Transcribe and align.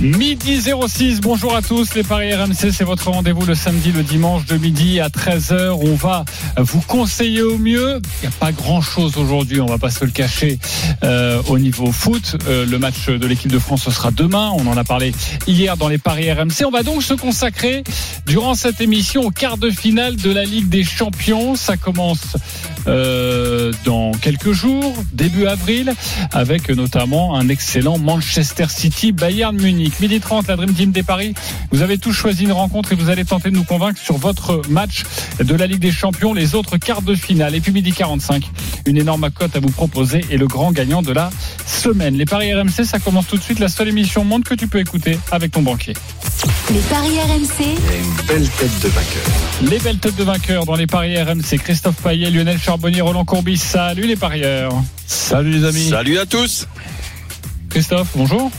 Midi 0.00 0.60
06, 0.60 1.22
bonjour 1.22 1.56
à 1.56 1.62
tous, 1.62 1.94
les 1.94 2.02
Paris 2.02 2.34
RMC, 2.34 2.70
c'est 2.70 2.84
votre 2.84 3.08
rendez-vous 3.10 3.46
le 3.46 3.54
samedi, 3.54 3.92
le 3.92 4.02
dimanche 4.02 4.44
de 4.44 4.58
midi 4.58 5.00
à 5.00 5.08
13h. 5.08 5.70
On 5.70 5.94
va 5.94 6.26
vous 6.58 6.82
conseiller 6.82 7.40
au 7.40 7.56
mieux. 7.56 8.02
Il 8.22 8.28
n'y 8.28 8.34
a 8.34 8.38
pas 8.38 8.52
grand-chose 8.52 9.16
aujourd'hui, 9.16 9.58
on 9.62 9.66
va 9.66 9.78
pas 9.78 9.88
se 9.88 10.04
le 10.04 10.10
cacher 10.10 10.58
euh, 11.02 11.40
au 11.48 11.58
niveau 11.58 11.92
foot. 11.92 12.36
Euh, 12.46 12.66
le 12.66 12.78
match 12.78 13.08
de 13.08 13.26
l'équipe 13.26 13.50
de 13.50 13.58
France, 13.58 13.84
ce 13.84 13.90
sera 13.90 14.10
demain. 14.10 14.50
On 14.58 14.66
en 14.66 14.76
a 14.76 14.84
parlé 14.84 15.14
hier 15.46 15.78
dans 15.78 15.88
les 15.88 15.98
Paris 15.98 16.30
RMC. 16.30 16.66
On 16.66 16.70
va 16.70 16.82
donc 16.82 17.02
se 17.02 17.14
consacrer 17.14 17.82
durant 18.26 18.54
cette 18.54 18.82
émission 18.82 19.22
au 19.22 19.30
quart 19.30 19.56
de 19.56 19.70
finale 19.70 20.16
de 20.16 20.30
la 20.30 20.44
Ligue 20.44 20.68
des 20.68 20.84
Champions. 20.84 21.56
Ça 21.56 21.78
commence 21.78 22.36
euh, 22.86 23.72
dans 23.86 24.12
quelques 24.12 24.52
jours, 24.52 24.94
début 25.14 25.46
avril, 25.46 25.94
avec 26.32 26.68
notamment 26.68 27.38
un 27.38 27.48
excellent 27.48 27.96
Manchester 27.96 28.66
City 28.68 29.12
Bayern 29.12 29.56
Munich. 29.86 30.00
Midi 30.00 30.20
30, 30.20 30.48
la 30.48 30.56
Dream 30.56 30.72
Team 30.72 30.90
des 30.90 31.02
Paris. 31.02 31.34
Vous 31.70 31.82
avez 31.82 31.98
tous 31.98 32.12
choisi 32.12 32.44
une 32.44 32.52
rencontre 32.52 32.92
et 32.92 32.94
vous 32.96 33.08
allez 33.08 33.24
tenter 33.24 33.50
de 33.50 33.54
nous 33.54 33.64
convaincre 33.64 34.00
sur 34.00 34.16
votre 34.16 34.62
match 34.68 35.04
de 35.38 35.54
la 35.54 35.66
Ligue 35.66 35.80
des 35.80 35.92
Champions, 35.92 36.34
les 36.34 36.54
autres 36.54 36.76
quarts 36.76 37.02
de 37.02 37.14
finale. 37.14 37.54
Et 37.54 37.60
puis 37.60 37.72
midi 37.72 37.92
45, 37.92 38.50
une 38.86 38.96
énorme 38.96 39.30
cote 39.30 39.54
à 39.54 39.60
vous 39.60 39.70
proposer 39.70 40.24
et 40.30 40.38
le 40.38 40.46
grand 40.46 40.72
gagnant 40.72 41.02
de 41.02 41.12
la 41.12 41.30
semaine. 41.66 42.16
Les 42.16 42.24
Paris 42.24 42.52
RMC, 42.52 42.84
ça 42.84 42.98
commence 42.98 43.26
tout 43.28 43.36
de 43.36 43.42
suite. 43.42 43.58
La 43.58 43.68
seule 43.68 43.88
émission 43.88 44.24
monde 44.24 44.44
que 44.44 44.54
tu 44.54 44.66
peux 44.66 44.80
écouter 44.80 45.18
avec 45.30 45.52
ton 45.52 45.62
banquier. 45.62 45.94
Les 46.72 46.80
paris 46.80 47.20
RMC. 47.20 47.64
une 47.64 48.26
belle 48.26 48.48
tête 48.48 48.82
de 48.82 48.88
vainqueur. 48.88 49.22
Les 49.62 49.78
belles 49.78 49.98
têtes 49.98 50.16
de 50.16 50.24
vainqueurs 50.24 50.66
dans 50.66 50.76
les 50.76 50.86
paris 50.86 51.20
RMC. 51.20 51.58
Christophe 51.62 52.02
Payet, 52.02 52.30
Lionel 52.30 52.58
Charbonnier, 52.58 53.02
Roland 53.02 53.24
Courbis. 53.24 53.58
Salut 53.58 54.06
les 54.06 54.16
parieurs. 54.16 54.72
Salut 55.06 55.50
les 55.50 55.64
amis. 55.64 55.88
Salut 55.88 56.18
à 56.18 56.26
tous. 56.26 56.66
Christophe, 57.70 58.08
bonjour. 58.16 58.50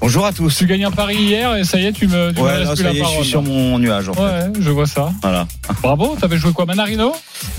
Bonjour 0.00 0.26
à 0.26 0.32
tous. 0.32 0.54
Tu 0.56 0.66
gagnes 0.66 0.84
un 0.84 0.90
pari 0.90 1.16
hier 1.16 1.56
et 1.56 1.64
ça 1.64 1.78
y 1.80 1.86
est, 1.86 1.92
tu 1.92 2.06
me, 2.06 2.30
tu 2.32 2.40
me 2.40 2.44
Ouais, 2.44 2.58
laisses 2.58 2.68
là, 2.68 2.74
plus 2.74 2.82
ça 2.84 2.88
la 2.90 2.94
y 2.94 2.98
est, 3.00 3.04
je 3.04 3.08
suis 3.22 3.24
sur 3.24 3.42
mon 3.42 3.78
nuage 3.78 4.08
en 4.08 4.12
fait. 4.12 4.20
Ouais, 4.20 4.52
je 4.60 4.70
vois 4.70 4.86
ça. 4.86 5.10
Voilà. 5.22 5.48
Bravo, 5.82 6.16
t'avais 6.20 6.36
joué 6.36 6.52
quoi, 6.52 6.64
Manarino? 6.64 7.12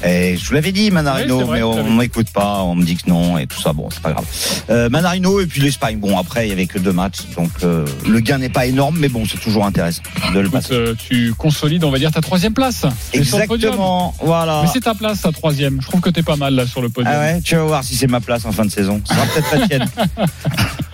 Et 0.05 0.37
je 0.37 0.47
vous 0.47 0.53
l'avais 0.53 0.71
dit, 0.71 0.89
Manarino, 0.91 1.39
vrai, 1.41 1.57
mais 1.57 1.63
on 1.63 1.91
m'écoute 1.91 2.29
pas, 2.31 2.59
on 2.61 2.75
me 2.75 2.83
dit 2.85 2.95
que 2.95 3.09
non 3.09 3.37
et 3.37 3.47
tout 3.47 3.59
ça. 3.59 3.73
Bon, 3.73 3.89
c'est 3.91 4.01
pas 4.01 4.11
grave. 4.13 4.25
Euh, 4.69 4.87
Manarino 4.89 5.41
et 5.41 5.45
puis 5.45 5.61
l'Espagne. 5.61 5.97
Bon, 5.97 6.17
après, 6.17 6.45
il 6.47 6.49
y 6.49 6.53
avait 6.53 6.67
que 6.67 6.79
deux 6.79 6.93
matchs, 6.93 7.19
donc 7.35 7.49
euh, 7.63 7.85
le 8.07 8.19
gain 8.21 8.37
n'est 8.37 8.49
pas 8.49 8.65
énorme, 8.65 8.97
mais 8.99 9.09
bon, 9.09 9.23
c'est 9.25 9.39
toujours 9.39 9.65
intéressant 9.65 10.03
de 10.33 10.39
le 10.39 10.49
passer. 10.49 10.73
euh, 10.73 10.93
tu 10.97 11.33
consolides, 11.37 11.83
on 11.83 11.91
va 11.91 11.97
dire, 11.99 12.11
ta 12.11 12.21
troisième 12.21 12.53
place. 12.53 12.85
Exactement. 13.13 14.13
Voilà. 14.21 14.61
Mais 14.63 14.69
c'est 14.71 14.81
ta 14.81 14.93
place, 14.93 15.21
ta 15.21 15.31
troisième. 15.31 15.81
Je 15.81 15.87
trouve 15.87 16.01
que 16.01 16.09
t'es 16.11 16.23
pas 16.23 16.37
mal 16.37 16.53
là 16.55 16.65
sur 16.65 16.81
le 16.81 16.89
podium. 16.89 17.13
Ah 17.15 17.19
ouais, 17.19 17.41
tu 17.41 17.55
vas 17.55 17.63
voir 17.63 17.83
si 17.83 17.95
c'est 17.95 18.07
ma 18.07 18.21
place 18.21 18.45
en 18.45 18.51
fin 18.51 18.63
de 18.63 18.71
saison. 18.71 19.01
Ce 19.05 19.13
sera 19.13 19.25
peut-être 19.25 19.59
la 19.59 19.67
tienne. 19.67 19.85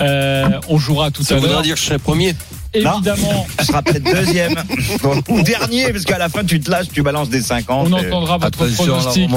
Euh, 0.00 0.60
on 0.68 0.78
jouera 0.78 1.10
tout 1.10 1.22
Ça 1.22 1.34
à 1.34 1.36
l'heure. 1.38 1.46
voudra 1.46 1.62
dire 1.62 1.74
que 1.74 1.80
je 1.80 1.86
serai 1.86 1.98
premier. 1.98 2.34
Évidemment, 2.74 3.46
Tu 3.58 3.64
seras 3.66 3.82
peut-être 3.82 4.02
deuxième 4.04 4.54
ou 5.28 5.42
dernier, 5.42 5.92
parce 5.92 6.04
qu'à 6.04 6.18
la 6.18 6.28
fin, 6.28 6.44
tu 6.44 6.60
te 6.60 6.70
lâches, 6.70 6.86
tu 6.92 7.02
balances 7.02 7.28
des 7.28 7.40
50. 7.42 7.88
on 7.90 7.96
et- 7.98 8.06
entendra 8.06 8.38
votre 8.38 8.62
Attention 8.62 8.84
à 8.94 8.96
la 8.98 9.02
pronostic. 9.02 9.30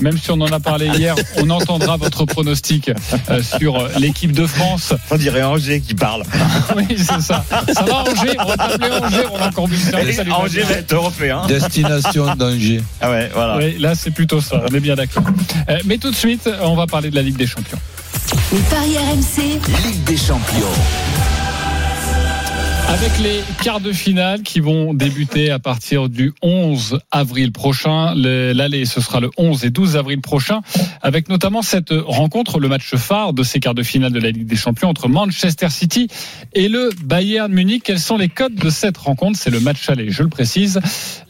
Même 0.00 0.18
si 0.18 0.30
on 0.30 0.40
en 0.40 0.46
a 0.52 0.60
parlé 0.60 0.86
hier, 0.88 1.14
on 1.38 1.48
entendra 1.50 1.96
votre 1.96 2.24
pronostic 2.24 2.90
euh, 3.30 3.40
sur 3.42 3.88
l'équipe 3.98 4.32
de 4.32 4.46
France. 4.46 4.92
On 5.10 5.16
dirait 5.16 5.42
Angers 5.42 5.80
qui 5.80 5.94
parle. 5.94 6.22
Oui, 6.76 6.84
c'est 6.96 7.20
ça. 7.20 7.44
Ça 7.72 7.82
va 7.82 8.02
Angers? 8.02 8.36
On 8.38 8.44
va 8.46 8.56
t'appeler 8.56 8.90
Angers, 8.90 9.26
Roland 9.30 9.50
Corbin. 9.52 9.76
Salut, 9.76 10.12
salut, 10.12 10.32
Angers 10.32 10.60
Fabien. 10.60 10.74
va 10.74 10.80
être 10.80 10.92
européen. 10.92 11.46
Destination 11.46 12.34
danger. 12.36 12.82
Ah 13.00 13.10
ouais, 13.10 13.30
voilà. 13.34 13.56
Oui, 13.58 13.76
là 13.78 13.94
c'est 13.94 14.10
plutôt 14.10 14.40
ça, 14.40 14.62
on 14.70 14.74
est 14.74 14.80
bien 14.80 14.94
d'accord. 14.94 15.22
Euh, 15.68 15.78
mais 15.84 15.98
tout 15.98 16.10
de 16.10 16.16
suite, 16.16 16.48
on 16.62 16.74
va 16.74 16.86
parler 16.86 17.10
de 17.10 17.14
la 17.16 17.22
Ligue 17.22 17.36
des 17.36 17.46
Champions. 17.46 17.78
Les 18.52 18.58
paris 18.60 18.96
RMC. 18.96 19.60
Ligue 19.86 20.04
des 20.04 20.16
Champions. 20.16 20.66
Avec 22.92 23.18
les 23.20 23.40
quarts 23.64 23.80
de 23.80 23.90
finale 23.90 24.42
qui 24.42 24.60
vont 24.60 24.92
débuter 24.92 25.50
à 25.50 25.58
partir 25.58 26.10
du 26.10 26.34
11 26.42 26.98
avril 27.10 27.50
prochain. 27.50 28.14
Le- 28.14 28.52
L'aller, 28.52 28.84
ce 28.84 29.00
sera 29.00 29.18
le 29.18 29.30
11 29.38 29.64
et 29.64 29.70
12 29.70 29.96
avril 29.96 30.20
prochain, 30.20 30.60
avec 31.00 31.30
notamment 31.30 31.62
cette 31.62 31.90
rencontre, 31.90 32.60
le 32.60 32.68
match 32.68 32.94
phare 32.96 33.32
de 33.32 33.42
ces 33.42 33.60
quarts 33.60 33.74
de 33.74 33.82
finale 33.82 34.12
de 34.12 34.20
la 34.20 34.30
Ligue 34.30 34.46
des 34.46 34.56
Champions 34.56 34.90
entre 34.90 35.08
Manchester 35.08 35.70
City 35.70 36.08
et 36.52 36.68
le 36.68 36.90
Bayern 37.02 37.50
Munich. 37.50 37.82
Quels 37.84 37.98
sont 37.98 38.18
les 38.18 38.28
codes 38.28 38.54
de 38.56 38.68
cette 38.68 38.98
rencontre? 38.98 39.38
C'est 39.38 39.50
le 39.50 39.60
match 39.60 39.88
aller, 39.88 40.10
je 40.10 40.22
le 40.22 40.28
précise. 40.28 40.78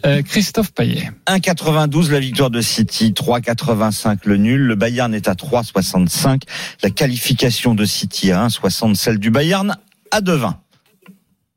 Euh, 0.04 0.20
Christophe 0.22 0.72
Payet. 0.72 1.10
1,92 1.28 2.10
la 2.10 2.18
victoire 2.20 2.50
de 2.50 2.60
City, 2.60 3.12
3,85 3.16 4.18
le 4.24 4.36
nul. 4.36 4.60
Le 4.62 4.74
Bayern 4.74 5.14
est 5.14 5.28
à 5.28 5.34
3,65. 5.34 6.42
La 6.82 6.90
qualification 6.90 7.74
de 7.76 7.84
City 7.84 8.32
à 8.32 8.46
1,60, 8.48 8.96
celle 8.96 9.18
du 9.18 9.30
Bayern 9.30 9.76
à 10.10 10.20
2,20. 10.20 10.54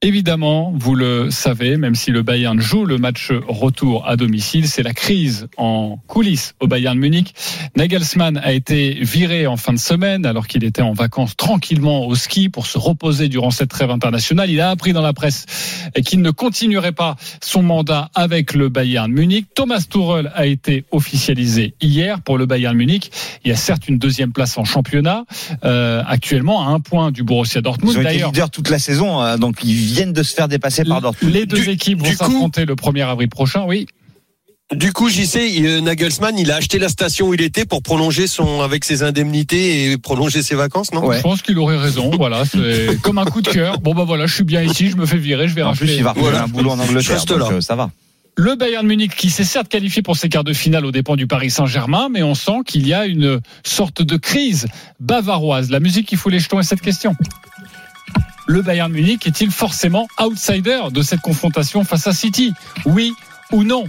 Évidemment, 0.06 0.72
vous 0.78 0.94
le 0.94 1.32
savez, 1.32 1.78
même 1.78 1.96
si 1.96 2.12
le 2.12 2.22
Bayern 2.22 2.60
joue 2.60 2.86
le 2.86 3.00
match 3.00 3.32
retour 3.48 4.08
à 4.08 4.18
domicile, 4.18 4.68
c'est 4.68 4.84
la 4.84 4.94
crise 4.94 5.48
en 5.58 5.98
coulisses 6.06 6.54
au 6.60 6.68
Bayern 6.68 6.96
Munich. 6.96 7.34
Nagelsmann 7.76 8.38
a 8.38 8.54
été 8.54 9.00
viré 9.02 9.48
en 9.48 9.58
fin 9.58 9.74
de 9.74 9.80
semaine 9.80 10.28
alors 10.28 10.46
qu'il 10.46 10.64
était 10.64 10.84
en 10.84 10.94
vacances 10.94 11.36
tranquillement 11.36 12.06
au 12.06 12.14
ski 12.14 12.50
pour 12.50 12.68
se 12.68 12.78
reposer 12.78 13.30
durant 13.30 13.50
cette 13.50 13.72
trêve 13.72 13.90
internationale. 13.90 14.52
Il 14.52 14.62
a 14.62 14.70
appris 14.70 14.94
dans 14.94 15.02
la 15.02 15.12
presse 15.12 15.48
qu'il 16.06 16.22
ne 16.22 16.30
continuerait 16.30 16.92
pas 16.92 17.16
son 17.42 17.64
mandat 17.64 18.12
avec 18.14 18.54
le 18.54 18.70
Bayern 18.70 19.12
Munich. 19.12 19.48
Thomas 19.56 19.88
Tuchel 19.90 20.32
a 20.36 20.46
été 20.46 20.86
officialisé 20.92 21.74
hier 21.82 22.22
pour 22.22 22.38
le 22.38 22.46
Bayern 22.46 22.78
Munich. 22.78 23.10
Il 23.44 23.50
y 23.50 23.52
a 23.52 23.58
certes 23.58 23.88
une 23.88 23.98
deuxième 23.98 24.34
place 24.34 24.56
en 24.60 24.66
championnat, 24.66 25.26
euh, 25.64 26.04
actuellement 26.06 26.68
à 26.68 26.70
un 26.74 26.80
point 26.80 27.10
du 27.10 27.24
Borussia 27.24 27.62
Ils 27.62 27.64
Dortmund. 27.64 27.98
ont 27.98 28.02
été 28.02 28.24
leaders 28.24 28.52
toute 28.52 28.70
la 28.70 28.78
saison, 28.78 29.20
euh, 29.24 29.38
donc 29.38 29.64
ils 29.64 29.95
viennent 29.96 30.14
de 30.14 30.24
se 30.24 30.34
faire 30.34 30.48
dépasser 30.48 30.84
par 30.84 31.02
Dortmund. 31.02 31.34
les 31.34 31.46
deux 31.46 31.60
Du- 31.62 31.70
équipes 31.70 32.00
vont 32.00 32.14
s'affronter 32.16 32.66
le 32.66 32.76
1er 32.76 33.04
avril 33.10 33.30
prochain, 33.30 33.64
oui. 33.68 33.88
Du 34.74 34.92
coup, 34.94 35.10
j'y 35.10 35.28
sais, 35.28 35.48
euh, 35.62 35.80
Nagelsmann, 35.82 36.40
il 36.40 36.50
a 36.52 36.56
acheté 36.56 36.80
la 36.80 36.90
station 36.90 37.28
où 37.28 37.34
il 37.36 37.42
était 37.42 37.66
pour 37.66 37.84
prolonger 37.84 38.26
son, 38.26 38.62
avec 38.62 38.84
ses 38.84 39.04
indemnités 39.04 39.92
et 39.92 39.98
prolonger 40.00 40.42
ses 40.42 40.56
vacances, 40.56 40.92
non? 40.92 41.06
Ouais. 41.06 41.18
Je 41.18 41.22
pense 41.22 41.44
qu'il 41.44 41.58
aurait 41.60 41.78
raison. 41.78 42.10
Voilà, 42.18 42.46
c'est 42.46 43.00
comme 43.04 43.20
un 43.20 43.26
coup 43.26 43.44
de 43.44 43.50
cœur. 43.50 43.80
Bon 43.80 43.94
bah 43.94 44.06
voilà, 44.06 44.26
je 44.26 44.34
suis 44.34 44.44
bien 44.44 44.64
ici, 44.64 44.90
je 44.90 44.96
me 44.98 45.06
fais 45.06 45.18
virer, 45.18 45.48
je 45.48 45.54
vais 45.54 45.62
En 45.62 45.74
plus, 45.74 45.82
racheter. 45.86 45.98
il 45.98 46.04
va 46.04 46.14
Voilà. 46.18 46.44
un 46.44 46.48
boulot 46.48 46.72
en 46.72 46.80
Angleterre, 46.80 47.14
reste 47.16 47.30
donc 47.30 47.40
là. 47.42 47.50
euh, 47.58 47.62
ça 47.62 47.76
va. 47.76 47.92
Le 48.38 48.56
Bayern 48.56 48.86
Munich 48.86 49.16
qui 49.16 49.30
s'est 49.30 49.44
certes 49.46 49.70
qualifié 49.70 50.02
pour 50.02 50.18
ses 50.18 50.28
quarts 50.30 50.44
de 50.44 50.52
finale 50.52 50.84
aux 50.86 50.92
dépens 50.92 51.16
du 51.16 51.28
Paris 51.28 51.52
Saint-Germain, 51.52 52.10
mais 52.12 52.22
on 52.24 52.34
sent 52.36 52.58
qu'il 52.66 52.86
y 52.88 52.94
a 52.94 53.06
une 53.06 53.40
sorte 53.64 54.02
de 54.02 54.18
crise 54.18 54.66
bavaroise. 55.00 55.70
La 55.70 55.80
musique 55.80 56.08
qui 56.08 56.16
fout 56.18 56.34
les 56.34 56.40
jetons 56.40 56.60
est 56.60 56.64
cette 56.64 56.82
question. 56.82 57.16
Le 58.48 58.62
Bayern 58.62 58.92
Munich 58.92 59.26
est-il 59.26 59.50
forcément 59.52 60.08
outsider 60.22 60.82
de 60.92 61.02
cette 61.02 61.22
confrontation 61.22 61.84
face 61.84 62.06
à 62.08 62.14
City 62.14 62.54
Oui 62.86 63.14
ou 63.52 63.64
non 63.64 63.86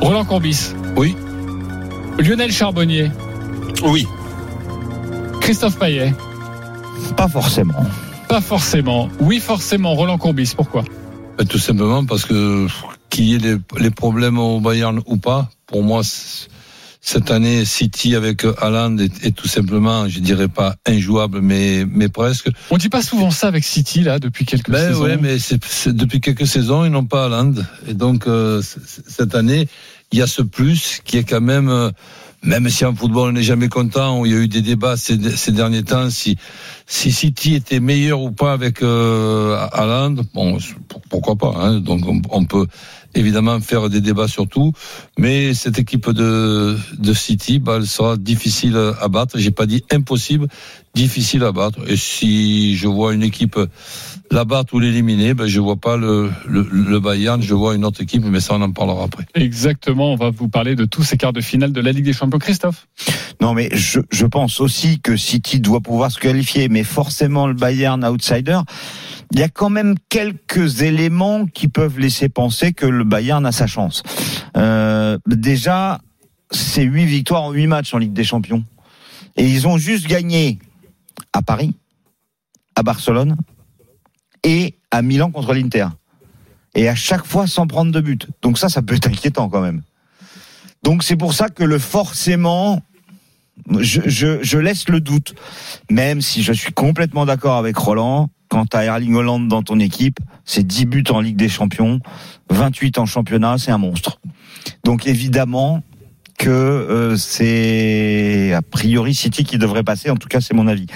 Roland 0.00 0.24
Courbis. 0.24 0.72
Oui. 0.96 1.14
Lionel 2.18 2.50
Charbonnier. 2.50 3.10
Oui. 3.84 4.06
Christophe 5.40 5.78
Payet. 5.78 6.12
Pas 7.16 7.28
forcément. 7.28 7.86
Pas 8.28 8.40
forcément. 8.40 9.08
Oui, 9.20 9.38
forcément. 9.38 9.94
Roland 9.94 10.18
Courbis. 10.18 10.52
Pourquoi 10.56 10.82
Ben, 11.38 11.46
Tout 11.46 11.58
simplement 11.58 12.04
parce 12.04 12.24
que 12.24 12.66
qu'il 13.08 13.24
y 13.26 13.34
ait 13.36 13.38
les, 13.38 13.56
les 13.78 13.90
problèmes 13.90 14.38
au 14.38 14.60
Bayern 14.60 15.00
ou 15.06 15.16
pas, 15.16 15.48
pour 15.66 15.82
moi, 15.84 16.02
c'est- 16.02 16.48
cette 17.08 17.30
année, 17.30 17.64
City 17.64 18.14
avec 18.14 18.44
Haaland 18.44 18.98
est, 18.98 19.24
est 19.24 19.30
tout 19.30 19.48
simplement, 19.48 20.06
je 20.10 20.20
dirais 20.20 20.48
pas 20.48 20.76
injouable, 20.86 21.40
mais, 21.40 21.86
mais 21.90 22.10
presque. 22.10 22.50
On 22.70 22.76
dit 22.76 22.90
pas 22.90 23.00
souvent 23.00 23.30
ça 23.30 23.48
avec 23.48 23.64
City 23.64 24.02
là 24.02 24.18
depuis 24.18 24.44
quelques 24.44 24.70
Ben 24.70 24.88
saisons. 24.88 25.04
ouais, 25.04 25.16
mais 25.16 25.38
depuis 25.86 26.20
quelques 26.20 26.46
saisons, 26.46 26.84
ils 26.84 26.90
n'ont 26.90 27.06
pas 27.06 27.24
Haaland. 27.24 27.54
Et 27.88 27.94
donc, 27.94 28.26
euh, 28.26 28.60
cette 29.06 29.34
année, 29.34 29.68
il 30.12 30.18
y 30.18 30.22
a 30.22 30.26
ce 30.26 30.42
plus 30.42 31.00
qui 31.02 31.16
est 31.16 31.24
quand 31.24 31.40
même, 31.40 31.70
euh, 31.70 31.90
même 32.42 32.68
si 32.68 32.84
en 32.84 32.94
football 32.94 33.30
on 33.30 33.32
n'est 33.32 33.42
jamais 33.42 33.70
content, 33.70 34.20
où 34.20 34.26
il 34.26 34.32
y 34.32 34.34
a 34.34 34.40
eu 34.40 34.48
des 34.48 34.60
débats 34.60 34.98
ces, 34.98 35.18
ces 35.34 35.52
derniers 35.52 35.84
temps, 35.84 36.10
si, 36.10 36.36
si 36.90 37.12
City 37.12 37.54
était 37.54 37.80
meilleur 37.80 38.22
ou 38.22 38.32
pas 38.32 38.52
avec 38.52 38.82
euh, 38.82 39.54
Haaland, 39.72 40.16
bon, 40.32 40.56
pour- 40.88 41.02
pourquoi 41.10 41.36
pas. 41.36 41.52
Hein, 41.60 41.80
donc 41.80 42.00
on, 42.06 42.22
on 42.30 42.44
peut 42.46 42.66
évidemment 43.14 43.60
faire 43.60 43.90
des 43.90 44.00
débats 44.00 44.26
sur 44.28 44.48
tout. 44.48 44.72
Mais 45.18 45.52
cette 45.52 45.78
équipe 45.78 46.10
de, 46.10 46.78
de 46.98 47.12
City, 47.12 47.58
bah, 47.58 47.74
elle 47.76 47.86
sera 47.86 48.16
difficile 48.16 48.76
à 49.00 49.08
battre. 49.08 49.38
J'ai 49.38 49.50
pas 49.50 49.66
dit 49.66 49.84
impossible, 49.92 50.46
difficile 50.94 51.44
à 51.44 51.52
battre. 51.52 51.78
Et 51.88 51.96
si 51.96 52.74
je 52.76 52.88
vois 52.88 53.12
une 53.12 53.22
équipe 53.22 53.58
la 54.30 54.44
battre 54.44 54.74
ou 54.74 54.78
l'éliminer, 54.78 55.32
ben, 55.32 55.46
je 55.46 55.58
vois 55.58 55.76
pas 55.76 55.96
le, 55.96 56.30
le, 56.46 56.60
le 56.70 57.00
Bayern, 57.00 57.40
je 57.40 57.54
vois 57.54 57.74
une 57.74 57.84
autre 57.86 58.02
équipe, 58.02 58.22
mais 58.24 58.40
ça 58.40 58.56
on 58.56 58.62
en 58.62 58.72
parlera 58.72 59.04
après. 59.04 59.24
Exactement, 59.34 60.12
on 60.12 60.16
va 60.16 60.28
vous 60.28 60.48
parler 60.48 60.74
de 60.74 60.84
tous 60.84 61.02
ces 61.02 61.16
quarts 61.16 61.32
de 61.32 61.40
finale 61.40 61.72
de 61.72 61.80
la 61.80 61.92
Ligue 61.92 62.04
des 62.04 62.12
Champions. 62.12 62.38
Christophe? 62.38 62.88
Non, 63.40 63.54
mais 63.54 63.70
je, 63.72 64.00
je 64.10 64.26
pense 64.26 64.60
aussi 64.60 65.00
que 65.00 65.16
City 65.16 65.60
doit 65.60 65.80
pouvoir 65.80 66.12
se 66.12 66.18
qualifier, 66.18 66.68
mais 66.68 66.77
forcément 66.84 67.46
le 67.46 67.54
Bayern 67.54 68.04
outsider. 68.04 68.60
Il 69.32 69.38
y 69.38 69.42
a 69.42 69.48
quand 69.48 69.70
même 69.70 69.96
quelques 70.08 70.82
éléments 70.82 71.46
qui 71.46 71.68
peuvent 71.68 71.98
laisser 71.98 72.28
penser 72.28 72.72
que 72.72 72.86
le 72.86 73.04
Bayern 73.04 73.44
a 73.44 73.52
sa 73.52 73.66
chance. 73.66 74.02
Euh, 74.56 75.18
déjà, 75.26 76.00
c'est 76.50 76.82
huit 76.82 77.04
victoires 77.04 77.42
en 77.42 77.52
huit 77.52 77.66
matchs 77.66 77.92
en 77.92 77.98
Ligue 77.98 78.12
des 78.12 78.24
Champions. 78.24 78.64
Et 79.36 79.46
ils 79.46 79.68
ont 79.68 79.78
juste 79.78 80.06
gagné 80.06 80.58
à 81.32 81.42
Paris, 81.42 81.74
à 82.74 82.82
Barcelone 82.82 83.36
et 84.42 84.78
à 84.90 85.02
Milan 85.02 85.30
contre 85.30 85.54
l'Inter. 85.54 85.88
Et 86.74 86.88
à 86.88 86.94
chaque 86.94 87.24
fois 87.24 87.46
sans 87.46 87.66
prendre 87.66 87.92
de 87.92 88.00
but. 88.00 88.28
Donc 88.42 88.58
ça, 88.58 88.68
ça 88.68 88.82
peut 88.82 88.94
être 88.94 89.08
inquiétant 89.08 89.48
quand 89.48 89.60
même. 89.60 89.82
Donc 90.82 91.02
c'est 91.02 91.16
pour 91.16 91.34
ça 91.34 91.48
que 91.48 91.64
le 91.64 91.78
forcément, 91.78 92.82
je, 93.80 94.00
je, 94.06 94.42
je 94.42 94.58
laisse 94.58 94.88
le 94.88 95.00
doute. 95.00 95.34
Même 95.90 96.20
si 96.20 96.42
je 96.42 96.52
suis 96.52 96.72
complètement 96.72 97.26
d'accord 97.26 97.56
avec 97.56 97.76
Roland, 97.76 98.30
quant 98.48 98.66
à 98.72 98.84
Erling 98.84 99.14
Holland 99.14 99.48
dans 99.48 99.62
ton 99.62 99.78
équipe, 99.78 100.20
c'est 100.44 100.66
10 100.66 100.86
buts 100.86 101.04
en 101.10 101.20
Ligue 101.20 101.36
des 101.36 101.48
Champions, 101.48 102.00
28 102.50 102.98
en 102.98 103.06
championnat, 103.06 103.56
c'est 103.58 103.70
un 103.70 103.78
monstre. 103.78 104.20
Donc 104.84 105.06
évidemment 105.06 105.82
que 106.38 106.48
euh, 106.50 107.16
c'est 107.16 108.52
a 108.52 108.62
priori 108.62 109.14
City 109.14 109.44
qui 109.44 109.58
devrait 109.58 109.82
passer, 109.82 110.10
en 110.10 110.16
tout 110.16 110.28
cas 110.28 110.40
c'est 110.40 110.54
mon 110.54 110.66
avis. 110.66 110.86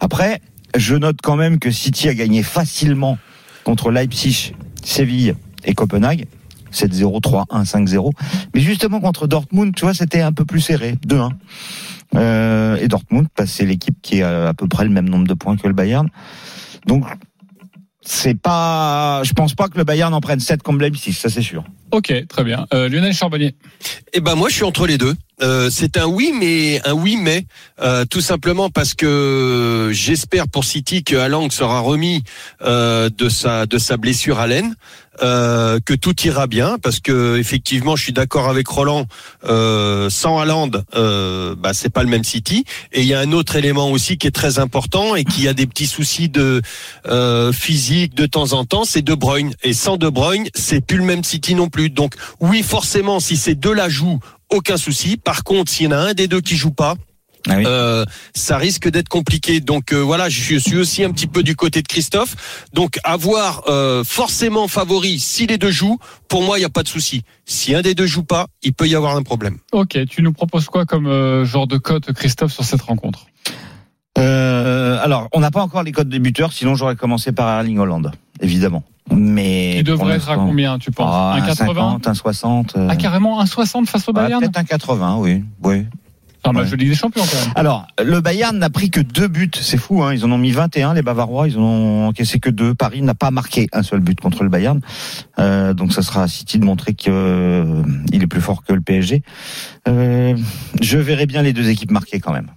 Après, 0.00 0.40
je 0.76 0.94
note 0.94 1.18
quand 1.22 1.36
même 1.36 1.58
que 1.58 1.70
City 1.70 2.08
a 2.08 2.14
gagné 2.14 2.42
facilement 2.42 3.18
contre 3.64 3.90
Leipzig, 3.90 4.54
Séville 4.82 5.34
et 5.64 5.74
Copenhague. 5.74 6.26
7-0, 6.72 7.20
3-1, 7.20 7.66
5-0. 7.66 8.12
Mais 8.54 8.60
justement 8.60 9.00
contre 9.00 9.26
Dortmund, 9.26 9.74
tu 9.74 9.82
vois, 9.82 9.92
c'était 9.92 10.22
un 10.22 10.32
peu 10.32 10.46
plus 10.46 10.60
serré, 10.60 10.96
2-1. 11.06 11.28
Euh, 12.14 12.76
et 12.76 12.88
Dortmund, 12.88 13.28
bah, 13.36 13.46
c'est 13.46 13.64
l'équipe 13.64 13.96
qui 14.02 14.22
a 14.22 14.48
à 14.48 14.54
peu 14.54 14.68
près 14.68 14.84
le 14.84 14.90
même 14.90 15.08
nombre 15.08 15.26
de 15.26 15.34
points 15.34 15.56
que 15.56 15.66
le 15.66 15.74
Bayern. 15.74 16.08
Donc, 16.86 17.04
c'est 18.04 18.38
pas, 18.38 19.22
je 19.24 19.32
pense 19.32 19.54
pas 19.54 19.68
que 19.68 19.78
le 19.78 19.84
Bayern 19.84 20.12
en 20.12 20.20
prenne 20.20 20.40
7 20.40 20.62
comme 20.62 20.80
Leipzig, 20.80 21.12
ça 21.12 21.28
c'est 21.28 21.42
sûr. 21.42 21.64
Ok, 21.92 22.12
très 22.26 22.42
bien. 22.42 22.66
Euh, 22.74 22.88
Lionel 22.88 23.12
Charbonnier. 23.12 23.54
Eh 24.12 24.20
ben 24.20 24.34
moi 24.34 24.48
je 24.48 24.54
suis 24.54 24.64
entre 24.64 24.86
les 24.86 24.98
deux. 24.98 25.14
Euh, 25.42 25.70
c'est 25.70 25.96
un 25.96 26.06
oui 26.06 26.32
mais 26.38 26.80
un 26.86 26.94
oui 26.94 27.16
mais 27.20 27.46
euh, 27.80 28.04
tout 28.04 28.20
simplement 28.20 28.70
parce 28.70 28.94
que 28.94 29.90
j'espère 29.92 30.48
pour 30.48 30.64
City 30.64 31.04
que 31.04 31.16
Haaland 31.16 31.50
sera 31.50 31.80
remis 31.80 32.24
euh, 32.62 33.10
de 33.10 33.28
sa 33.28 33.66
de 33.66 33.78
sa 33.78 33.96
blessure 33.96 34.40
à 34.40 34.46
l'aine, 34.46 34.74
euh, 35.20 35.78
que 35.84 35.94
tout 35.94 36.18
ira 36.22 36.46
bien 36.46 36.78
parce 36.82 37.00
que 37.00 37.36
effectivement 37.36 37.96
je 37.96 38.04
suis 38.04 38.12
d'accord 38.12 38.48
avec 38.48 38.66
Roland. 38.68 39.06
Euh, 39.44 40.08
sans 40.10 40.38
Haaland, 40.38 40.70
euh, 40.94 41.54
bah 41.56 41.74
c'est 41.74 41.90
pas 41.90 42.02
le 42.02 42.08
même 42.08 42.24
City. 42.24 42.64
Et 42.92 43.02
il 43.02 43.06
y 43.06 43.14
a 43.14 43.20
un 43.20 43.32
autre 43.32 43.56
élément 43.56 43.90
aussi 43.90 44.16
qui 44.16 44.26
est 44.26 44.32
très 44.32 44.58
important 44.58 45.14
et 45.14 45.24
qui 45.24 45.48
a 45.48 45.54
des 45.54 45.66
petits 45.66 45.86
soucis 45.86 46.28
de 46.28 46.62
euh, 47.06 47.52
physique 47.52 48.14
de 48.14 48.26
temps 48.26 48.52
en 48.52 48.64
temps, 48.64 48.84
c'est 48.84 49.02
De 49.02 49.14
Bruyne. 49.14 49.54
Et 49.62 49.72
sans 49.72 49.96
De 49.96 50.08
Bruyne, 50.08 50.48
c'est 50.54 50.80
plus 50.80 50.98
le 50.98 51.04
même 51.04 51.24
City 51.24 51.54
non 51.54 51.68
plus. 51.68 51.90
Donc 51.90 52.14
oui 52.40 52.62
forcément 52.62 53.20
si 53.20 53.36
ces 53.36 53.54
deux 53.54 53.72
là 53.72 53.88
jouent 53.88 54.20
aucun 54.50 54.76
souci. 54.76 55.16
Par 55.16 55.44
contre, 55.44 55.70
s'il 55.70 55.86
y 55.86 55.88
en 55.88 55.92
a 55.92 55.96
un 55.96 56.14
des 56.14 56.28
deux 56.28 56.40
qui 56.40 56.56
joue 56.56 56.72
pas, 56.72 56.94
Ah 57.48 57.54
oui. 57.56 57.64
euh, 57.66 58.04
ça 58.34 58.56
risque 58.56 58.88
d'être 58.88 59.08
compliqué. 59.08 59.60
Donc 59.60 59.92
euh, 59.92 59.98
voilà, 59.98 60.28
je 60.28 60.56
suis 60.58 60.76
aussi 60.76 61.02
un 61.04 61.10
petit 61.10 61.26
peu 61.26 61.42
du 61.42 61.56
côté 61.56 61.82
de 61.82 61.88
Christophe. 61.88 62.66
Donc 62.72 62.98
avoir 63.04 63.62
euh, 63.68 64.04
forcément 64.04 64.68
favori 64.68 65.18
si 65.18 65.46
les 65.46 65.58
deux 65.58 65.70
jouent, 65.70 65.98
pour 66.28 66.42
moi 66.42 66.58
il 66.58 66.60
n'y 66.60 66.66
a 66.66 66.70
pas 66.70 66.82
de 66.82 66.88
souci. 66.88 67.22
Si 67.44 67.74
un 67.74 67.82
des 67.82 67.94
deux 67.94 68.06
joue 68.06 68.22
pas, 68.24 68.46
il 68.62 68.72
peut 68.72 68.86
y 68.88 68.94
avoir 68.94 69.16
un 69.16 69.22
problème. 69.22 69.58
Ok, 69.72 69.98
tu 70.08 70.22
nous 70.22 70.32
proposes 70.32 70.66
quoi 70.66 70.84
comme 70.86 71.06
euh, 71.06 71.44
genre 71.44 71.66
de 71.66 71.78
cote, 71.78 72.12
Christophe, 72.12 72.52
sur 72.52 72.64
cette 72.64 72.82
rencontre? 72.82 73.26
Euh, 74.18 74.98
alors, 75.02 75.28
on 75.32 75.40
n'a 75.40 75.50
pas 75.50 75.62
encore 75.62 75.82
les 75.82 75.92
codes 75.92 76.08
des 76.08 76.18
buteurs, 76.18 76.52
sinon 76.52 76.74
j'aurais 76.74 76.96
commencé 76.96 77.32
par 77.32 77.48
Erling 77.58 77.78
Holland, 77.78 78.10
évidemment. 78.40 78.82
Mais 79.10 79.76
Tu 79.78 79.84
pour 79.84 80.04
devrais 80.04 80.16
être 80.16 80.30
à 80.30 80.36
combien, 80.36 80.78
tu 80.78 80.90
penses? 80.90 81.10
Ah, 81.12 81.34
Un 81.34 81.42
un 81.42 81.46
80 81.46 81.66
50, 81.66 82.06
un 82.06 82.14
60. 82.14 82.72
euh, 82.76 82.86
Ah, 82.90 82.96
carrément 82.96 83.40
un 83.40 83.46
60 83.46 83.88
face 83.88 84.08
au 84.08 84.12
Bayern? 84.12 84.40
Peut-être 84.40 84.58
un 84.58 84.64
80, 84.64 85.16
oui. 85.18 85.42
oui. 85.62 85.86
Ligue 86.50 86.88
des 86.90 86.94
Champions 86.94 87.22
quand 87.30 87.38
même. 87.38 87.52
Alors, 87.54 87.86
le 88.02 88.20
Bayern 88.20 88.58
n'a 88.58 88.70
pris 88.70 88.90
que 88.90 89.00
deux 89.00 89.28
buts, 89.28 89.50
c'est 89.60 89.76
fou, 89.76 90.02
hein. 90.02 90.12
ils 90.12 90.24
en 90.24 90.32
ont 90.32 90.38
mis 90.38 90.50
21, 90.50 90.94
les 90.94 91.02
Bavarois, 91.02 91.48
ils 91.48 91.58
en 91.58 91.62
ont 91.62 92.06
encaissé 92.08 92.40
que 92.40 92.50
deux. 92.50 92.74
Paris 92.74 93.02
n'a 93.02 93.14
pas 93.14 93.30
marqué 93.30 93.68
un 93.72 93.82
seul 93.82 94.00
but 94.00 94.20
contre 94.20 94.42
le 94.42 94.48
Bayern, 94.48 94.80
Euh, 95.38 95.74
donc 95.74 95.92
ça 95.92 96.02
sera 96.02 96.24
à 96.24 96.28
City 96.28 96.58
de 96.58 96.64
montrer 96.64 96.94
qu'il 96.94 97.12
est 97.12 98.26
plus 98.26 98.40
fort 98.40 98.64
que 98.64 98.72
le 98.72 98.80
PSG. 98.80 99.22
Euh, 99.88 100.36
je 100.80 100.98
verrai 100.98 101.26
bien 101.26 101.42
les 101.42 101.52
deux 101.52 101.68
équipes 101.68 101.90
marquées 101.90 102.20
quand 102.20 102.32
même. 102.32 102.48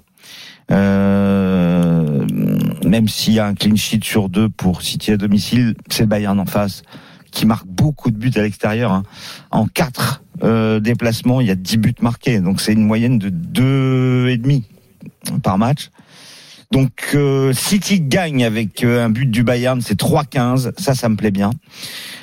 Euh, 0.72 2.26
même 2.84 3.08
s'il 3.08 3.34
y 3.34 3.40
a 3.40 3.46
un 3.46 3.54
clean 3.54 3.76
sheet 3.76 4.04
sur 4.04 4.30
deux 4.30 4.50
pour 4.50 4.82
City 4.82 5.12
à 5.12 5.18
domicile, 5.18 5.76
c'est 5.90 6.04
le 6.04 6.08
Bayern 6.08 6.40
en 6.40 6.46
face 6.46 6.82
qui 7.36 7.46
marque 7.46 7.68
beaucoup 7.68 8.10
de 8.10 8.18
buts 8.18 8.32
à 8.36 8.42
l'extérieur. 8.42 8.92
hein. 8.92 9.04
En 9.52 9.68
quatre 9.68 10.24
euh, 10.44 10.80
déplacements, 10.80 11.42
il 11.42 11.48
y 11.48 11.52
a 11.52 11.56
10 11.56 11.78
buts 11.78 11.94
marqués, 12.02 12.40
donc 12.40 12.62
c'est 12.62 12.74
une 12.74 12.86
moyenne 12.86 13.20
de 13.20 13.30
deux 13.30 14.30
et 14.30 14.38
demi 14.38 14.64
par 15.44 15.58
match. 15.60 15.92
Donc 16.72 17.12
euh, 17.14 17.54
City 17.54 18.02
gagne 18.02 18.44
avec 18.44 18.84
euh, 18.84 19.06
un 19.06 19.10
but 19.10 19.30
du 19.30 19.44
Bayern, 19.44 19.82
c'est 19.82 20.00
3-15, 20.00 20.72
ça 20.80 20.96
ça 20.96 21.10
me 21.10 21.16
plaît 21.16 21.32
bien. 21.32 21.52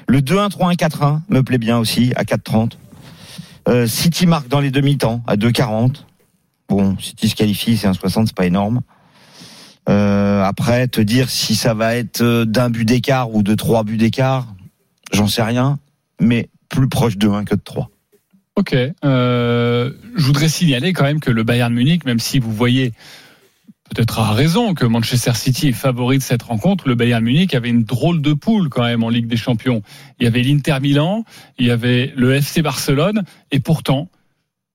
Le 0.09 0.21
2-1, 0.21 0.51
3-1, 0.51 0.77
4-1 0.77 1.21
me 1.29 1.43
plaît 1.43 1.59
bien 1.59 1.79
aussi 1.79 2.13
à 2.17 2.25
4-30. 2.25 2.73
Euh, 3.69 3.87
City 3.87 4.27
marque 4.27 4.49
dans 4.49 4.61
les 4.61 4.71
demi-temps 4.71 5.23
à 5.27 5.37
2-40. 5.37 6.05
Bon, 6.69 6.97
City 6.99 7.29
se 7.29 7.37
qualifie, 7.37 7.77
c'est 7.77 7.87
un 7.87 7.93
60, 7.93 8.29
c'est 8.29 8.37
pas 8.37 8.47
énorme. 8.47 8.81
Euh, 9.89 10.43
après, 10.43 10.89
te 10.89 11.01
dire 11.01 11.29
si 11.29 11.55
ça 11.55 11.75
va 11.75 11.97
être 11.97 12.23
euh, 12.23 12.45
d'un 12.45 12.71
but 12.71 12.85
d'écart 12.85 13.35
ou 13.35 13.43
de 13.43 13.55
trois 13.55 13.85
buts 13.85 13.97
d'écart, 13.97 14.47
j'en 15.13 15.27
sais 15.29 15.43
rien, 15.43 15.79
mais 16.21 16.49
plus 16.69 16.89
proche 16.89 17.17
de 17.19 17.29
1 17.29 17.45
que 17.45 17.55
de 17.55 17.61
3. 17.63 17.91
Ok. 18.57 18.75
Euh, 19.05 19.91
je 20.17 20.23
voudrais 20.27 20.49
signaler 20.49 20.93
quand 20.93 21.05
même 21.05 21.21
que 21.21 21.31
le 21.31 21.43
Bayern 21.43 21.73
Munich, 21.73 22.05
même 22.05 22.19
si 22.19 22.39
vous 22.39 22.53
voyez 22.53 22.93
peut-être 23.95 24.19
à 24.21 24.33
raison 24.33 24.73
que 24.75 24.85
Manchester 24.87 25.33
City 25.35 25.69
est 25.69 25.73
favori 25.73 26.19
de 26.19 26.23
cette 26.23 26.43
rencontre, 26.43 26.89
le 26.89 26.95
Bayern 26.95 27.23
Munich 27.23 27.55
avait 27.55 27.69
une 27.69 27.85
drôle 27.85 28.23
de 28.23 28.33
poule 28.33 28.69
quand 28.71 28.85
même 28.85 29.03
en 29.05 29.09
Ligue 29.11 29.27
des 29.27 29.37
Champions. 29.37 29.83
Il 30.19 30.25
y 30.25 30.27
avait 30.27 30.43
l'Inter 30.43 30.79
Milan, 30.81 31.25
il 31.59 31.67
y 31.67 31.71
avait 31.71 32.13
le 32.17 32.35
FC 32.35 32.63
Barcelone, 32.63 33.25
et 33.51 33.61
pourtant, 33.61 34.09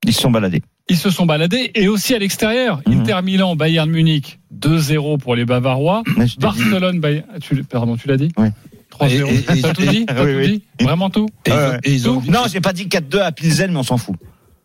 Ils 0.05 0.13
se 0.13 0.21
sont 0.21 0.29
baladés. 0.31 0.61
ils 0.89 0.97
se 0.97 1.09
sont 1.09 1.25
baladés, 1.25 1.71
et 1.73 1.87
aussi 1.87 2.13
à 2.13 2.19
l'extérieur. 2.19 2.81
Mhm. 2.85 3.01
Inter 3.01 3.21
Milan, 3.23 3.55
Bayern 3.55 3.89
Munich, 3.89 4.39
2-0 4.53 5.17
pour 5.17 5.35
les 5.35 5.45
Bavarois. 5.45 6.03
Barcelone, 6.39 6.99
Bayern, 6.99 7.25
tu, 7.41 7.63
pardon, 7.63 7.95
tu 7.97 8.07
l'as 8.07 8.17
dit? 8.17 8.31
Oui. 8.37 8.49
3-0. 8.91 9.27
Et- 9.27 9.35
et- 9.35 9.57
et- 9.57 9.61
T'as 9.61 9.73
tout 9.73 9.85
dit 9.85 10.05
T'as 10.05 10.23
oui, 10.23 10.31
tout 10.33 10.37
oui. 10.39 10.63
dit 10.79 10.83
Vraiment 10.85 11.09
tout 11.09 11.27
Et, 11.45 11.49
ils 11.49 11.53
ont- 11.53 11.57
Ouais. 11.57 11.79
et 11.83 11.93
ils 11.93 12.09
ont, 12.09 12.21
Non, 12.29 12.43
j'ai 12.51 12.61
pas 12.61 12.73
dit 12.73 12.87
4-2 12.87 13.19
à 13.21 13.31
Pilsen, 13.31 13.71
mais 13.71 13.77
on 13.77 13.83
s'en 13.83 13.97
fout. 13.97 14.15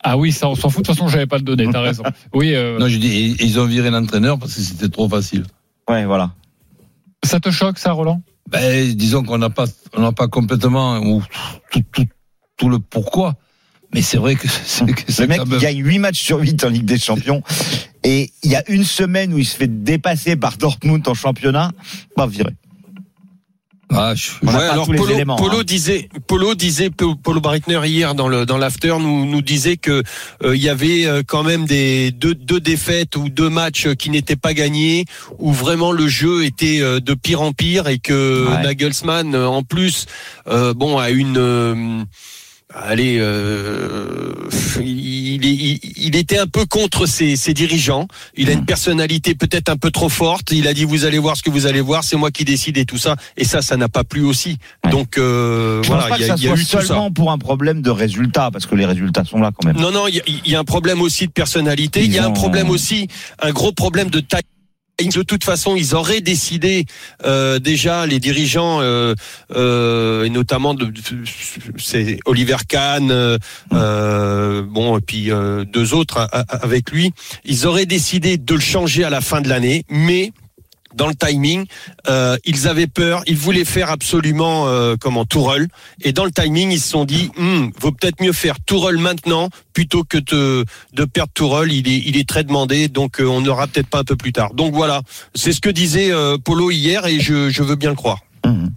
Ah 0.05 0.17
oui, 0.17 0.33
ça 0.33 0.49
on 0.49 0.55
s'en 0.57 0.69
fout, 0.69 0.83
de 0.83 0.87
toute 0.89 0.97
façon 0.97 1.09
j'avais 1.09 1.27
pas 1.27 1.37
le 1.37 1.43
donné, 1.45 1.69
t'as 1.71 1.81
raison. 1.81 2.03
Oui, 2.35 2.55
euh, 2.55 2.79
non, 2.79 2.89
je 2.89 2.99
dis, 2.99 3.37
ils 3.39 3.61
ont 3.61 3.67
viré 3.67 3.91
l'entraîneur 3.91 4.39
parce 4.39 4.55
que 4.55 4.61
c'était 4.61 4.89
trop 4.89 5.09
facile. 5.09 5.45
Ouais, 5.89 6.05
voilà. 6.07 6.33
ça 7.25 7.39
te 7.41 7.51
choque 7.51 7.79
ça 7.79 7.93
Roland? 7.93 8.21
Ben, 8.51 8.93
disons 8.95 9.23
qu'on 9.23 9.39
n'a 9.39 9.51
pas, 9.51 9.67
on 9.95 10.01
n'a 10.03 10.13
pas 10.13 10.27
complètement 10.29 10.99
ou 10.99 11.23
tout, 11.71 11.83
tout, 11.93 12.07
tout 12.57 12.69
le 12.69 12.79
pourquoi. 12.81 13.35
Mais 13.95 14.03
c'est 14.03 14.17
vrai 14.17 14.35
que 14.35 14.49
c'est 14.65 14.87
que 14.87 15.13
c'est 15.13 15.23
Le 15.23 15.29
mec 15.29 15.47
même- 15.47 15.59
gagne 15.61 15.79
8 15.85 15.99
matchs 16.01 16.21
sur 16.21 16.39
8 16.41 16.65
en 16.65 16.69
Ligue 16.69 16.85
des 16.85 16.99
Champions. 16.99 17.43
Et 18.03 18.33
il 18.43 18.51
y 18.51 18.57
a 18.57 18.69
une 18.69 18.85
semaine 18.85 19.33
où 19.33 19.39
il 19.39 19.45
se 19.47 19.55
fait 19.57 19.69
dépasser 19.85 20.35
par 20.35 20.57
Dortmund 20.57 21.07
en 21.07 21.15
championnat, 21.15 21.71
bah 22.17 22.27
viré. 22.27 22.51
Ah, 23.95 24.15
je- 24.15 24.31
On 24.43 24.47
n'a 24.47 24.53
Ouais, 24.59 24.67
pas 24.67 24.73
alors 24.73 24.87
Polo, 24.87 25.09
éléments, 25.11 25.37
Polo 25.37 25.59
hein. 25.61 25.65
disait, 25.65 26.09
Polo 26.27 26.55
disait, 26.55 26.91
Polo 26.91 27.41
Breitner 27.41 27.81
hier 27.85 28.15
dans 28.15 28.29
le 28.29 28.47
dans 28.47 28.57
l'after 28.59 28.97
nous 28.99 29.27
nous 29.27 29.43
disait 29.43 29.77
que 29.77 30.03
euh, 30.45 30.57
il 30.57 30.63
y 30.63 30.69
avait 30.69 31.05
euh, 31.07 31.23
quand 31.27 31.43
même 31.43 31.67
des 31.67 32.11
deux 32.11 32.35
deux 32.35 32.61
défaites 32.61 33.17
ou 33.17 33.29
deux 33.29 33.51
matchs 33.51 33.89
qui 33.99 34.11
n'étaient 34.11 34.37
pas 34.37 34.55
gagnés 34.55 35.05
où 35.39 35.53
vraiment 35.53 35.93
le 35.93 36.09
jeu 36.09 36.45
était 36.45 36.81
euh, 36.81 37.01
de 37.01 37.15
pire 37.15 37.43
en 37.43 37.53
pire 37.53 37.89
et 37.89 37.99
que 37.99 38.47
Ouais. 38.49 38.63
Nagelsmann 38.63 39.35
en 39.37 39.63
plus 39.63 40.07
euh, 40.49 40.73
bon 40.75 40.99
a 40.99 41.11
une 41.11 41.37
euh, 41.39 42.03
allez, 42.75 43.19
euh, 43.21 44.33
il, 44.81 45.45
il, 45.45 45.81
il, 45.97 46.17
était 46.17 46.39
un 46.39 46.47
peu 46.47 46.65
contre 46.67 47.07
ses, 47.07 47.37
ses, 47.37 47.55
dirigeants. 47.55 48.07
Il 48.37 48.49
a 48.49 48.53
une 48.53 48.65
personnalité 48.65 49.35
peut-être 49.35 49.69
un 49.69 49.77
peu 49.77 49.91
trop 49.91 50.09
forte. 50.09 50.53
Il 50.53 50.67
a 50.69 50.75
dit 50.75 50.85
vous 50.85 51.05
allez 51.05 51.19
voir 51.19 51.37
ce 51.37 51.43
que 51.43 51.51
vous 51.51 51.67
allez 51.67 51.81
voir, 51.81 52.05
c'est 52.05 52.17
moi 52.17 52.31
qui 52.31 52.45
décide 52.45 52.79
et 52.79 52.85
tout 52.85 52.99
ça. 52.99 53.17
Et 53.37 53.45
ça, 53.45 53.63
ça 53.63 53.77
n'a 53.77 53.89
pas 53.89 54.05
plu 54.05 54.23
aussi. 54.25 54.59
Ouais. 54.85 54.91
Donc 54.91 55.19
euh, 55.19 55.83
Je 55.83 55.89
voilà, 55.89 56.09
pense 56.09 56.11
pas 56.11 56.17
il 56.19 56.25
y 56.25 56.27
que 56.27 56.33
a, 56.33 56.37
ça 56.37 56.43
il 56.43 56.45
y 56.45 56.47
a 56.49 56.51
soit 56.51 56.61
eu 56.61 56.65
tout 56.65 56.71
ça. 56.71 56.83
seulement 56.87 57.11
pour 57.11 57.31
un 57.33 57.39
problème 57.39 57.83
de 57.83 57.91
résultat, 57.91 58.51
parce 58.53 58.67
que 58.67 58.75
les 58.75 58.87
résultats 58.87 59.25
sont 59.25 59.39
là 59.41 59.51
quand 59.57 59.67
même. 59.67 59.77
Non, 59.81 59.91
non, 59.91 60.07
il 60.09 60.17
y, 60.17 60.21
a, 60.21 60.23
il 60.27 60.51
y 60.53 60.55
a 60.55 60.59
un 60.61 60.65
problème 60.65 61.01
aussi 61.01 61.27
de 61.27 61.33
personnalité. 61.33 62.01
Ils 62.01 62.07
il 62.07 62.15
y 62.15 62.19
a 62.19 62.27
ont- 62.27 62.31
un 62.31 62.33
problème 62.33 62.71
aussi, 62.71 63.09
un 63.41 63.51
gros 63.53 63.73
problème 63.73 64.11
de 64.11 64.21
taille. 64.21 64.43
De 65.09 65.23
toute 65.23 65.45
façon, 65.45 65.75
ils 65.77 65.95
auraient 65.95 66.21
décidé 66.21 66.87
euh, 67.25 67.59
déjà 67.59 68.07
les 68.07 68.21
dirigeants 68.21 68.81
euh, 68.81 69.15
euh, 69.55 70.25
et 70.25 70.31
notamment 70.31 70.77
c'est 71.79 72.19
Oliver 72.25 72.57
Kahn, 72.69 73.39
bon 73.71 74.99
et 74.99 75.01
puis 75.01 75.31
deux 75.67 75.95
autres 75.95 76.29
avec 76.49 76.91
lui. 76.91 77.13
Ils 77.45 77.67
auraient 77.67 77.87
décidé 77.87 78.37
de 78.37 78.55
le 78.55 78.61
changer 78.61 79.05
à 79.05 79.11
la 79.11 79.21
fin 79.21 79.41
de 79.41 79.49
l'année, 79.49 79.85
mais 79.89 80.33
dans 80.95 81.09
le 81.09 81.15
timing, 81.15 81.67
euh, 82.09 82.37
ils 82.45 82.69
avaient 82.69 82.87
peur, 82.87 83.23
ils 83.27 83.37
voulaient 83.37 83.65
faire 83.65 83.91
absolument 83.91 84.67
euh, 84.67 84.97
comment 85.01 85.25
Tourelle, 85.25 85.69
et 86.03 86.13
dans 86.13 86.25
le 86.25 86.31
timing, 86.31 86.71
ils 86.71 86.81
se 86.81 86.89
sont 86.89 87.05
dit, 87.05 87.31
Hum, 87.37 87.73
vaut 87.81 87.93
peut-être 87.93 88.21
mieux 88.21 88.33
faire 88.33 88.61
Tourelle 88.61 88.99
maintenant 88.99 89.49
plutôt 89.73 90.05
que 90.05 90.19
de, 90.19 90.65
perdre 91.05 91.33
Tourelle. 91.35 91.73
Il 91.73 91.89
est, 91.89 91.99
il 91.99 92.17
est 92.17 92.29
très 92.29 92.45
demandé, 92.45 92.89
donc 92.89 93.21
euh, 93.21 93.27
on 93.27 93.41
n'aura 93.41 93.67
peut-être 93.67 93.89
pas 93.89 94.01
un 94.01 94.05
peu 94.05 94.17
plus 94.17 94.33
tard. 94.33 94.55
Donc 94.55 94.75
voilà, 94.75 95.03
c'est 95.35 95.53
ce 95.53 95.61
que 95.61 95.71
disait 95.71 96.13
euh, 96.13 96.39
Polo 96.39 96.71
hier, 96.71 97.07
et 97.07 97.21
je, 97.21 97.51
je 97.51 97.63
veux 97.63 97.77
bien 97.77 97.91
le 97.91 97.97
croire. 97.97 98.21
Mhm. 98.45 98.71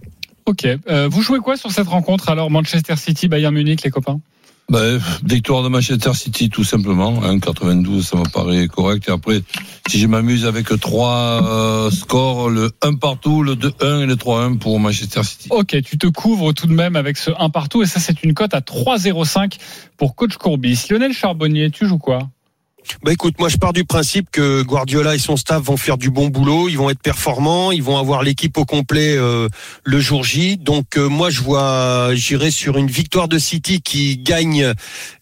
Ok. 0.46 0.64
Euh, 0.64 1.08
vous 1.08 1.22
jouez 1.22 1.40
quoi 1.40 1.56
sur 1.56 1.72
cette 1.72 1.88
rencontre 1.88 2.28
alors 2.28 2.50
Manchester 2.50 2.96
City, 2.96 3.28
Bayern 3.28 3.52
Munich, 3.54 3.82
les 3.82 3.90
copains? 3.90 4.20
Ben, 4.68 5.00
victoire 5.24 5.62
de 5.62 5.68
Manchester 5.68 6.12
City, 6.14 6.48
tout 6.50 6.64
simplement. 6.64 7.22
Hein, 7.22 7.38
92, 7.38 8.04
ça 8.04 8.16
me 8.16 8.28
paraît 8.28 8.66
correct. 8.66 9.08
Et 9.08 9.12
après, 9.12 9.40
si 9.88 10.00
je 10.00 10.08
m'amuse 10.08 10.44
avec 10.44 10.66
trois 10.80 11.40
euh, 11.44 11.90
scores, 11.92 12.50
le 12.50 12.72
1 12.82 12.94
partout, 12.94 13.44
le 13.44 13.54
2-1 13.54 14.02
et 14.02 14.06
le 14.06 14.16
3-1 14.16 14.58
pour 14.58 14.80
Manchester 14.80 15.22
City. 15.22 15.48
Ok, 15.52 15.80
tu 15.84 15.98
te 15.98 16.08
couvres 16.08 16.52
tout 16.52 16.66
de 16.66 16.72
même 16.72 16.96
avec 16.96 17.16
ce 17.16 17.30
1 17.38 17.48
partout 17.50 17.84
et 17.84 17.86
ça 17.86 18.00
c'est 18.00 18.24
une 18.24 18.34
cote 18.34 18.54
à 18.54 18.60
3,05 18.60 19.56
pour 19.96 20.16
coach 20.16 20.36
Courbis. 20.36 20.86
Lionel 20.90 21.12
Charbonnier, 21.12 21.70
tu 21.70 21.86
joues 21.86 21.98
quoi? 21.98 22.28
Bah 23.02 23.12
écoute, 23.12 23.34
moi 23.38 23.48
je 23.48 23.56
pars 23.56 23.72
du 23.72 23.84
principe 23.84 24.30
que 24.30 24.62
Guardiola 24.62 25.14
et 25.14 25.18
son 25.18 25.36
staff 25.36 25.62
vont 25.62 25.76
faire 25.76 25.98
du 25.98 26.10
bon 26.10 26.28
boulot, 26.28 26.68
ils 26.68 26.76
vont 26.76 26.90
être 26.90 27.00
performants, 27.00 27.72
ils 27.72 27.82
vont 27.82 27.98
avoir 27.98 28.22
l'équipe 28.22 28.56
au 28.58 28.64
complet 28.64 29.16
euh, 29.16 29.48
le 29.84 30.00
jour 30.00 30.24
J. 30.24 30.56
Donc 30.56 30.96
euh, 30.96 31.08
moi 31.08 31.30
je 31.30 31.40
vois, 31.40 32.10
j'irai 32.14 32.50
sur 32.50 32.78
une 32.78 32.88
victoire 32.88 33.28
de 33.28 33.38
City 33.38 33.80
qui 33.80 34.18
gagne 34.18 34.72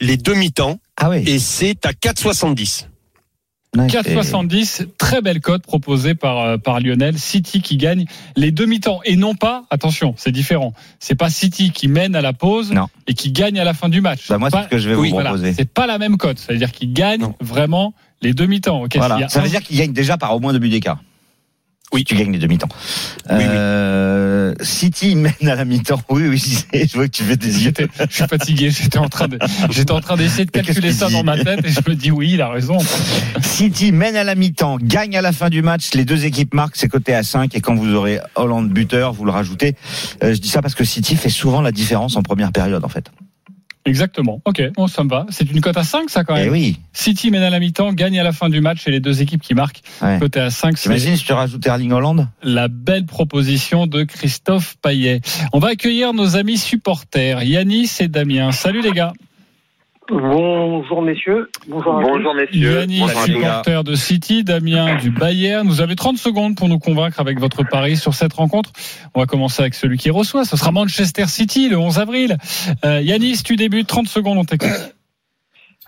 les 0.00 0.16
demi-temps 0.16 0.78
Ah 0.96 1.10
oui. 1.10 1.24
et 1.26 1.38
c'est 1.38 1.84
à 1.86 1.92
4,70. 1.92 2.86
Ouais, 3.76 3.88
c'est- 3.88 4.02
4,70, 4.14 4.86
très 4.98 5.20
belle 5.20 5.40
cote 5.40 5.62
proposée 5.62 6.14
par, 6.14 6.38
euh, 6.40 6.56
par 6.58 6.80
Lionel. 6.80 7.18
City 7.18 7.60
qui 7.62 7.76
gagne 7.76 8.04
les 8.36 8.50
demi-temps 8.52 9.00
et 9.04 9.16
non 9.16 9.34
pas, 9.34 9.64
attention, 9.70 10.14
c'est 10.16 10.32
différent. 10.32 10.74
C'est 11.00 11.14
pas 11.14 11.30
City 11.30 11.70
qui 11.72 11.88
mène 11.88 12.14
à 12.16 12.20
la 12.20 12.32
pause 12.32 12.72
Non. 12.72 12.86
et 13.06 13.14
qui 13.14 13.32
gagne 13.32 13.58
à 13.58 13.64
la 13.64 13.74
fin 13.74 13.88
du 13.88 14.00
match. 14.00 14.28
Bah, 14.28 14.38
moi, 14.38 14.50
c'est 14.50 14.56
Pas- 14.56 14.64
ce 14.64 14.68
que 14.68 14.78
je 14.78 14.88
vais 14.88 14.94
oui, 14.94 15.08
vous 15.08 15.14
voilà, 15.14 15.30
proposer. 15.30 15.52
c'est 15.54 15.68
pas 15.68 15.86
la 15.86 15.98
même 15.98 16.16
cote. 16.16 16.38
C'est-à-dire 16.38 16.70
qu'il 16.72 16.92
gagne 16.92 17.20
Non. 17.22 17.34
vraiment 17.40 17.94
les 18.22 18.32
demi-temps. 18.32 18.84
Voilà. 18.94 19.16
a 19.26 19.28
Ça 19.28 19.40
veut 19.40 19.46
un- 19.46 19.50
dire 19.50 19.62
qu'il 19.62 19.76
gagne 19.78 19.92
déjà 19.92 20.16
par 20.16 20.34
au 20.34 20.40
moins 20.40 20.52
deux 20.52 20.58
buts 20.58 20.68
d'écart. 20.68 21.02
Oui. 21.94 22.04
Tu 22.04 22.16
gagnes 22.16 22.32
les 22.32 22.38
demi-temps. 22.38 22.68
Oui. 23.30 23.36
Euh, 23.40 24.54
City 24.60 25.14
mène 25.14 25.32
à 25.48 25.54
la 25.54 25.64
mi-temps. 25.64 26.00
Oui, 26.10 26.28
oui, 26.28 26.42
je 26.74 26.94
vois 26.94 27.06
que 27.06 27.12
tu 27.12 27.22
fais 27.22 27.36
des 27.36 27.64
yeux. 27.64 27.72
Je 28.10 28.14
suis 28.14 28.26
fatigué. 28.26 28.70
J'étais 28.70 28.98
en 28.98 29.08
train 29.08 29.28
de, 29.28 29.38
j'étais 29.70 29.92
en 29.92 30.00
train 30.00 30.16
d'essayer 30.16 30.44
de 30.44 30.50
calculer 30.50 30.92
ça 30.92 31.08
dans 31.08 31.22
ma 31.22 31.42
tête 31.42 31.64
et 31.64 31.70
je 31.70 31.80
me 31.88 31.94
dis 31.94 32.10
oui, 32.10 32.32
il 32.32 32.42
a 32.42 32.48
raison. 32.48 32.78
City 33.42 33.92
mène 33.92 34.16
à 34.16 34.24
la 34.24 34.34
mi-temps, 34.34 34.78
gagne 34.82 35.16
à 35.16 35.22
la 35.22 35.32
fin 35.32 35.48
du 35.48 35.62
match. 35.62 35.94
Les 35.94 36.04
deux 36.04 36.24
équipes 36.24 36.52
marquent, 36.52 36.76
c'est 36.76 36.88
coté 36.88 37.14
à 37.14 37.22
5. 37.22 37.54
Et 37.54 37.60
quand 37.60 37.74
vous 37.74 37.94
aurez 37.94 38.18
Hollande 38.34 38.70
buteur, 38.70 39.12
vous 39.12 39.24
le 39.24 39.30
rajoutez. 39.30 39.76
Euh, 40.22 40.34
je 40.34 40.40
dis 40.40 40.48
ça 40.48 40.62
parce 40.62 40.74
que 40.74 40.84
City 40.84 41.16
fait 41.16 41.30
souvent 41.30 41.62
la 41.62 41.72
différence 41.72 42.16
en 42.16 42.22
première 42.22 42.52
période, 42.52 42.84
en 42.84 42.88
fait. 42.88 43.10
Exactement. 43.86 44.40
Ok, 44.46 44.62
bon, 44.74 44.86
ça 44.86 45.04
me 45.04 45.10
va. 45.10 45.26
C'est 45.28 45.50
une 45.50 45.60
cote 45.60 45.76
à 45.76 45.84
5, 45.84 46.08
ça 46.08 46.24
quand 46.24 46.36
Eh 46.36 46.44
même. 46.44 46.52
oui. 46.52 46.78
City 46.94 47.30
mène 47.30 47.42
à 47.42 47.50
la 47.50 47.60
mi-temps, 47.60 47.92
gagne 47.92 48.18
à 48.18 48.22
la 48.22 48.32
fin 48.32 48.48
du 48.48 48.60
match 48.62 48.86
et 48.88 48.90
les 48.90 49.00
deux 49.00 49.20
équipes 49.20 49.42
qui 49.42 49.52
marquent. 49.54 49.82
Ouais. 50.00 50.18
Côté 50.18 50.40
à 50.40 50.50
5, 50.50 50.78
c'est 50.78 50.84
T'imagines 50.84 51.16
si 51.16 51.24
tu 51.24 51.32
rajoutes 51.34 51.66
Erling 51.66 51.92
Hollande 51.92 52.28
la 52.42 52.68
belle 52.68 53.04
proposition 53.04 53.86
de 53.86 54.04
Christophe 54.04 54.76
Paillet. 54.80 55.20
On 55.52 55.58
va 55.58 55.68
accueillir 55.68 56.14
nos 56.14 56.36
amis 56.36 56.56
supporters, 56.56 57.42
Yanis 57.42 57.90
et 58.00 58.08
Damien. 58.08 58.52
Salut 58.52 58.80
les 58.80 58.92
gars. 58.92 59.12
Bonjour 60.10 61.00
messieurs. 61.02 61.48
Bonjour. 61.66 61.94
Bonjour 62.00 62.34
messieurs. 62.34 62.86
Supporter 63.24 63.84
de 63.84 63.94
City, 63.94 64.44
Damien 64.44 64.96
du 64.96 65.10
Bayern. 65.10 65.66
Vous 65.66 65.80
avez 65.80 65.96
30 65.96 66.18
secondes 66.18 66.56
pour 66.56 66.68
nous 66.68 66.78
convaincre 66.78 67.20
avec 67.20 67.40
votre 67.40 67.62
pari 67.62 67.96
sur 67.96 68.12
cette 68.14 68.34
rencontre. 68.34 68.70
On 69.14 69.20
va 69.20 69.26
commencer 69.26 69.62
avec 69.62 69.74
celui 69.74 69.96
qui 69.96 70.10
reçoit. 70.10 70.44
Ce 70.44 70.56
sera 70.56 70.72
Manchester 70.72 71.26
City 71.26 71.68
le 71.70 71.78
11 71.78 71.98
avril. 71.98 72.36
Euh, 72.84 73.00
Yanis, 73.00 73.42
tu 73.44 73.56
débutes. 73.56 73.86
30 73.86 74.06
secondes, 74.08 74.36
on 74.38 74.44
t'écoute. 74.44 74.68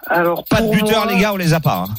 Alors 0.08 0.44
Pas 0.48 0.62
de 0.62 0.70
buteur, 0.70 1.04
moi- 1.04 1.12
les 1.14 1.20
gars, 1.20 1.32
on 1.34 1.36
les 1.36 1.52
a 1.52 1.60
pas. 1.60 1.84
hein. 1.88 1.94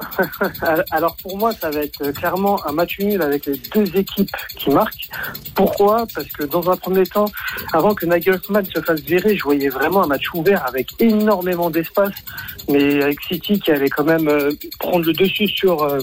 Alors 0.90 1.16
pour 1.16 1.36
moi, 1.36 1.52
ça 1.52 1.70
va 1.70 1.80
être 1.80 2.10
clairement 2.12 2.64
un 2.66 2.72
match 2.72 2.98
nul 2.98 3.20
avec 3.22 3.46
les 3.46 3.56
deux 3.74 3.96
équipes 3.96 4.30
qui 4.56 4.70
marquent. 4.70 5.08
Pourquoi? 5.54 6.06
Parce 6.14 6.28
que 6.28 6.44
dans 6.44 6.70
un 6.70 6.76
premier 6.76 7.04
temps, 7.04 7.30
avant 7.72 7.94
que 7.94 8.06
Nagelsmann 8.06 8.64
se 8.66 8.80
fasse 8.80 9.00
virer, 9.00 9.36
je 9.36 9.42
voyais 9.42 9.68
vraiment 9.68 10.04
un 10.04 10.06
match 10.06 10.32
ouvert 10.34 10.64
avec 10.66 10.88
énormément 11.00 11.70
d'espace, 11.70 12.14
mais 12.68 13.02
avec 13.02 13.20
City 13.22 13.58
qui 13.60 13.70
allait 13.70 13.90
quand 13.90 14.04
même 14.04 14.28
euh, 14.28 14.50
prendre 14.78 15.06
le 15.06 15.12
dessus 15.12 15.48
sur 15.48 15.82
euh, 15.82 16.00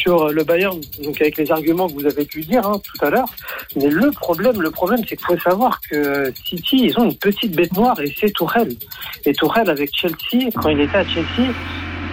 sur 0.00 0.28
le 0.30 0.44
Bayern, 0.44 0.80
donc 1.04 1.20
avec 1.20 1.36
les 1.36 1.50
arguments 1.52 1.86
que 1.86 1.92
vous 1.92 2.06
avez 2.06 2.24
pu 2.24 2.40
dire 2.40 2.66
hein, 2.66 2.80
tout 2.82 3.04
à 3.04 3.10
l'heure. 3.10 3.28
Mais 3.76 3.88
le 3.88 4.10
problème, 4.10 4.62
le 4.62 4.70
problème, 4.70 5.00
c'est 5.06 5.16
qu'il 5.16 5.26
faut 5.26 5.38
savoir 5.38 5.80
que 5.90 6.32
City, 6.46 6.86
ils 6.86 6.98
ont 6.98 7.04
une 7.04 7.16
petite 7.16 7.54
bête 7.54 7.74
noire 7.74 8.00
et 8.00 8.12
c'est 8.18 8.30
Tourelle. 8.30 8.74
Et 9.26 9.34
Tourelle 9.34 9.68
avec 9.68 9.90
Chelsea, 9.94 10.50
quand 10.54 10.70
il 10.70 10.80
était 10.80 10.96
à 10.96 11.04
Chelsea, 11.04 11.52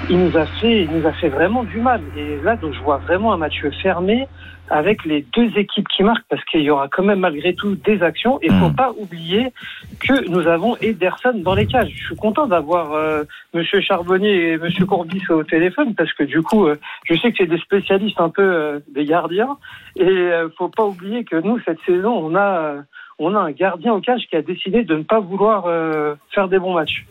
il 0.10 0.20
nous 0.20 0.38
a 0.38 0.46
fait, 0.46 0.84
il 0.84 0.92
nous 0.92 1.06
a 1.08 1.14
fait 1.14 1.30
vraiment 1.30 1.64
du 1.64 1.80
mal. 1.80 2.02
Et 2.16 2.38
là, 2.44 2.56
donc, 2.56 2.74
je 2.74 2.80
vois 2.82 2.98
vraiment 2.98 3.34
un 3.34 3.38
match 3.38 3.62
fermé 3.82 4.28
avec 4.70 5.06
les 5.06 5.26
deux 5.34 5.50
équipes 5.58 5.88
qui 5.88 6.04
marquent 6.04 6.26
parce 6.30 6.44
qu'il 6.46 6.62
y 6.62 6.70
aura 6.70 6.90
quand 6.90 7.04
même 7.04 7.20
malgré 7.20 7.54
tout 7.54 7.76
des 7.76 8.04
actions. 8.04 8.38
Et 8.42 8.50
faut 8.50 8.70
Mm. 8.70 8.76
pas 8.76 8.92
oublier 8.98 9.54
que 10.02 10.28
nous 10.30 10.46
avons 10.46 10.76
Ederson 10.82 11.32
dans 11.36 11.56
les 11.56 11.68
cages. 11.68 11.92
Je 11.96 12.06
suis 12.08 12.16
content 12.18 12.48
d'avoir 12.48 12.92
euh, 12.94 13.24
Monsieur 13.54 13.80
Charbonnier 13.80 14.52
et 14.52 14.58
Monsieur 14.58 14.86
Courbis 14.86 15.24
au 15.30 15.44
téléphone 15.44 15.96
parce 15.96 16.12
que 16.12 16.24
du 16.24 16.42
coup, 16.42 16.68
euh, 16.68 16.76
je 17.06 17.16
sais 17.16 17.32
que 17.32 17.38
c'est 17.38 17.48
des 17.48 17.60
spécialistes 17.60 18.20
un 18.20 18.30
peu 18.30 18.42
euh, 18.42 18.80
des 18.94 19.06
gardiens. 19.06 19.58
Et 19.96 20.04
euh, 20.06 20.50
faut 20.58 20.68
pas 20.70 20.84
oublier 20.86 21.24
que 21.24 21.38
nous 21.38 21.60
cette 21.66 21.80
saison, 21.86 22.12
on 22.12 22.36
a, 22.36 22.76
on 23.20 23.36
a 23.36 23.40
un 23.40 23.52
gardien 23.52 23.94
au 23.94 24.02
cage 24.02 24.28
qui 24.30 24.36
a 24.36 24.42
décidé 24.42 24.84
de 24.84 24.96
ne 24.98 25.04
pas 25.04 25.22
vouloir 25.22 25.64
euh, 25.68 26.16
faire 26.32 26.50
des 26.50 26.60
bons 26.60 26.74
matchs. 26.74 27.06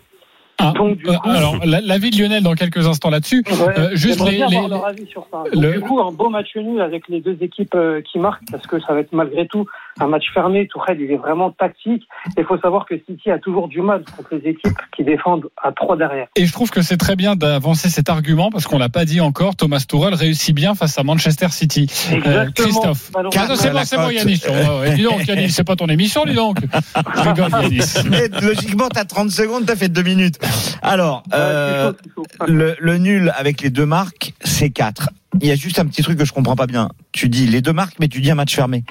Ah, 0.59 0.73
Donc, 0.75 0.97
du 0.99 1.09
euh, 1.09 1.13
coup- 1.15 1.29
alors, 1.29 1.57
la- 1.65 1.81
l'avis 1.83 2.11
de 2.11 2.19
Lionel 2.19 2.43
dans 2.43 2.55
quelques 2.55 2.87
instants 2.87 3.11
là-dessus. 3.11 3.43
Ouais, 3.47 3.79
Euh, 3.79 3.91
juste 3.93 4.25
les- 4.25 4.37
bien 4.37 4.49
les- 4.49 4.57
avoir 4.57 4.69
leur 4.71 4.87
avis 4.87 5.07
sur 5.07 5.27
ça. 5.31 5.45
Donc, 5.53 5.63
le- 5.63 5.73
Du 5.75 5.81
coup, 5.81 6.01
un 6.01 6.11
beau 6.13 6.31
match 6.31 6.57
nul 6.57 6.81
avec 6.81 7.09
les 7.09 7.21
deux 7.21 7.37
équipes 7.43 7.75
euh, 7.75 8.01
qui 8.01 8.19
marquent, 8.19 8.43
parce 8.51 8.67
que 8.67 8.81
ça 8.81 8.95
va 8.95 9.01
être 9.01 9.13
malgré 9.13 9.47
tout 9.47 9.67
un 10.01 10.07
match 10.07 10.25
fermé. 10.33 10.67
Tourelle, 10.69 11.01
il 11.01 11.11
est 11.11 11.17
vraiment 11.17 11.51
tactique. 11.51 12.05
Il 12.37 12.45
faut 12.45 12.59
savoir 12.59 12.87
que 12.87 12.95
City 13.07 13.31
a 13.31 13.39
toujours 13.39 13.69
du 13.69 13.81
mal 13.81 14.05
contre 14.17 14.35
les 14.35 14.51
équipes 14.51 14.79
qui 14.95 15.05
défendent 15.05 15.49
à 15.63 15.73
trois 15.73 15.97
derrière. 15.97 16.27
Et 16.37 16.47
je 16.47 16.53
trouve 16.53 16.71
que 16.71 16.83
c'est 16.83 16.97
très 16.97 17.17
bien 17.17 17.37
d'avancer 17.37 17.89
cet 17.89 18.09
argument 18.09 18.51
parce 18.51 18.67
qu'on 18.67 18.79
l'a 18.79 18.89
pas 18.89 19.05
dit 19.05 19.21
encore. 19.21 19.57
Thomas 19.57 19.85
Tuchel 19.89 20.15
réussit 20.15 20.55
bien 20.55 20.75
face 20.75 20.99
à 20.99 21.03
Manchester 21.03 21.49
City. 21.51 21.91
Euh. 22.27 22.47
Christophe. 22.55 23.11
Ah, 23.15 23.49
c'est 23.55 23.71
bon, 23.71 23.81
c'est 23.85 23.97
bon. 23.97 24.07
Ouais, 24.07 24.81
ouais, 24.81 24.95
dis 24.95 25.03
donc, 25.03 25.27
Yanis, 25.27 25.51
c'est 25.51 25.65
pas 25.65 25.77
ton 25.77 25.87
émission, 25.87 26.25
dis 26.25 26.35
donc. 26.35 26.59
Je 26.61 27.21
rigole, 27.29 27.51
Yanis. 27.63 27.95
Mais 28.11 28.29
logiquement, 28.41 28.89
t'as 28.89 29.05
30 29.05 29.31
secondes, 29.31 29.67
t'as 29.67 29.77
fait 29.77 29.89
deux 29.89 30.03
minutes. 30.03 30.39
Alors, 30.83 31.23
euh, 31.35 31.93
chaud. 32.15 32.25
le, 32.47 32.77
le 32.79 32.99
nul 32.99 33.33
avec 33.37 33.63
les 33.63 33.71
deux 33.71 33.87
marques, 33.87 34.35
c'est 34.43 34.71
4. 34.71 35.11
Il 35.41 35.47
y 35.49 35.51
a 35.51 35.55
juste 35.57 35.79
un 35.79 35.87
petit 35.87 36.03
truc 36.03 36.19
que 36.19 36.25
je 36.25 36.33
comprends 36.33 36.57
pas 36.57 36.67
bien. 36.67 36.89
Tu 37.13 37.29
dis 37.29 37.47
les 37.47 37.61
deux 37.61 37.73
marques, 37.73 37.97
mais 38.01 38.09
tu 38.09 38.21
dis 38.21 38.31
un 38.31 38.35
match 38.37 38.55
fermé. 38.55 38.85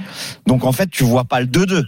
Donc 0.48 0.63
en 0.63 0.72
fait, 0.72 0.89
tu 0.92 1.04
vois 1.04 1.24
pas 1.24 1.39
le 1.39 1.48
2-2. 1.48 1.84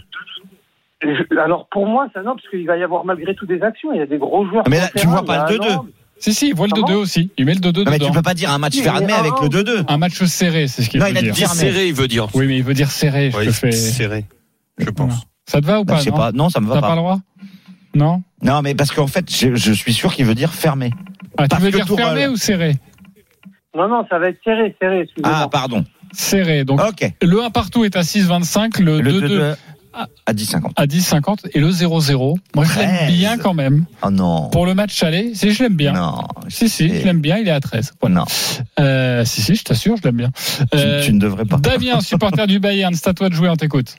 Je- 1.02 1.38
Alors 1.38 1.68
pour 1.70 1.86
moi, 1.86 2.08
ça 2.12 2.22
non, 2.22 2.34
parce 2.34 2.48
qu'il 2.50 2.66
va 2.66 2.76
y 2.76 2.82
avoir 2.82 3.04
malgré 3.04 3.34
tout 3.34 3.46
des 3.46 3.62
actions. 3.62 3.92
Il 3.92 3.98
y 3.98 4.02
a 4.02 4.06
des 4.06 4.18
gros 4.18 4.44
joueurs. 4.48 4.64
Mais 4.68 4.78
là, 4.80 4.90
tu 4.96 5.06
vois 5.06 5.24
pas 5.24 5.36
le 5.36 5.42
a 5.42 5.58
2-2. 5.58 5.62
Haaland. 5.70 5.86
Si, 6.20 6.34
si, 6.34 6.48
il 6.48 6.54
voit 6.56 6.66
le 6.66 6.72
Comment 6.72 6.88
2-2 6.88 6.94
aussi. 6.96 7.30
Il 7.38 7.44
met 7.44 7.54
le 7.54 7.60
2-2 7.60 7.84
Non, 7.84 7.90
mais 7.92 7.98
tu 8.00 8.10
peux 8.10 8.22
pas 8.22 8.34
dire 8.34 8.50
un 8.50 8.58
match 8.58 8.74
Oui, 8.74 8.82
fermé 8.82 9.12
avec 9.12 9.30
le 9.40 9.48
2-2. 9.48 9.84
Un 9.86 9.98
match 9.98 10.20
serré, 10.24 10.66
c'est 10.66 10.82
ce 10.82 10.90
qu'il 10.90 10.98
Non, 10.98 11.06
veut 11.06 11.12
il 11.12 11.18
a 11.18 11.22
dire. 11.22 11.32
dit 11.34 11.40
fermé. 11.42 11.54
Serré, 11.60 11.86
il 11.86 11.94
veut 11.94 12.08
dire. 12.08 12.26
Oui, 12.34 12.46
mais 12.48 12.56
il 12.56 12.64
veut 12.64 12.74
dire 12.74 12.90
serré, 12.90 13.30
je 13.30 13.36
Ouais, 13.36 13.46
te 13.46 13.52
fais. 13.52 13.70
serré, 13.70 14.24
je 14.78 14.90
pense. 14.90 15.14
Ça 15.46 15.60
te 15.60 15.66
va 15.66 15.80
ou 15.80 15.84
Bah, 15.84 15.92
pas 15.94 15.98
je 16.00 16.04
sais 16.06 16.10
non 16.10 16.16
pas. 16.16 16.32
Non, 16.32 16.48
ça 16.50 16.58
me 16.60 16.66
va 16.66 16.74
T'as 16.74 16.80
pas 16.80 16.88
pas. 16.88 16.94
le 16.94 17.00
droit 17.00 17.18
Non 17.94 18.22
Non, 18.42 18.62
mais 18.62 18.74
parce 18.74 18.90
qu'en 18.90 19.06
fait, 19.06 19.32
je, 19.32 19.54
je 19.54 19.72
suis 19.72 19.92
sûr 19.92 20.12
qu'il 20.12 20.24
veut 20.26 20.34
dire 20.34 20.52
fermé. 20.52 20.90
ah, 21.36 21.44
Tu 21.44 21.48
Parce 21.50 21.62
veux 21.62 21.70
dire 21.70 21.86
fermé 21.86 22.26
ou 22.26 22.34
serré 22.36 22.74
Non, 23.78 23.88
non, 23.88 24.04
ça 24.10 24.18
va 24.18 24.28
être 24.28 24.38
serré, 24.44 24.74
serré. 24.80 25.00
excusez-moi. 25.02 25.38
Ah, 25.44 25.48
pardon. 25.48 25.84
Serré. 26.12 26.64
Donc, 26.64 26.80
Ok. 26.82 27.10
le 27.22 27.42
1 27.44 27.50
partout 27.50 27.84
est 27.84 27.96
à 27.96 28.00
6,25, 28.02 28.80
le, 28.82 29.00
Le 29.00 29.12
2-2 29.12 29.28
2-2. 29.28 29.56
à 30.26 30.32
10,50. 30.32 30.72
à 30.76 30.86
10,50 30.86 31.50
et 31.54 31.60
le 31.60 31.68
0-0. 31.70 32.36
Moi, 32.54 32.64
je 32.64 32.78
l'aime 32.78 32.96
13. 32.96 33.12
bien 33.12 33.36
quand 33.38 33.54
même. 33.54 33.84
Oh 34.02 34.10
non. 34.10 34.48
Pour 34.50 34.64
le 34.66 34.74
match 34.74 35.02
aller, 35.02 35.34
si 35.34 35.50
je 35.52 35.62
l'aime 35.62 35.76
bien. 35.76 35.92
Non. 35.92 36.22
Si, 36.48 36.68
si, 36.68 36.88
je 36.88 37.04
l'aime 37.04 37.20
bien, 37.20 37.38
il 37.38 37.48
est 37.48 37.52
à 37.52 37.60
13. 37.60 37.94
Voilà. 38.00 38.16
Non. 38.16 38.24
Euh, 38.80 39.24
si, 39.24 39.42
si, 39.42 39.54
je 39.54 39.64
t'assure, 39.64 39.96
je 39.96 40.02
l'aime 40.04 40.16
bien. 40.16 40.30
Tu, 40.72 40.78
Euh, 40.78 41.02
tu 41.04 41.12
ne 41.12 41.18
devrais 41.20 41.44
pas. 41.44 41.56
Damien, 41.56 42.00
supporter 42.00 42.46
du 42.46 42.58
Bayern, 42.60 42.94
c'est 42.94 43.08
à 43.08 43.14
toi 43.14 43.28
de 43.28 43.34
jouer, 43.34 43.48
on 43.48 43.56
t'écoute. 43.56 43.96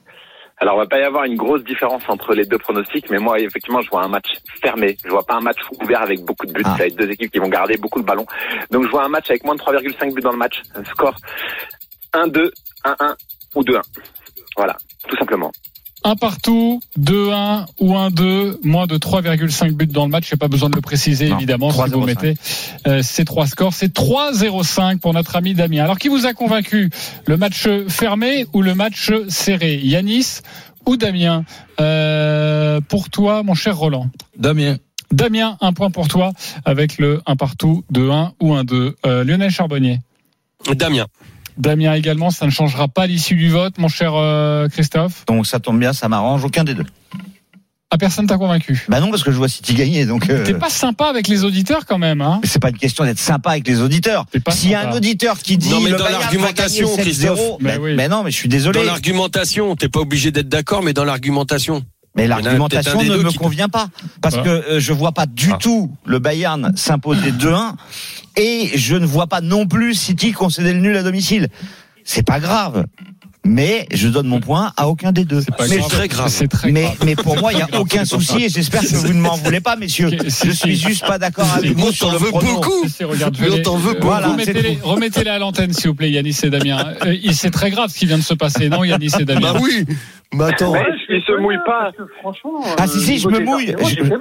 Alors, 0.62 0.75
il 0.75 0.80
va 0.80 0.88
pas 0.88 1.00
y 1.00 1.04
avoir 1.04 1.24
une 1.24 1.36
grosse 1.36 1.63
différence 1.63 2.04
entre 2.10 2.34
les 2.34 2.46
deux 2.46 2.58
pronostics, 2.58 3.10
mais 3.10 3.18
moi, 3.18 3.39
effectivement, 3.39 3.82
je 3.82 3.89
vois 3.89 4.04
un 4.04 4.10
match 4.10 4.28
fermé. 4.62 4.98
Je 5.04 5.10
vois 5.10 5.24
pas 5.24 5.36
un 5.36 5.42
match 5.42 5.60
ouvert 5.82 6.01
avec 6.01 6.22
beaucoup 6.22 6.46
de 6.46 6.51
buts. 6.51 6.63
Ah. 6.66 6.72
Ça 6.72 6.78
va 6.80 6.88
être 6.88 6.98
deux 6.98 7.10
équipes 7.10 7.32
qui 7.32 7.39
vont 7.39 7.48
garder 7.48 7.78
beaucoup 7.78 8.00
le 8.00 8.06
ballon. 8.06 8.25
Donc, 8.70 8.84
je 8.84 8.89
vois 8.89 9.06
un 9.06 9.10
match 9.10 9.30
avec 9.30 9.44
moins 9.46 9.56
de 9.56 9.62
3,5 9.62 10.13
buts 10.13 10.22
dans 10.22 10.32
le 10.32 10.38
match. 10.38 10.62
Un 10.75 10.84
score 10.84 11.16
1-2, 12.13 12.51
1-1 12.84 13.16
ou 13.56 13.63
2-1. 13.63 13.82
Voilà, 14.58 14.75
tout 15.08 15.16
simplement. 15.16 15.51
Un 16.03 16.15
partout, 16.15 16.82
2-1 16.98 17.65
ou 17.79 17.94
1-2, 17.94 18.58
moins 18.63 18.88
de 18.88 18.98
3,5 18.98 19.72
buts 19.72 19.86
dans 19.88 20.06
le 20.06 20.12
match. 20.12 20.29
J'ai 20.29 20.38
pas 20.38 20.48
besoin 20.48 20.70
de 20.70 20.75
le 20.75 20.82
préciser, 20.82 21.29
Non, 21.29 21.38
évidemment, 21.38 21.72
si 21.72 21.77
3,05. 21.79 21.89
vous 21.91 22.01
mettez 22.06 22.36
euh, 22.88 23.01
ces 23.01 23.25
trois 23.25 23.48
scores. 23.48 23.74
C'est 23.74 23.94
3-0-5 23.94 25.00
pour 25.00 25.13
notre 25.13 25.36
ami 25.36 25.53
Damien. 25.53 25.84
Alors, 25.84 26.00
qui 26.00 26.08
vous 26.08 26.25
a 26.25 26.34
convaincu? 26.34 26.89
Le 27.25 27.36
match 27.38 27.68
fermé 27.89 28.46
ou 28.53 28.62
le 28.62 28.75
match 28.75 29.12
serré? 29.27 29.75
Yanis 29.84 30.39
ou 30.86 30.96
Damien? 30.96 31.44
Euh, 31.82 32.79
Pour 32.88 33.10
toi, 33.10 33.44
mon 33.44 33.53
cher 33.53 33.77
Roland. 33.77 34.10
Damien. 34.38 34.77
Damien, 35.12 35.58
un 35.60 35.74
point 35.74 35.89
pour 35.89 36.08
toi 36.08 36.32
avec 36.65 36.98
le 36.98 37.22
1 37.25 37.36
partout, 37.36 37.84
2-1 37.91 38.32
ou 38.39 38.53
1-2. 38.53 38.94
Euh, 39.06 39.24
Lionel 39.25 39.50
Charbonnier. 39.51 40.00
Damien. 40.75 41.08
Damien 41.58 41.94
également, 41.94 42.29
ça 42.32 42.46
ne 42.46 42.51
changera 42.51 42.88
pas 42.88 43.08
l'issue 43.08 43.36
du 43.36 43.50
vote, 43.50 43.77
mon 43.77 43.88
cher 43.88 44.13
euh, 44.15 44.68
Christophe. 44.70 45.25
Donc 45.27 45.46
ça 45.48 45.60
tombe 45.60 45.79
bien, 45.79 45.94
ça 45.94 46.08
m'arrange. 46.10 46.44
Aucun 46.46 46.63
des 46.63 46.74
deux. 46.74 46.86
Ah, 47.91 47.98
personne 47.98 48.27
t'a 48.27 48.38
convaincu. 48.38 48.86
Bah 48.88 49.00
non, 49.00 49.10
parce 49.10 49.24
que 49.24 49.32
je 49.32 49.38
vois 49.38 49.50
City 49.50 49.74
gagner. 49.74 50.06
Donc. 50.06 50.29
euh, 50.29 50.46
T'es 50.46 50.53
pas 50.53 50.70
sympa 50.70 51.06
avec 51.06 51.27
les 51.27 51.44
auditeurs 51.44 51.88
quand 51.88 51.98
même, 51.98 52.22
hein 52.22 52.39
Mais 52.44 52.48
c'est 52.48 52.60
pas 52.60 52.70
une 52.70 52.77
question 52.77 53.03
d'être 53.03 53.18
sympa 53.18 53.50
avec 53.50 53.68
les 53.68 53.82
auditeurs. 53.82 54.25
S'il 54.51 54.70
y 54.70 54.75
a 54.75 54.88
un 54.88 54.94
auditeur 54.96 55.39
qui 55.39 55.58
dit 55.58 55.70
Non, 55.70 55.79
mais 55.82 55.89
dans 55.91 56.08
l'argumentation, 56.08 56.86
gagner 56.88 57.01
7-0, 57.01 57.01
Christophe. 57.01 57.39
Mais 57.62 57.72
mais, 57.72 57.77
oui. 57.84 57.96
mais 57.96 58.08
non, 58.08 58.24
mais 58.24 58.29
je 58.29 58.36
suis 58.36 58.48
désolé. 58.50 58.79
Dans 58.82 58.86
l'argumentation, 58.86 59.75
t'es 59.75 59.89
pas 59.89 60.01
obligé 60.01 60.29
d'être 60.29 60.50
d'accord, 60.50 60.84
mais 60.84 60.94
dans 60.94 61.03
l'argumentation. 61.03 61.84
Mais 62.19 62.27
l'argumentation 62.27 63.01
ne 63.03 63.17
me 63.17 63.29
qui- 63.29 63.38
convient 63.38 63.69
pas 63.69 63.88
parce 64.21 64.35
Ah. 64.39 64.43
que 64.43 64.49
euh, 64.49 64.79
je 64.79 64.93
vois 64.93 65.11
pas 65.13 65.25
du 65.25 65.51
Ah. 65.53 65.57
tout 65.59 65.91
le 66.05 66.19
Bayern 66.19 66.73
s'imposer 66.75 67.31
2-1 67.31 67.75
et 68.35 68.71
je 68.75 68.95
ne 68.95 69.05
vois 69.05 69.27
pas 69.27 69.41
non 69.41 69.67
plus 69.67 69.93
City 69.93 70.31
concéder 70.31 70.73
le 70.73 70.79
nul 70.79 70.95
à 70.97 71.03
domicile. 71.03 71.47
C'est 72.03 72.25
pas 72.25 72.39
grave. 72.39 72.85
Mais 73.51 73.88
je 73.91 74.08
donne 74.10 74.27
mon 74.27 74.39
point 74.39 74.72
à 74.77 74.88
aucun 74.88 75.12
des 75.12 75.25
deux. 75.25 75.41
Pas 75.58 75.68
mais, 75.68 75.77
grave. 75.77 75.89
très 75.89 76.08
grave. 76.08 76.27
C'est 76.29 76.48
très 76.48 76.72
mais, 76.72 76.84
grave. 76.84 76.98
mais 77.03 77.15
pour 77.15 77.36
moi, 77.39 77.51
il 77.51 77.56
n'y 77.56 77.62
a 77.63 77.79
aucun 77.79 78.06
souci 78.06 78.44
et 78.46 78.50
j'espère 78.50 78.82
que 78.82 78.96
vous 78.96 79.12
ne 79.13 79.20
m'en 79.22 79.36
voulez 79.38 79.60
pas, 79.60 79.75
messieurs. 79.75 80.12
Je 80.24 80.51
suis 80.51 80.75
juste 80.75 81.06
pas 81.08 81.18
d'accord 81.18 81.51
avec 81.56 81.75
Moi, 81.75 81.88
vous 81.88 81.91
sur 81.91 82.08
t'en 82.08 82.13
le 82.13 82.20
veux 82.20 82.29
prono. 82.29 82.53
beaucoup. 82.53 82.86
Mais 83.00 83.06
on 83.06 83.56
les- 83.56 83.62
t'en 83.63 83.75
veut 83.77 83.94
beaucoup. 83.96 84.06
Voilà, 84.08 84.27
remettez-les, 84.84 85.29
à 85.32 85.39
l'antenne, 85.39 85.74
s'il 85.74 85.89
vous 85.89 85.96
plaît, 85.96 86.12
Yanis 86.12 86.38
et 86.44 86.50
Damien. 86.51 86.94
Euh, 87.06 87.15
il- 87.24 87.34
c'est 87.34 87.50
très 87.50 87.72
grave 87.72 87.89
ce 87.89 87.98
qui 87.98 88.06
vient 88.06 88.18
de 88.20 88.24
se 88.24 88.34
passer, 88.36 88.70
non, 88.70 88.84
Yanis 88.84 89.12
et 89.20 89.25
Damien 89.25 89.53
Bah 89.53 89.60
oui. 89.63 89.86
Mais 90.34 90.44
attends. 90.46 90.72
Ouais, 90.74 90.86
il 91.10 91.22
se 91.25 91.41
mouille 91.41 91.58
pas. 91.65 91.91
Franchement. 92.22 92.62
Ah, 92.77 92.86
si, 92.88 93.00
si, 93.01 93.13
euh, 93.15 93.18
je 93.18 93.27
me 93.29 93.39
mouille. 93.44 93.74
Je- 93.79 94.03
hein. 94.03 94.20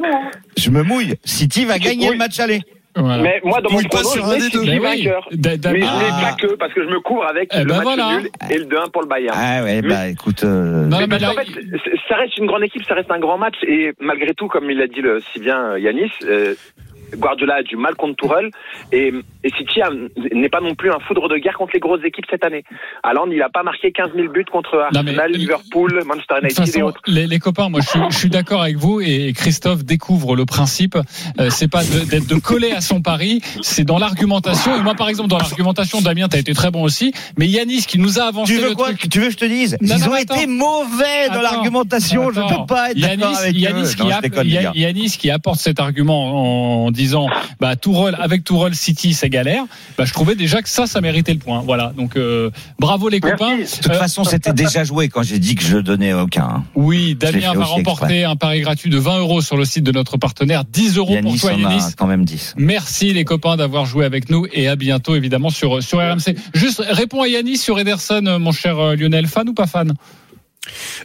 Je 0.57 0.71
me 0.71 0.83
mouille. 0.83 1.15
City 1.25 1.67
va 1.67 1.79
gagner 1.79 2.11
le 2.11 2.17
match 2.17 2.39
aller. 2.41 2.63
Voilà. 2.99 3.23
Mais 3.23 3.41
moi, 3.45 3.61
dans 3.61 3.71
mon 3.71 3.81
prono, 3.83 4.05
sur 4.09 4.25
je 4.27 4.31
mets. 4.35 4.41
City 4.41 4.59
Ben 4.67 4.79
oui. 4.81 5.05
vainqueur. 5.05 5.29
Da- 5.33 5.73
Mais 5.73 5.81
je 5.81 5.87
Ah. 5.89 5.99
mets 5.99 6.23
pas 6.25 6.33
que 6.39 6.55
parce 6.57 6.73
que 6.73 6.83
je 6.85 6.89
me 6.89 7.01
couvre 7.01 7.25
avec 7.27 7.51
Eh 7.55 7.59
le 7.61 7.65
ben 7.67 7.75
match 7.77 7.85
voilà. 7.85 8.19
nul 8.19 8.31
et 8.51 8.59
le 8.59 8.65
2-1 8.65 8.89
pour 8.93 9.03
le 9.03 9.09
Bayern. 9.09 9.37
Ah 9.39 9.63
ouais, 9.65 9.83
bah 9.83 10.09
écoute. 10.09 10.43
euh, 10.45 10.87
Non, 10.87 10.99
Mais 11.01 11.07
mais 11.07 11.19
là, 11.19 11.29
qu'en 11.35 11.43
fait, 11.43 11.61
ça 12.09 12.17
reste 12.17 12.37
une 12.39 12.47
grande 12.47 12.65
équipe, 12.65 12.83
ça 12.87 12.95
reste 12.95 13.11
un 13.11 13.19
grand 13.19 13.39
match 13.39 13.57
et 13.67 13.93
malgré 14.01 14.35
tout, 14.35 14.49
comme 14.49 14.71
il 14.71 14.81
a 14.83 14.87
dit 14.87 15.01
le, 15.01 15.21
si 15.33 15.41
bien 15.41 15.73
euh, 15.73 15.79
Yanis, 15.79 16.11
euh, 16.25 16.55
Guardiola 17.17 17.57
a 17.57 17.63
du 17.63 17.77
mal 17.77 17.95
contre 17.97 18.17
Tourelle 18.17 18.51
et, 18.93 19.13
et 19.45 19.51
City 19.57 19.81
n'est 20.35 20.49
pas 20.49 20.61
non 20.61 20.75
plus 20.75 20.91
un 20.91 20.99
foudre 21.01 21.29
de 21.29 21.37
guerre 21.37 21.57
contre 21.57 21.73
les 21.75 21.81
grosses 21.81 22.05
équipes 22.05 22.27
cette 22.31 22.45
année. 22.45 22.65
Haaland, 23.03 23.31
il 23.31 23.41
a 23.43 23.49
pas 23.49 23.63
marqué 23.63 23.93
15 23.93 24.11
000 24.15 24.29
buts 24.33 24.45
contre 24.51 24.77
Non, 24.93 25.03
mais- 25.03 25.11
Arsenal, 25.11 25.33
Liverpool, 25.33 26.03
Manchester 26.07 26.35
United 26.43 26.77
et 26.77 26.83
autres. 26.83 27.01
les, 27.07 27.27
les 27.27 27.39
copains, 27.39 27.69
moi 27.69 27.81
je 27.83 27.89
suis, 27.89 28.01
je 28.11 28.17
suis 28.17 28.29
d'accord 28.31 28.63
avec 28.63 28.77
vous 28.77 29.01
et 29.01 29.33
Christophe 29.35 29.85
découvre 29.85 30.37
le 30.37 30.45
principe. 30.45 30.97
Euh, 31.41 31.51
c'est 31.51 31.69
pas 31.69 31.83
de- 31.85 32.09
d'être 32.09 32.27
de, 32.27 32.35
coller 32.37 32.73
à 32.73 32.81
son 32.81 33.01
pari, 33.03 33.41
c'est 33.63 33.85
dans 33.85 33.99
l'argumentation. 33.99 34.77
Et 34.77 34.83
moi, 34.83 34.95
par 34.95 35.09
exemple, 35.09 35.29
dans 35.29 35.39
l'argumentation, 35.39 36.01
Damien, 36.01 36.29
t'as 36.29 36.39
été 36.39 36.53
très 36.55 36.71
bon 36.71 36.83
aussi. 36.83 37.13
Mais 37.37 37.47
Yanis 37.47 37.85
qui 37.87 37.99
nous 37.99 38.19
a 38.19 38.25
avancé 38.25 38.55
Tu 38.55 38.61
veux 38.61 38.69
le 38.71 38.75
quoi 38.75 38.89
truc. 38.89 39.09
Tu 39.11 39.19
veux 39.21 39.27
que 39.27 39.33
je 39.33 39.37
te 39.37 39.45
dise 39.45 39.77
Non, 39.81 39.97
Ils 39.97 40.01
non, 40.05 40.11
ont 40.11 40.15
attends. 40.15 40.35
été 40.37 40.47
mauvais 40.47 41.29
dans 41.33 41.41
l'argumentation. 41.43 42.31
Je 42.33 42.41
attends. 42.41 42.61
peux 42.65 42.75
pas 42.75 42.91
être 42.91 42.99
d'accord 42.99 43.19
Yanis, 43.33 43.37
avec 43.39 43.57
Yanis 43.57 43.83
eux. 43.83 43.95
qui 43.95 44.03
Non, 44.03 44.11
a-. 44.11 44.73
Yanis 44.75 45.17
qui 45.19 45.31
apporte 45.31 45.59
cet 45.59 45.81
argument 45.81 46.85
en 46.87 46.91
disant 46.99 47.29
bah 47.61 47.77
Tourelle 47.77 48.17
avec 48.21 48.45
Tourelle 48.45 48.75
City 48.75 49.15
c'est 49.15 49.31
galère. 49.31 49.65
Bah 49.97 50.05
je 50.05 50.13
trouvais 50.13 50.35
déjà 50.35 50.61
que 50.61 50.69
ça 50.69 50.87
ça 50.87 51.01
méritait 51.01 51.33
le 51.33 51.39
point. 51.39 51.63
Voilà 51.65 51.93
donc 51.97 52.17
euh, 52.17 52.51
bravo 52.79 53.09
les 53.09 53.21
Merci. 53.23 53.39
copains. 53.39 53.57
De 53.57 53.63
toute 53.65 53.87
Euh, 53.91 53.99
façon, 53.99 54.25
c'était 54.25 54.53
déjà 54.53 54.85
joué 54.85 55.09
quand 55.09 55.23
j'ai 55.23 55.39
dit 55.39 55.55
que 55.55 55.63
je 55.65 55.79
donnais 55.79 56.13
aucun. 56.13 56.43
hein. 56.45 56.65
oui, 56.75 57.15
Damien 57.15 57.55
va 57.55 57.65
remporter 57.65 58.25
un 58.25 58.37
pari 58.37 58.61
gratuit 58.61 58.91
de 58.91 58.99
20 58.99 59.19
euros 59.21 59.41
sur 59.41 59.57
le 59.57 59.65
site 59.65 59.85
de 59.85 59.93
notre 59.93 60.17
partenaire, 60.19 60.65
10 60.65 60.97
euros 60.99 61.17
pour 61.23 61.37
toi 61.39 61.53
en 61.53 61.65
a 61.65 61.71
Yanis. 61.71 61.95
quand 61.97 62.07
même 62.07 62.25
10. 62.25 62.55
Merci 62.59 63.13
les 63.15 63.25
copains 63.25 63.57
d'avoir 63.57 63.87
joué 63.87 64.05
avec 64.05 64.29
nous 64.31 64.47
et 64.53 64.69
à 64.69 64.77
bientôt 64.77 65.15
évidemment 65.17 65.51
sur 65.51 65.83
sur 65.83 65.99
RMC. 65.99 66.35
Juste 66.55 66.83
réponds 66.91 67.23
à 67.23 67.29
Yanis 67.29 67.57
sur 67.59 67.79
Ederson, 67.79 68.27
euh, 68.27 68.39
mon 68.39 68.53
cher 68.53 68.79
euh, 68.79 68.97
Lionel, 68.97 69.27
fan 69.29 69.49
ou 69.49 69.55
pas 69.55 69.67
fan? 69.67 69.95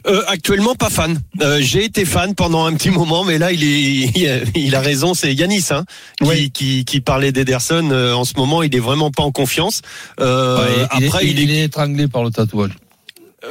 Euh, 0.06 0.22
actuellement, 0.28 0.74
pas 0.74 0.90
fan. 0.90 1.20
Euh, 1.40 1.58
J'ai 1.60 1.84
été 1.84 2.04
fan 2.04 2.34
pendant 2.34 2.64
un 2.66 2.74
petit 2.74 2.90
moment, 2.90 3.24
mais 3.24 3.38
là, 3.38 3.52
il 3.52 3.62
est, 3.64 4.48
il 4.56 4.74
a, 4.74 4.80
raison. 4.80 5.14
C'est 5.14 5.34
Yanis 5.34 5.66
hein, 5.70 5.84
qui, 6.20 6.28
Oui. 6.28 6.50
qui, 6.50 6.84
qui 6.84 7.00
parlait 7.00 7.32
d'Ederson. 7.32 7.88
Euh, 7.90 8.12
en 8.14 8.24
ce 8.24 8.34
moment, 8.36 8.62
il 8.62 8.74
est 8.74 8.80
vraiment 8.80 9.10
pas 9.10 9.22
en 9.22 9.32
confiance. 9.32 9.80
Euh, 10.20 10.58
Ouais, 10.58 10.86
il, 10.98 11.06
après, 11.06 11.24
est, 11.24 11.30
il 11.30 11.40
il 11.40 11.50
est 11.50 11.64
étranglé 11.64 12.08
par 12.08 12.24
le 12.24 12.30
tatouage. 12.30 12.72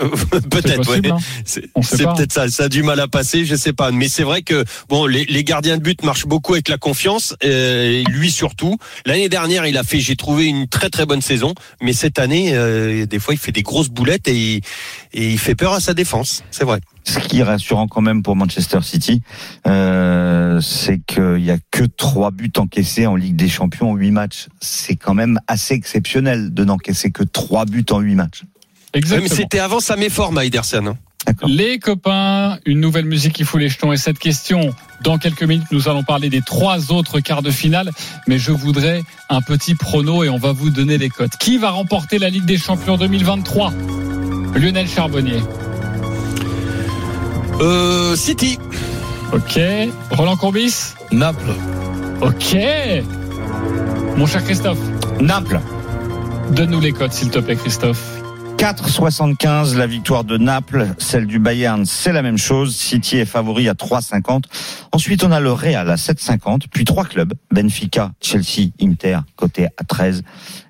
C'est 0.34 0.50
peut-être. 0.50 0.90
ouais. 0.90 1.10
hein. 1.12 1.18
C'est 1.46 1.72
peut-être 2.16 2.32
ça. 2.32 2.48
Ça 2.50 2.64
a 2.66 2.70
du 2.70 2.84
mal 2.84 3.00
à 3.00 3.08
passer, 3.08 3.46
je 3.46 3.56
sais 3.56 3.74
pas. 3.74 3.92
Mais 3.92 4.08
c'est 4.08 4.24
vrai 4.24 4.42
que 4.42 4.64
bon, 4.90 5.06
les, 5.06 5.26
les 5.26 5.44
gardiens 5.44 5.78
de 5.78 5.82
but 5.84 6.04
marchent 6.04 6.26
beaucoup 6.26 6.54
avec 6.54 6.70
la 6.70 6.78
confiance. 6.78 7.36
euh, 7.44 8.02
et 8.02 8.04
lui 8.06 8.32
surtout. 8.32 8.78
L'année 9.06 9.30
dernière, 9.30 9.66
il 9.66 9.78
a 9.78 9.84
fait, 9.84 10.00
j'ai 10.00 10.16
trouvé 10.16 10.46
une 10.46 10.68
très 10.68 10.90
très 10.90 11.06
bonne 11.06 11.22
saison. 11.22 11.54
Mais 11.82 11.94
cette 11.94 12.20
année, 12.20 12.52
euh, 12.54 13.06
des 13.06 13.20
fois, 13.20 13.34
il 13.34 13.38
fait 13.38 13.52
des 13.52 13.64
grosses 13.64 13.90
boulettes 13.90 14.28
et, 14.28 14.36
il- 14.56 14.62
et 15.14 15.32
il 15.32 15.38
fait 15.40 15.56
peur 15.56 15.74
à 15.74 15.80
sa 15.80 15.94
défense. 15.94 16.44
C'est 16.52 16.64
vrai. 16.66 16.80
Ce 17.06 17.20
qui 17.20 17.40
est 17.40 17.44
rassurant 17.44 17.88
quand 17.88 18.02
même 18.02 18.24
pour 18.24 18.36
Manchester 18.38 18.80
City, 18.82 19.22
euh, 19.68 20.62
c'est 20.62 21.00
qu'il 21.06 21.44
y 21.44 21.52
a 21.52 21.58
que 21.72 21.84
trois 21.84 22.32
buts 22.32 22.52
encaissés 22.58 23.06
en 23.08 23.16
Ligue 23.16 23.36
des 23.36 23.50
Champions 23.50 23.92
en 23.92 23.96
huit 23.96 24.12
matchs. 24.12 24.48
C'est 24.62 24.96
quand 24.96 25.14
même 25.14 25.40
assez 25.48 25.74
exceptionnel 25.74 26.54
de 26.54 26.64
n'encaisser 26.64 27.12
que 27.12 27.24
trois 27.24 27.66
buts 27.66 27.86
en 27.92 28.00
huit 28.00 28.16
matchs. 28.16 28.44
Mais 28.96 29.28
c'était 29.28 29.60
avant 29.60 29.80
sa 29.80 29.96
méforme 29.96 30.38
à 30.38 30.46
Ederson. 30.46 30.86
hein. 30.88 30.98
D'accord. 31.26 31.48
Les 31.48 31.80
copains, 31.80 32.58
une 32.66 32.82
nouvelle 32.82 33.06
musique 33.06 33.32
qui 33.34 33.46
fout 33.46 33.60
les 33.62 33.70
jetons. 33.70 33.94
Et 33.94 33.98
cette 33.98 34.20
question, 34.20 34.72
dans 35.02 35.18
quelques 35.18 35.44
minutes, 35.44 35.68
nous 35.72 35.88
allons 35.88 36.04
parler 36.04 36.30
des 36.30 36.42
trois 36.42 36.92
autres 36.92 37.22
quarts 37.22 37.42
de 37.42 37.50
finale. 37.50 37.92
Mais 38.28 38.38
je 38.38 38.52
voudrais 38.52 39.04
un 39.30 39.42
petit 39.42 39.74
prono 39.74 40.24
et 40.26 40.30
on 40.30 40.38
va 40.38 40.52
vous 40.52 40.70
donner 40.70 40.98
les 40.98 41.10
cotes. 41.10 41.38
Qui 41.40 41.58
va 41.58 41.70
remporter 41.72 42.20
la 42.20 42.30
Ligue 42.30 42.44
des 42.46 42.58
Champions 42.58 42.98
2023 42.98 43.72
Lionel 44.56 44.88
Charbonnier. 44.88 45.42
Euh, 47.62 48.16
City. 48.16 48.60
Ok. 49.32 49.60
Roland 50.12 50.36
Courbis. 50.38 50.94
Naples. 51.12 51.54
Ok. 52.22 52.58
Mon 54.18 54.28
cher 54.28 54.44
Christophe, 54.44 54.78
Naples. 55.22 55.60
donne-nous 56.52 56.82
les 56.82 56.92
cotes, 56.92 57.14
s'il 57.14 57.30
te 57.30 57.40
plaît, 57.40 57.56
Christophe. 57.56 58.13
4,75 58.64 59.76
la 59.76 59.88
victoire 59.88 60.24
de 60.24 60.38
Naples, 60.38 60.88
celle 60.98 61.28
du 61.28 61.38
Bayern, 61.38 61.86
c'est 61.86 62.14
la 62.14 62.22
même 62.22 62.38
chose. 62.38 62.74
City 62.78 63.18
est 63.18 63.26
favori 63.26 63.68
à 63.68 63.74
3,50. 63.74 64.44
Ensuite, 64.94 65.26
on 65.26 65.34
a 65.34 65.42
le 65.42 65.52
Real 65.52 65.90
à 65.90 65.96
7,50, 65.96 66.68
puis 66.72 66.86
trois 66.86 67.04
clubs, 67.04 67.34
Benfica, 67.52 68.14
Chelsea, 68.22 68.70
Inter, 68.82 69.20
côté 69.36 69.66
à 69.66 69.84
13. 69.84 70.24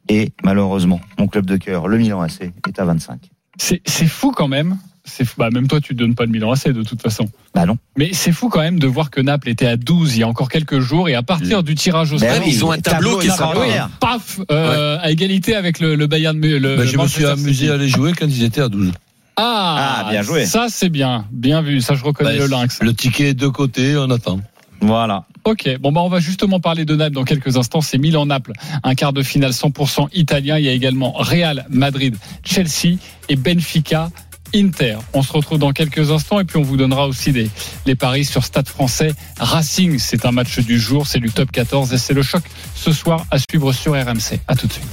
Et 0.10 0.34
malheureusement, 0.43 1.01
mon 1.19 1.27
club 1.27 1.45
de 1.45 1.56
cœur, 1.56 1.88
le 1.88 1.99
Milan 1.99 2.21
AC, 2.21 2.51
est 2.67 2.79
à 2.79 2.86
25. 2.86 3.29
C'est 3.60 4.08
fou 4.08 4.32
quand 4.32 4.47
même. 4.47 4.79
C'est 5.05 5.25
fou. 5.25 5.35
Bah, 5.37 5.49
même 5.51 5.67
toi, 5.67 5.81
tu 5.81 5.93
donnes 5.95 6.15
pas 6.15 6.25
de 6.25 6.31
Milan 6.31 6.51
AC 6.53 6.69
de 6.69 6.81
toute 6.83 7.01
façon. 7.01 7.25
Bah 7.53 7.65
non. 7.65 7.77
Mais 7.97 8.11
c'est 8.13 8.31
fou 8.31 8.47
quand 8.49 8.61
même 8.61 8.79
de 8.79 8.87
voir 8.87 9.09
que 9.11 9.19
Naples 9.19 9.49
était 9.49 9.67
à 9.67 9.75
12 9.75 10.15
il 10.15 10.19
y 10.21 10.23
a 10.23 10.27
encore 10.27 10.47
quelques 10.49 10.79
jours 10.79 11.09
et 11.09 11.15
à 11.15 11.21
partir 11.23 11.61
du 11.61 11.75
tirage 11.75 12.13
au 12.13 12.17
Ben 12.17 12.35
sort, 12.35 12.43
oui, 12.45 12.51
ils 12.53 12.63
ont 12.65 12.71
un 12.71 12.79
tableau 12.79 13.17
qui 13.19 13.25
est 13.27 13.29
extraordinaire. 13.29 13.89
paf, 13.99 14.39
euh, 14.49 14.97
à 15.01 15.11
égalité 15.11 15.55
avec 15.55 15.79
le, 15.79 15.95
le 15.95 16.07
Bayern. 16.07 16.39
Le, 16.39 16.57
le 16.57 16.85
je 16.85 16.97
me 16.97 17.07
suis 17.07 17.25
amusé 17.25 17.69
à 17.69 17.75
les 17.77 17.89
jouer 17.89 18.13
quand 18.17 18.27
ils 18.27 18.43
étaient 18.43 18.61
à 18.61 18.69
12. 18.69 18.91
Ah, 19.35 20.03
Ah, 20.05 20.11
bien 20.11 20.21
joué. 20.21 20.45
Ça 20.45 20.67
c'est 20.69 20.89
bien, 20.89 21.25
bien 21.31 21.61
vu. 21.61 21.81
Ça 21.81 21.95
je 21.95 22.03
reconnais 22.03 22.37
Ben, 22.37 22.39
le 22.39 22.47
lynx. 22.47 22.79
Le 22.81 22.93
ticket 22.93 23.29
est 23.29 23.33
de 23.33 23.47
côté, 23.47 23.97
on 23.97 24.09
attend. 24.09 24.39
Voilà. 24.79 25.25
Ok, 25.45 25.69
bon 25.81 25.91
bah 25.91 26.01
on 26.01 26.09
va 26.09 26.19
justement 26.21 26.59
parler 26.61 26.85
de 26.85 26.95
Naples 26.95 27.15
dans 27.15 27.23
quelques 27.25 27.57
instants. 27.57 27.81
C'est 27.81 27.97
Milan-Naples, 27.97 28.53
un 28.83 28.95
quart 28.95 29.11
de 29.11 29.21
finale 29.23 29.51
100% 29.51 30.07
italien. 30.13 30.57
Il 30.57 30.65
y 30.65 30.69
a 30.69 30.71
également 30.71 31.11
Real 31.13 31.65
Madrid, 31.69 32.15
Chelsea 32.45 32.97
et 33.27 33.35
Benfica. 33.35 34.09
Inter. 34.53 34.97
On 35.13 35.21
se 35.21 35.31
retrouve 35.31 35.59
dans 35.59 35.71
quelques 35.71 36.11
instants 36.11 36.39
et 36.39 36.43
puis 36.43 36.57
on 36.57 36.63
vous 36.63 36.77
donnera 36.77 37.07
aussi 37.07 37.31
des, 37.31 37.49
les 37.85 37.95
paris 37.95 38.25
sur 38.25 38.43
Stade 38.43 38.67
français 38.67 39.13
Racing. 39.39 39.99
C'est 39.99 40.25
un 40.25 40.31
match 40.31 40.59
du 40.59 40.79
jour, 40.79 41.07
c'est 41.07 41.19
du 41.19 41.31
top 41.31 41.51
14 41.51 41.93
et 41.93 41.97
c'est 41.97 42.13
le 42.13 42.23
choc 42.23 42.43
ce 42.75 42.91
soir 42.91 43.25
à 43.31 43.37
suivre 43.39 43.71
sur 43.73 43.93
RMC. 43.93 44.39
À 44.47 44.55
tout 44.55 44.67
de 44.67 44.73
suite. 44.73 44.85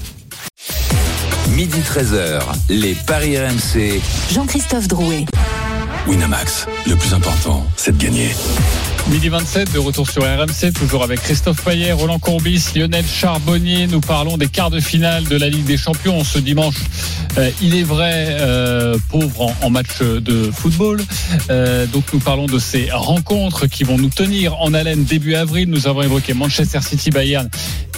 Midi 1.50 1.80
13h, 1.80 2.42
les 2.68 2.94
Paris 2.94 3.36
RMC. 3.38 4.00
Jean-Christophe 4.32 4.88
Drouet. 4.88 5.24
Winamax, 6.06 6.66
le 6.86 6.96
plus 6.96 7.12
important, 7.12 7.66
c'est 7.76 7.96
de 7.96 8.02
gagner. 8.02 8.30
Midi 9.08 9.28
27, 9.28 9.72
de 9.72 9.78
retour 9.78 10.08
sur 10.08 10.22
RMC, 10.22 10.72
toujours 10.72 11.02
avec 11.02 11.20
Christophe 11.20 11.64
Payet, 11.64 11.92
Roland 11.92 12.18
Courbis, 12.18 12.64
Lionel 12.74 13.04
Charbonnier. 13.06 13.86
Nous 13.86 14.00
parlons 14.00 14.36
des 14.36 14.48
quarts 14.48 14.70
de 14.70 14.80
finale 14.80 15.24
de 15.24 15.36
la 15.36 15.48
Ligue 15.48 15.64
des 15.64 15.76
Champions 15.76 16.22
ce 16.24 16.38
dimanche. 16.38 16.76
Euh, 17.38 17.50
il 17.62 17.76
est 17.76 17.82
vrai, 17.82 18.36
euh, 18.40 18.96
pauvre 19.08 19.54
en, 19.62 19.70
match 19.70 20.00
de 20.00 20.50
football. 20.50 21.02
Euh, 21.50 21.86
donc 21.86 22.04
nous 22.12 22.18
parlons 22.18 22.46
de 22.46 22.58
ces 22.58 22.90
rencontres 22.92 23.66
qui 23.66 23.84
vont 23.84 23.98
nous 23.98 24.10
tenir 24.10 24.60
en 24.60 24.74
haleine 24.74 25.04
début 25.04 25.34
avril. 25.34 25.68
Nous 25.68 25.86
avons 25.86 26.02
évoqué 26.02 26.34
Manchester 26.34 26.80
City 26.80 27.10
Bayern 27.10 27.48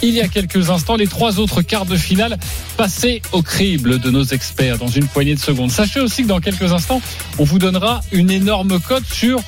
il 0.03 0.13
y 0.13 0.21
a 0.21 0.27
quelques 0.27 0.69
instants. 0.69 0.95
Les 0.95 1.07
trois 1.07 1.39
autres 1.39 1.61
quarts 1.61 1.85
de 1.85 1.95
finale 1.95 2.37
passés 2.77 3.21
au 3.31 3.41
crible 3.41 3.99
de 3.99 4.11
nos 4.11 4.23
experts 4.23 4.77
dans 4.77 4.87
une 4.87 5.07
poignée 5.07 5.35
de 5.35 5.39
secondes. 5.39 5.71
Sachez 5.71 6.01
aussi 6.01 6.23
que 6.23 6.27
dans 6.27 6.39
quelques 6.39 6.73
instants, 6.73 7.01
on 7.39 7.43
vous 7.43 7.57
donnera 7.57 8.01
une 8.11 8.29
énorme 8.29 8.79
cote 8.79 9.05
sur 9.11 9.39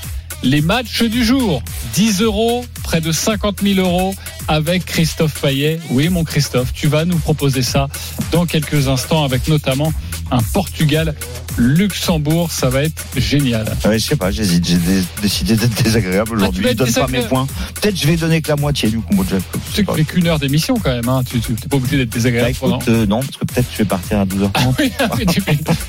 les 0.44 0.62
matchs 0.62 1.04
du 1.04 1.24
jour. 1.24 1.62
10 1.94 2.22
euros, 2.22 2.66
près 2.86 3.02
de 3.02 3.12
50 3.12 3.62
000 3.64 3.80
euros 3.80 4.14
avec 4.48 4.86
Christophe 4.86 5.42
Payet. 5.42 5.80
Oui, 5.90 6.10
mon 6.10 6.24
Christophe, 6.24 6.72
tu 6.72 6.88
vas 6.88 7.04
nous 7.04 7.18
proposer 7.18 7.64
ça 7.64 7.88
dans 8.32 8.46
quelques 8.46 8.88
instants 8.88 9.24
avec 9.24 9.48
notamment 9.48 9.92
un 10.30 10.42
Portugal-Luxembourg. 10.54 12.52
Ça 12.52 12.70
va 12.70 12.84
être 12.84 13.04
génial. 13.18 13.66
Ouais, 13.86 13.98
je 13.98 14.06
sais 14.06 14.16
pas, 14.16 14.30
j'hésite. 14.30 14.66
J'ai 14.68 14.78
décidé 15.22 15.56
d'être 15.56 15.84
désagréable 15.84 16.36
aujourd'hui. 16.36 16.64
Ah, 16.68 16.70
je 16.72 16.76
donne 16.76 16.94
pas 16.94 17.08
mes 17.08 17.22
points. 17.22 17.48
Peut-être 17.82 17.98
je 17.98 18.06
vais 18.06 18.18
donner 18.18 18.42
que 18.42 18.50
la 18.50 18.56
moitié 18.56 18.90
du 18.90 19.00
combo 19.00 19.24
de 19.24 19.30
Jeff. 19.30 19.44
Tu 19.74 19.84
fais 19.84 20.04
qu'une 20.04 20.28
heure 20.28 20.38
d'émission 20.38 20.76
quand 20.76 20.92
même. 20.92 21.10
Hein. 21.10 21.24
Tu 21.28 21.38
n'es 21.38 21.56
pas 21.68 21.78
obligé 21.78 21.98
d'être 21.98 22.10
désagréable. 22.10 22.54
Bah, 22.62 22.68
écoute, 22.70 22.88
euh, 22.88 23.08
non, 23.08 23.22
parce 23.22 23.38
que 23.38 23.46
peut-être 23.46 23.68
je 23.72 23.78
vais 23.80 23.86
partir 23.86 24.20
à 24.20 24.26
12h30. 24.26 24.52
Ah 24.56 24.70
oui. 25.18 25.26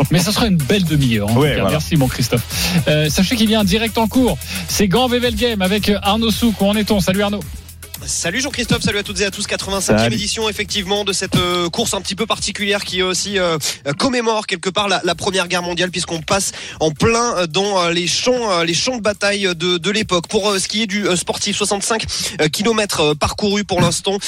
Mais 0.11 0.19
ça 0.19 0.33
sera 0.33 0.47
une 0.47 0.57
belle 0.57 0.85
demi-heure. 0.85 1.37
Ouais, 1.37 1.55
voilà. 1.57 1.71
Merci, 1.71 1.97
mon 1.97 2.09
Christophe. 2.09 2.83
Euh, 2.89 3.11
sachez 3.11 3.37
qu'il 3.37 3.51
y 3.51 3.55
a 3.55 3.61
un 3.61 3.65
direct 3.65 3.99
en 3.99 4.09
cours. 4.09 4.39
C'est 4.69 4.89
Grand 4.89 5.09
Vevel 5.09 5.35
Game 5.35 5.61
avec 5.61 5.93
Arnaud 6.03 6.31
Souk. 6.31 6.61
Où 6.61 6.65
en 6.67 6.77
Salut 6.87 7.23
Arnaud. 7.23 7.66
Salut 8.07 8.41
Jean-Christophe, 8.41 8.83
salut 8.83 8.99
à 8.99 9.03
toutes 9.03 9.21
et 9.21 9.25
à 9.25 9.33
tous. 9.33 9.49
85e 9.49 10.13
édition 10.13 10.49
effectivement 10.49 11.03
de 11.03 11.13
cette 11.13 11.35
euh, 11.35 11.69
course 11.69 11.93
un 11.93 12.01
petit 12.01 12.15
peu 12.15 12.25
particulière 12.25 12.85
qui 12.85 13.03
aussi 13.03 13.37
euh, 13.37 13.59
commémore 13.99 14.47
quelque 14.47 14.71
part 14.71 14.87
la, 14.87 15.01
la 15.03 15.17
Première 15.17 15.49
Guerre 15.49 15.63
mondiale 15.63 15.91
puisqu'on 15.91 16.21
passe 16.21 16.53
en 16.79 16.93
plein 16.93 17.47
dans 17.49 17.83
euh, 17.83 17.91
les 17.91 18.07
champs, 18.07 18.63
les 18.63 18.75
champs 18.75 18.97
de 18.97 19.03
bataille 19.03 19.49
de, 19.57 19.79
de 19.79 19.91
l'époque. 19.91 20.29
Pour 20.29 20.57
ce 20.57 20.69
qui 20.69 20.83
est 20.83 20.87
du 20.87 21.05
sportif, 21.17 21.57
65 21.57 22.05
km 22.53 23.15
parcourus 23.15 23.65
pour 23.65 23.81
l'instant 23.81 24.19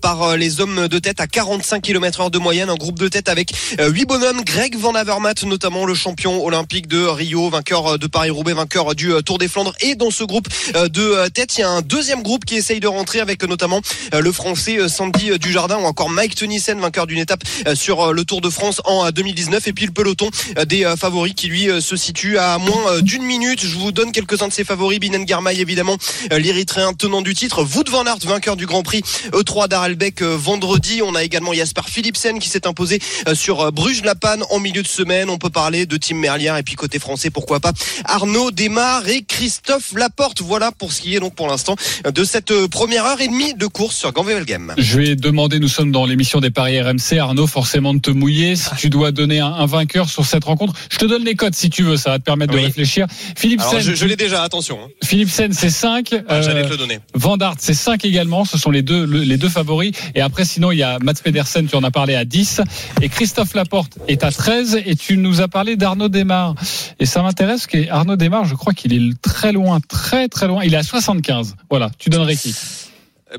par 0.00 0.36
les 0.36 0.60
hommes 0.60 0.86
de 0.88 0.98
tête 0.98 1.20
à 1.20 1.26
45 1.26 1.82
km 1.82 2.20
heure 2.20 2.30
de 2.30 2.38
moyenne. 2.38 2.70
Un 2.70 2.76
groupe 2.76 2.98
de 2.98 3.08
tête 3.08 3.28
avec 3.28 3.52
huit 3.78 4.06
bonhommes. 4.06 4.42
Greg 4.44 4.76
Van 4.76 4.94
Avermaet 4.94 5.44
notamment 5.44 5.84
le 5.84 5.94
champion 5.94 6.44
olympique 6.44 6.86
de 6.86 7.02
Rio, 7.04 7.50
vainqueur 7.50 7.98
de 7.98 8.06
Paris-Roubaix, 8.06 8.52
vainqueur 8.52 8.94
du 8.94 9.12
Tour 9.24 9.38
des 9.38 9.48
Flandres. 9.48 9.74
Et 9.80 9.94
dans 9.94 10.10
ce 10.10 10.24
groupe 10.24 10.48
de 10.74 11.28
tête, 11.28 11.56
il 11.58 11.60
y 11.62 11.64
a 11.64 11.70
un 11.70 11.82
deuxième 11.82 12.22
groupe 12.22 12.44
qui 12.44 12.56
essaye 12.56 12.80
de 12.80 12.88
rentrer 12.88 13.15
avec 13.20 13.42
notamment 13.44 13.80
le 14.12 14.32
français 14.32 14.88
Sandy 14.88 15.38
Dujardin 15.38 15.78
ou 15.78 15.84
encore 15.84 16.10
Mike 16.10 16.34
Tennyson, 16.34 16.76
vainqueur 16.78 17.06
d'une 17.06 17.18
étape 17.18 17.42
sur 17.74 18.12
le 18.12 18.24
Tour 18.24 18.40
de 18.40 18.50
France 18.50 18.80
en 18.84 19.10
2019. 19.10 19.68
Et 19.68 19.72
puis 19.72 19.86
le 19.86 19.92
peloton 19.92 20.30
des 20.66 20.92
favoris 20.98 21.34
qui 21.34 21.48
lui 21.48 21.68
se 21.80 21.96
situe 21.96 22.38
à 22.38 22.58
moins 22.58 23.00
d'une 23.00 23.22
minute. 23.22 23.64
Je 23.64 23.76
vous 23.76 23.92
donne 23.92 24.12
quelques-uns 24.12 24.48
de 24.48 24.52
ses 24.52 24.64
favoris. 24.64 24.98
Binen 24.98 25.26
Girmay 25.26 25.56
évidemment, 25.56 25.96
l'Érythréen 26.30 26.92
tenant 26.92 27.22
du 27.22 27.34
titre. 27.34 27.64
Wout 27.64 27.88
van 27.88 28.04
Aert, 28.06 28.18
vainqueur 28.24 28.56
du 28.56 28.66
Grand 28.66 28.82
Prix 28.82 29.02
E3 29.32 29.68
d'Arelbeck 29.68 30.22
vendredi. 30.22 31.00
On 31.02 31.14
a 31.14 31.22
également 31.22 31.52
Jasper 31.52 31.82
Philipsen 31.86 32.38
qui 32.38 32.48
s'est 32.48 32.66
imposé 32.66 33.00
sur 33.34 33.72
Bruges-la-Panne 33.72 34.44
en 34.50 34.58
milieu 34.58 34.82
de 34.82 34.88
semaine. 34.88 35.30
On 35.30 35.38
peut 35.38 35.50
parler 35.50 35.86
de 35.86 35.96
Tim 35.96 36.16
Merlier 36.16 36.52
et 36.58 36.62
puis 36.62 36.74
côté 36.74 36.98
français, 36.98 37.30
pourquoi 37.30 37.60
pas 37.60 37.72
Arnaud 38.04 38.50
Desmar 38.50 39.08
et 39.08 39.22
Christophe 39.22 39.92
Laporte. 39.94 40.42
Voilà 40.42 40.72
pour 40.72 40.92
ce 40.92 41.00
qui 41.00 41.16
est 41.16 41.20
donc 41.20 41.34
pour 41.34 41.48
l'instant 41.48 41.76
de 42.04 42.24
cette 42.24 42.66
première 42.66 43.05
heure 43.06 43.20
et 43.20 43.28
demie 43.28 43.54
de 43.54 43.66
course 43.66 43.96
sur 43.96 44.12
Ganvevel 44.12 44.44
Game. 44.44 44.74
Je 44.76 44.98
vais 44.98 45.16
demander, 45.16 45.60
nous 45.60 45.68
sommes 45.68 45.92
dans 45.92 46.06
l'émission 46.06 46.40
des 46.40 46.50
paris 46.50 46.80
RMC, 46.80 47.18
Arnaud, 47.18 47.46
forcément 47.46 47.94
de 47.94 48.00
te 48.00 48.10
mouiller. 48.10 48.56
Si 48.56 48.74
tu 48.76 48.90
dois 48.90 49.12
donner 49.12 49.40
un, 49.40 49.52
un, 49.52 49.66
vainqueur 49.66 50.08
sur 50.08 50.24
cette 50.24 50.44
rencontre, 50.44 50.74
je 50.90 50.98
te 50.98 51.04
donne 51.04 51.24
les 51.24 51.34
codes 51.34 51.54
si 51.54 51.70
tu 51.70 51.82
veux, 51.82 51.96
ça 51.96 52.10
va 52.10 52.18
te 52.18 52.24
permettre 52.24 52.54
oui. 52.54 52.60
de 52.60 52.66
réfléchir. 52.66 53.06
Philippe 53.36 53.60
Sen, 53.62 53.80
je, 53.80 53.94
je 53.94 54.04
l'ai 54.06 54.16
déjà, 54.16 54.42
attention. 54.42 54.78
Hein. 54.82 54.88
Philippe 55.04 55.30
Sen, 55.30 55.52
c'est 55.52 55.70
5. 55.70 56.14
Ah, 56.28 56.42
J'allais 56.42 56.64
te 56.64 56.70
le 56.70 56.76
donner. 56.76 56.98
Van 57.14 57.36
Dart, 57.36 57.54
c'est 57.58 57.74
5 57.74 58.04
également. 58.04 58.44
Ce 58.44 58.58
sont 58.58 58.70
les 58.70 58.82
deux, 58.82 59.06
le, 59.06 59.20
les 59.20 59.36
deux 59.36 59.48
favoris. 59.48 59.92
Et 60.14 60.20
après, 60.20 60.44
sinon, 60.44 60.72
il 60.72 60.78
y 60.78 60.82
a 60.82 60.98
Mats 61.00 61.14
Pedersen, 61.22 61.66
tu 61.66 61.76
en 61.76 61.84
as 61.84 61.90
parlé 61.90 62.14
à 62.14 62.24
10. 62.24 62.60
Et 63.02 63.08
Christophe 63.08 63.54
Laporte 63.54 63.98
est 64.08 64.24
à 64.24 64.32
13. 64.32 64.82
Et 64.84 64.96
tu 64.96 65.16
nous 65.16 65.40
as 65.40 65.48
parlé 65.48 65.76
d'Arnaud 65.76 66.08
Desmar. 66.08 66.54
Et 66.98 67.06
ça 67.06 67.22
m'intéresse 67.22 67.66
qu'Arnaud 67.66 68.16
Desmar, 68.16 68.44
je 68.44 68.54
crois 68.54 68.72
qu'il 68.72 68.92
est 68.92 69.22
très 69.22 69.52
loin, 69.52 69.80
très 69.80 70.28
très 70.28 70.48
loin. 70.48 70.64
Il 70.64 70.74
est 70.74 70.78
à 70.78 70.82
75. 70.82 71.56
Voilà. 71.70 71.90
Tu 71.98 72.10
donnerais 72.10 72.36
qui? 72.36 72.54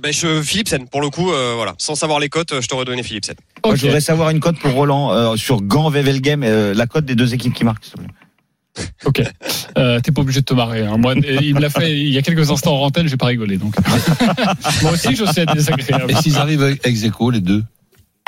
Ben 0.02 0.14
je 0.14 0.42
Philipsen 0.42 0.88
pour 0.88 1.02
le 1.02 1.10
coup 1.10 1.32
euh, 1.32 1.54
voilà 1.56 1.74
sans 1.78 1.96
savoir 1.96 2.20
les 2.20 2.30
cotes 2.30 2.62
je 2.62 2.68
t'aurais 2.68 2.86
donné 2.86 3.04
Philipsen. 3.04 3.36
Okay. 3.64 3.76
Je 3.76 3.82
voudrais 3.84 4.02
savoir 4.02 4.30
une 4.30 4.40
cote 4.40 4.60
pour 4.60 4.72
Roland 4.72 5.12
euh, 5.12 5.36
sur 5.36 5.62
Gant 5.62 5.90
Vevel 5.90 6.22
Game 6.22 6.44
euh, 6.44 6.74
la 6.74 6.88
cote 6.88 7.06
des 7.06 7.16
deux 7.16 7.34
équipes 7.34 7.54
qui 7.54 7.64
marquent. 7.64 7.92
Ok, 9.06 9.24
euh, 9.78 10.00
t'es 10.02 10.12
pas 10.12 10.22
obligé 10.22 10.42
de 10.42 10.46
te 10.46 10.54
marrer. 10.54 10.86
Hein. 10.86 10.98
Moi, 10.98 11.16
il 11.16 11.56
me 11.56 11.60
l'a 11.60 11.70
fait 11.72 11.98
il 11.98 12.10
y 12.10 12.18
a 12.20 12.22
quelques 12.22 12.52
instants 12.52 12.80
en 12.80 12.86
antenne, 12.86 13.08
j'ai 13.08 13.18
pas 13.18 13.26
rigolé. 13.26 13.58
Donc, 13.58 13.74
moi 14.84 14.92
aussi, 14.92 15.16
je 15.16 15.26
sais 15.26 15.42
être 15.42 15.56
désagréable. 15.56 16.12
Et 16.12 16.16
s'ils 16.16 16.38
arrivent 16.38 16.78
ex 16.84 17.04
aequo 17.04 17.32
les 17.32 17.42
deux? 17.42 17.64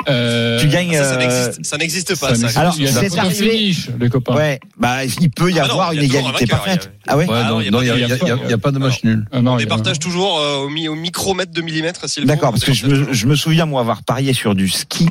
Euh, 0.08 0.60
tu 0.60 0.68
gagnes. 0.68 0.94
Ça, 0.94 1.52
ça 1.62 1.76
n'existe 1.76 2.18
pas. 2.18 2.34
Ça, 2.34 2.60
Alors, 2.60 2.74
c'est 2.74 3.18
arrivé. 3.18 3.50
Finish, 3.50 3.90
les 3.98 4.08
copains. 4.08 4.34
Ouais, 4.34 4.60
bah 4.78 5.04
il 5.04 5.30
peut 5.30 5.50
y 5.50 5.58
ah 5.58 5.64
avoir 5.64 5.92
non, 5.92 5.98
une 5.98 6.04
égalité 6.04 6.46
parfaite. 6.46 6.92
Ah 7.06 7.16
ouais. 7.16 7.26
ouais 7.26 7.44
non, 7.44 7.60
il 7.60 7.70
n'y 7.70 7.90
a, 7.90 7.96
y 7.96 8.12
a, 8.12 8.54
a, 8.54 8.58
pas 8.58 8.70
de 8.70 8.78
match 8.78 9.04
nul. 9.04 9.26
Ah 9.32 9.40
non, 9.40 9.52
on 9.52 9.56
les 9.56 9.66
partage 9.66 9.98
toujours 9.98 10.38
euh, 10.38 10.64
au, 10.64 10.68
mi 10.68 10.88
au, 10.88 10.94
micromètre 10.94 11.52
de 11.52 11.62
millimètre. 11.62 12.06
D'accord, 12.24 12.50
parce 12.50 12.64
que 12.64 12.72
je 12.72 12.86
me, 12.86 13.12
je 13.12 13.26
me, 13.26 13.34
souviens 13.34 13.66
moi 13.66 13.80
avoir 13.80 14.02
parié 14.02 14.32
sur 14.32 14.54
du 14.54 14.68
ski 14.68 15.08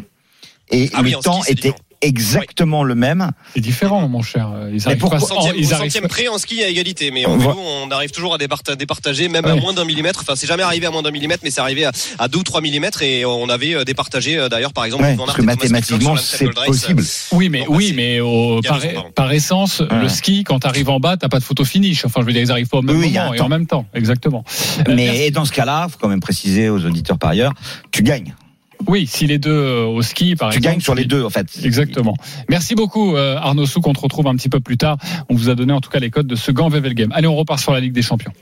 et 0.72 0.90
ah 0.94 1.02
le 1.02 1.10
oui, 1.10 1.16
temps 1.22 1.42
ski, 1.42 1.52
était 1.52 1.74
exactement 2.02 2.82
oui. 2.82 2.88
le 2.88 2.96
même. 2.96 3.32
C'est 3.54 3.62
différent, 3.62 4.08
mon 4.08 4.22
cher. 4.22 4.52
Ils 4.72 4.86
arrivent 4.88 5.00
pourquoi, 5.00 5.20
pas, 5.20 5.26
centième, 5.26 5.56
ils 5.58 5.74
arrivent 5.74 5.92
centième 5.92 6.10
près 6.10 6.28
en 6.28 6.38
ski 6.38 6.64
à 6.64 6.68
égalité, 6.68 7.12
mais 7.12 7.26
en 7.26 7.38
vélo, 7.38 7.58
on 7.58 7.90
arrive 7.92 8.12
toujours 8.12 8.34
à 8.34 8.38
départager, 8.38 9.28
même 9.28 9.46
à 9.46 9.56
moins 9.56 9.74
d'un 9.74 9.86
millimètre. 9.86 10.20
Enfin, 10.22 10.34
c'est 10.36 10.48
jamais 10.48 10.64
arrivé 10.64 10.86
à 10.86 10.92
moins 10.92 11.02
d'un 11.02 11.12
millimètre, 11.12 11.42
mais 11.44 11.52
c'est 11.52 11.62
arrivé 11.62 11.86
à, 11.86 11.92
à, 12.18 12.28
deux 12.28 12.40
ou 12.40 12.44
trois 12.44 12.62
millimètres, 12.62 13.02
et 13.02 13.26
on 13.26 13.50
avait 13.50 13.84
départagé 13.86 14.48
d'ailleurs, 14.50 14.74
par 14.74 14.86
exemple, 14.86 15.04
ouais, 15.04 15.16
parce 15.18 15.34
que 15.34 15.42
mathématiquement, 15.42 16.16
c'est 16.18 16.50
possible. 16.66 17.04
Oui, 17.32 17.50
mais 17.50 17.66
oui, 17.68 17.94
mais 17.96 18.20
au, 18.20 18.62
par, 18.62 18.80
par, 19.16 19.32
essence, 19.32 19.80
ouais. 19.80 20.02
le 20.02 20.10
ski, 20.10 20.44
quand 20.44 20.60
tu 20.60 20.68
arrives 20.68 20.90
en 20.90 21.00
bas, 21.00 21.18
t'as 21.18 21.30
pas 21.30 21.40
de 21.40 21.44
photo 21.44 21.64
finish. 21.66 22.06
Enfin, 22.06 22.22
je 22.22 22.26
veux 22.26 22.34
dire, 22.34 22.42
ils 22.42 22.52
arrivent 22.52 22.68
pas 22.68 22.78
au 22.78 22.82
même 22.82 22.98
oui, 22.98 23.12
moment 23.12 23.34
et 23.34 23.40
en 23.40 23.50
même 23.50 23.68
temps, 23.68 23.86
exactement. 23.94 24.44
Mais 24.88 25.28
euh, 25.28 25.32
dans 25.32 25.46
ce 25.46 25.52
cas-là, 25.52 25.88
faut 25.90 25.98
quand 26.00 26.10
même 26.10 26.20
préciser 26.20 26.70
aux 26.70 26.84
auditeurs 26.86 27.18
par 27.18 27.32
ailleurs, 27.32 27.54
tu 27.92 28.04
gagnes. 28.04 28.34
Oui, 28.88 29.08
si 29.08 29.28
les 29.28 29.38
deux 29.38 29.52
euh, 29.52 29.86
au 29.86 30.02
ski, 30.02 30.36
par 30.36 30.50
tu 30.50 30.58
exemple. 30.58 30.74
Tu 30.74 30.76
gagnes 30.76 30.82
sur 30.82 30.96
les 30.96 31.06
deux, 31.06 31.24
en 31.24 31.30
fait. 31.30 31.48
Exactement. 31.64 32.16
Merci 32.50 32.76
beaucoup, 32.76 33.16
euh, 33.16 33.36
Arnaud 33.36 33.66
Souk. 33.66 33.86
On 33.88 33.94
te 33.94 34.00
retrouve 34.00 34.28
un 34.28 34.36
petit 34.36 34.50
peu 34.50 34.60
plus 34.60 34.78
tard. 34.78 34.98
On 35.30 35.36
vous 35.36 35.50
a 35.50 35.56
donné 35.56 35.74
en 35.74 35.82
tout 35.82 35.90
cas 35.90 36.00
les 36.00 36.10
codes 36.10 36.28
de 36.28 36.36
ce 36.36 36.52
Gant 36.52 36.70
Vevel 36.70 36.94
Game. 36.94 37.12
Allez, 37.14 37.28
on 37.28 37.36
repart 37.36 37.60
sur 37.60 37.72
la 37.74 37.80
Ligue 37.80 37.94
des 37.94 38.02
Champions. 38.02 38.34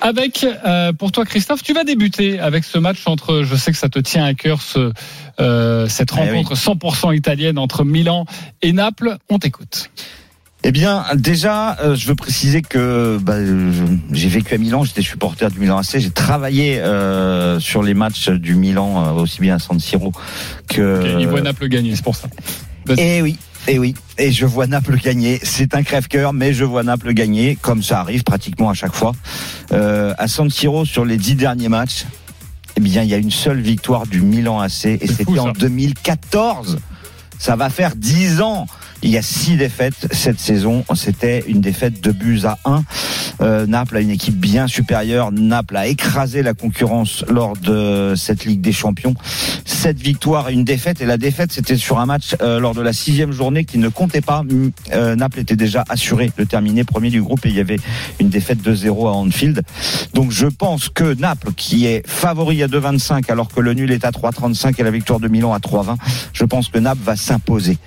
Avec, 0.00 0.44
euh, 0.44 0.92
pour 0.92 1.12
toi, 1.12 1.24
Christophe, 1.26 1.62
tu 1.62 1.74
vas 1.74 1.84
débuter 1.84 2.38
avec 2.38 2.64
ce 2.64 2.78
match 2.78 3.02
entre, 3.06 3.42
je 3.42 3.54
sais 3.54 3.70
que 3.70 3.76
ça 3.76 3.90
te 3.90 3.98
tient 3.98 4.24
à 4.24 4.32
cœur, 4.32 4.62
ce, 4.62 4.92
euh, 5.40 5.88
cette 5.88 6.10
rencontre 6.10 6.52
eh 6.52 6.70
oui. 6.70 6.76
100% 6.76 7.14
italienne 7.14 7.58
entre 7.58 7.84
Milan 7.84 8.24
et 8.62 8.72
Naples. 8.72 9.18
On 9.28 9.38
t'écoute. 9.38 9.90
Eh 10.62 10.72
bien, 10.72 11.04
déjà, 11.14 11.78
euh, 11.80 11.94
je 11.94 12.06
veux 12.06 12.14
préciser 12.14 12.60
que 12.60 13.18
bah, 13.22 13.36
j'ai 14.12 14.28
vécu 14.28 14.54
à 14.54 14.58
Milan, 14.58 14.84
j'étais 14.84 15.00
supporter 15.00 15.50
du 15.50 15.58
Milan 15.58 15.78
AC, 15.78 15.98
j'ai 15.98 16.10
travaillé 16.10 16.78
euh, 16.80 17.58
sur 17.60 17.82
les 17.82 17.94
matchs 17.94 18.28
du 18.28 18.54
Milan, 18.56 19.06
euh, 19.06 19.22
aussi 19.22 19.40
bien 19.40 19.56
à 19.56 19.58
San 19.58 19.80
Siro 19.80 20.12
que. 20.68 21.18
Il 21.18 21.28
voit 21.28 21.40
Naples 21.40 21.68
gagner, 21.68 21.96
c'est 21.96 22.04
pour 22.04 22.16
ça. 22.16 22.28
Eh 22.98 23.22
oui. 23.22 23.38
Et 23.68 23.78
oui, 23.78 23.94
et 24.16 24.32
je 24.32 24.46
vois 24.46 24.66
Naples 24.66 24.96
gagner. 24.96 25.38
C'est 25.42 25.74
un 25.74 25.82
crève-cœur, 25.82 26.32
mais 26.32 26.54
je 26.54 26.64
vois 26.64 26.82
Naples 26.82 27.12
gagner, 27.12 27.56
comme 27.60 27.82
ça 27.82 28.00
arrive 28.00 28.22
pratiquement 28.22 28.70
à 28.70 28.74
chaque 28.74 28.94
fois. 28.94 29.12
Euh, 29.72 30.14
à 30.18 30.28
San 30.28 30.50
Siro, 30.50 30.84
sur 30.84 31.04
les 31.04 31.18
dix 31.18 31.34
derniers 31.34 31.68
matchs, 31.68 32.06
eh 32.76 32.80
bien, 32.80 33.02
il 33.02 33.10
y 33.10 33.14
a 33.14 33.18
une 33.18 33.30
seule 33.30 33.60
victoire 33.60 34.06
du 34.06 34.22
Milan 34.22 34.60
AC, 34.60 34.86
et 34.86 35.06
c'était 35.06 35.38
en 35.38 35.52
2014. 35.52 36.78
Ça 37.38 37.56
va 37.56 37.70
faire 37.70 37.96
dix 37.96 38.40
ans 38.40 38.66
Il 39.02 39.10
y 39.10 39.16
a 39.16 39.22
six 39.22 39.56
défaites 39.56 40.08
cette 40.12 40.38
saison. 40.38 40.84
C'était 40.94 41.44
une 41.46 41.60
défaite 41.60 42.00
de 42.02 42.12
buts 42.12 42.42
à 42.44 42.58
1. 42.64 42.82
Euh, 43.40 43.66
Naples 43.66 43.96
a 43.96 44.00
une 44.00 44.10
équipe 44.10 44.36
bien 44.36 44.66
supérieure. 44.66 45.32
Naples 45.32 45.76
a 45.76 45.86
écrasé 45.86 46.42
la 46.42 46.52
concurrence 46.52 47.24
lors 47.28 47.56
de 47.56 48.14
cette 48.16 48.44
Ligue 48.44 48.60
des 48.60 48.72
Champions. 48.72 49.14
Sept 49.80 49.98
victoires 49.98 50.50
et 50.50 50.52
une 50.52 50.64
défaite. 50.64 51.00
Et 51.00 51.06
la 51.06 51.16
défaite, 51.16 51.52
c'était 51.52 51.78
sur 51.78 52.00
un 52.00 52.04
match 52.04 52.36
euh, 52.42 52.60
lors 52.60 52.74
de 52.74 52.82
la 52.82 52.92
sixième 52.92 53.32
journée 53.32 53.64
qui 53.64 53.78
ne 53.78 53.88
comptait 53.88 54.20
pas. 54.20 54.42
Euh, 54.92 55.16
Naples 55.16 55.40
était 55.40 55.56
déjà 55.56 55.84
assuré 55.88 56.30
de 56.36 56.44
terminer 56.44 56.84
premier 56.84 57.08
du 57.08 57.22
groupe 57.22 57.46
et 57.46 57.48
il 57.48 57.54
y 57.54 57.60
avait 57.60 57.78
une 58.18 58.28
défaite 58.28 58.60
de 58.60 58.74
0 58.74 59.08
à 59.08 59.12
Anfield. 59.12 59.62
Donc 60.12 60.32
je 60.32 60.48
pense 60.48 60.90
que 60.90 61.14
Naples, 61.14 61.52
qui 61.56 61.86
est 61.86 62.06
favori 62.06 62.62
à 62.62 62.68
2,25 62.68 63.32
alors 63.32 63.48
que 63.48 63.60
le 63.60 63.72
nul 63.72 63.90
est 63.90 64.04
à 64.04 64.10
3,35 64.10 64.78
et 64.78 64.82
la 64.82 64.90
victoire 64.90 65.18
de 65.18 65.28
Milan 65.28 65.54
à 65.54 65.60
3,20, 65.60 65.96
je 66.34 66.44
pense 66.44 66.68
que 66.68 66.78
Naples 66.78 67.00
va 67.02 67.16
s'imposer. 67.16 67.78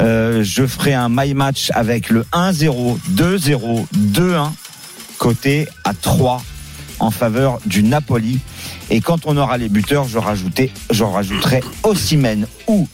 Euh, 0.00 0.42
je 0.42 0.66
ferai 0.66 0.94
un 0.94 1.10
my 1.10 1.34
match 1.34 1.70
avec 1.74 2.08
le 2.08 2.24
1-0, 2.32 2.96
2-0, 3.16 3.84
2-1 3.94 4.50
côté 5.18 5.68
à 5.84 5.92
3 5.92 6.42
en 7.00 7.10
faveur 7.10 7.58
du 7.66 7.82
Napoli. 7.82 8.38
Et 8.90 9.00
quand 9.00 9.26
on 9.26 9.36
aura 9.36 9.58
les 9.58 9.68
buteurs, 9.68 10.06
je, 10.08 10.18
rajoutais, 10.18 10.70
je 10.90 11.04
rajouterai 11.04 11.62
Ossimène 11.82 12.46
ou 12.66 12.88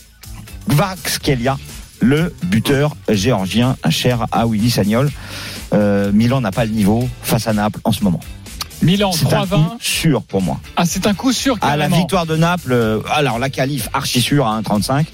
Kvarskelia, 0.68 1.58
le 2.00 2.34
buteur 2.44 2.96
géorgien 3.08 3.76
cher 3.90 4.26
à 4.32 4.46
Willy 4.46 4.70
Sagnol. 4.70 5.10
Euh, 5.72 6.10
Milan 6.12 6.40
n'a 6.40 6.50
pas 6.50 6.64
le 6.64 6.70
niveau 6.72 7.08
face 7.22 7.46
à 7.46 7.52
Naples 7.52 7.80
en 7.84 7.92
ce 7.92 8.02
moment. 8.04 8.20
Milan 8.82 9.12
C'est 9.12 9.32
un 9.34 9.44
3-20. 9.44 9.48
coup 9.48 9.76
sûr 9.80 10.22
pour 10.22 10.40
moi. 10.42 10.58
Ah, 10.76 10.84
c'est 10.86 11.06
un 11.06 11.14
coup 11.14 11.32
sûr. 11.32 11.56
À 11.60 11.76
la 11.76 11.84
carrément. 11.84 11.96
victoire 11.98 12.26
de 12.26 12.36
Naples, 12.36 12.72
euh, 12.72 13.00
alors 13.12 13.38
la 13.38 13.50
qualif 13.50 13.88
archi 13.92 14.20
sûre 14.22 14.46
à 14.46 14.58
1,35 14.62 15.04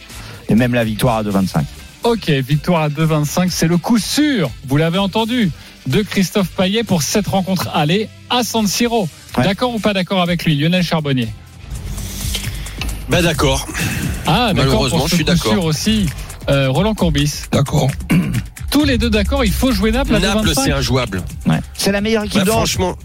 et 0.48 0.54
même 0.54 0.72
la 0.74 0.84
victoire 0.84 1.16
à 1.16 1.22
2,25. 1.24 1.64
Ok, 2.04 2.28
victoire 2.30 2.82
à 2.82 2.88
2,25, 2.88 3.48
c'est 3.50 3.66
le 3.66 3.78
coup 3.78 3.98
sûr, 3.98 4.48
vous 4.68 4.76
l'avez 4.76 4.98
entendu, 4.98 5.50
de 5.86 6.02
Christophe 6.02 6.48
Payet 6.48 6.84
pour 6.84 7.02
cette 7.02 7.26
rencontre 7.28 7.68
aller 7.74 8.08
à 8.30 8.42
San 8.42 8.66
Siro. 8.66 9.08
Ouais. 9.36 9.44
D'accord 9.44 9.74
ou 9.74 9.78
pas 9.78 9.92
d'accord 9.92 10.20
avec 10.22 10.44
lui, 10.44 10.56
Lionel 10.56 10.82
Charbonnier? 10.82 11.28
Ben 13.08 13.22
d'accord. 13.22 13.66
Ah, 14.26 14.52
d'accord, 14.52 14.54
Malheureusement, 14.54 14.98
pour 14.98 15.06
ce 15.08 15.10
je 15.10 15.14
suis 15.16 15.24
d'accord. 15.24 15.52
sûr 15.52 15.64
aussi. 15.64 16.06
Euh, 16.48 16.68
Roland 16.70 16.94
Courbis. 16.94 17.42
D'accord. 17.52 17.88
Tous 18.70 18.84
les 18.84 18.98
deux 18.98 19.10
d'accord, 19.10 19.44
il 19.44 19.52
faut 19.52 19.70
jouer 19.72 19.90
Naples 19.92 20.14
à 20.16 20.20
Naples, 20.20 20.48
2,25 20.50 20.64
c'est 20.64 20.72
injouable. 20.72 21.22
Ouais. 21.46 21.60
C'est 21.74 21.92
la 21.92 22.00
meilleure 22.00 22.24
équipe 22.24 22.38
Bah, 22.40 22.44
d'Europe. 22.44 22.60
franchement, 22.66 22.96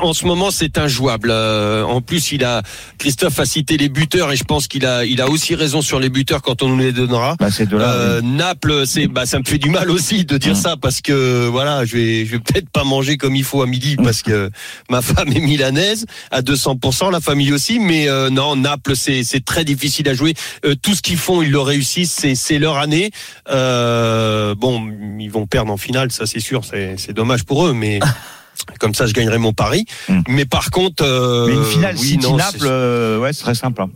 en 0.00 0.12
ce 0.12 0.24
moment, 0.24 0.50
c'est 0.50 0.78
injouable. 0.78 1.30
Euh, 1.30 1.82
en 1.84 2.00
plus, 2.00 2.32
il 2.32 2.44
a 2.44 2.62
Christophe 2.98 3.38
a 3.38 3.44
cité 3.44 3.76
les 3.76 3.88
buteurs 3.88 4.32
et 4.32 4.36
je 4.36 4.44
pense 4.44 4.66
qu'il 4.66 4.86
a 4.86 5.04
il 5.04 5.20
a 5.20 5.28
aussi 5.28 5.54
raison 5.54 5.82
sur 5.82 6.00
les 6.00 6.08
buteurs 6.08 6.42
quand 6.42 6.62
on 6.62 6.68
nous 6.68 6.78
les 6.78 6.92
donnera. 6.92 7.36
Bah, 7.38 7.48
de 7.50 7.76
là. 7.76 7.92
Euh, 7.92 8.20
oui. 8.22 8.28
Naples, 8.28 8.86
c'est 8.86 9.06
bah 9.06 9.26
ça 9.26 9.38
me 9.38 9.44
fait 9.44 9.58
du 9.58 9.70
mal 9.70 9.90
aussi 9.90 10.24
de 10.24 10.38
dire 10.38 10.52
Mm. 10.52 10.56
ça 10.56 10.76
parce 10.76 11.00
que 11.00 11.46
voilà, 11.48 11.84
je 11.84 11.96
vais 11.96 12.26
je 12.26 12.32
vais 12.32 12.38
peut-être 12.38 12.68
pas 12.70 12.84
manger 12.84 13.16
comme 13.16 13.34
il 13.36 13.44
faut 13.44 13.62
à 13.62 13.66
midi 13.66 13.96
parce 13.96 14.22
que 14.22 14.50
ma 14.88 15.02
femme 15.02 15.28
est 15.32 15.40
milanaise 15.40 16.06
à 16.30 16.42
200%, 16.42 17.10
la 17.10 17.20
famille 17.20 17.52
aussi, 17.52 17.78
mais 17.78 18.08
euh, 18.08 18.30
non, 18.30 18.56
Naples 18.56 18.96
c'est 18.96 19.24
c'est 19.24 19.44
très 19.44 19.64
difficile 19.64 20.08
à 20.08 20.14
jouer. 20.14 20.34
Euh, 20.64 20.74
tout 20.80 20.94
ce 20.94 21.02
qu'ils 21.02 21.16
font, 21.16 21.42
ils 21.42 21.50
le 21.50 21.60
réussissent, 21.60 22.12
c'est 22.12 22.34
c'est 22.34 22.58
leur 22.58 22.78
année. 22.78 23.10
Euh, 23.50 24.54
bon, 24.54 24.88
ils 25.18 25.30
vont 25.30 25.46
perdre 25.46 25.72
en 25.72 25.76
finale, 25.76 26.12
ça 26.12 26.26
c'est 26.26 26.40
sûr, 26.40 26.64
c'est 26.64 26.94
c'est 26.98 27.12
dommage 27.12 27.44
pour 27.44 27.66
eux, 27.66 27.72
mais 27.72 27.98
comme 28.78 28.94
ça 28.94 29.06
je 29.06 29.12
gagnerai 29.12 29.38
mon 29.38 29.52
pari. 29.52 29.84
Mm. 30.08 30.20
Mais 30.28 30.44
par 30.44 30.70
contre, 30.70 31.04
euh, 31.04 31.46
Mais 31.46 31.54
une 31.54 31.64
finale 31.64 31.96
oui, 31.98 32.18
non, 32.22 32.36
c'est- 32.38 32.62
euh, 32.62 33.18
ouais, 33.18 33.32
ce 33.32 33.40
serait 33.40 33.54
simple. 33.54 33.82
hein. 33.82 33.90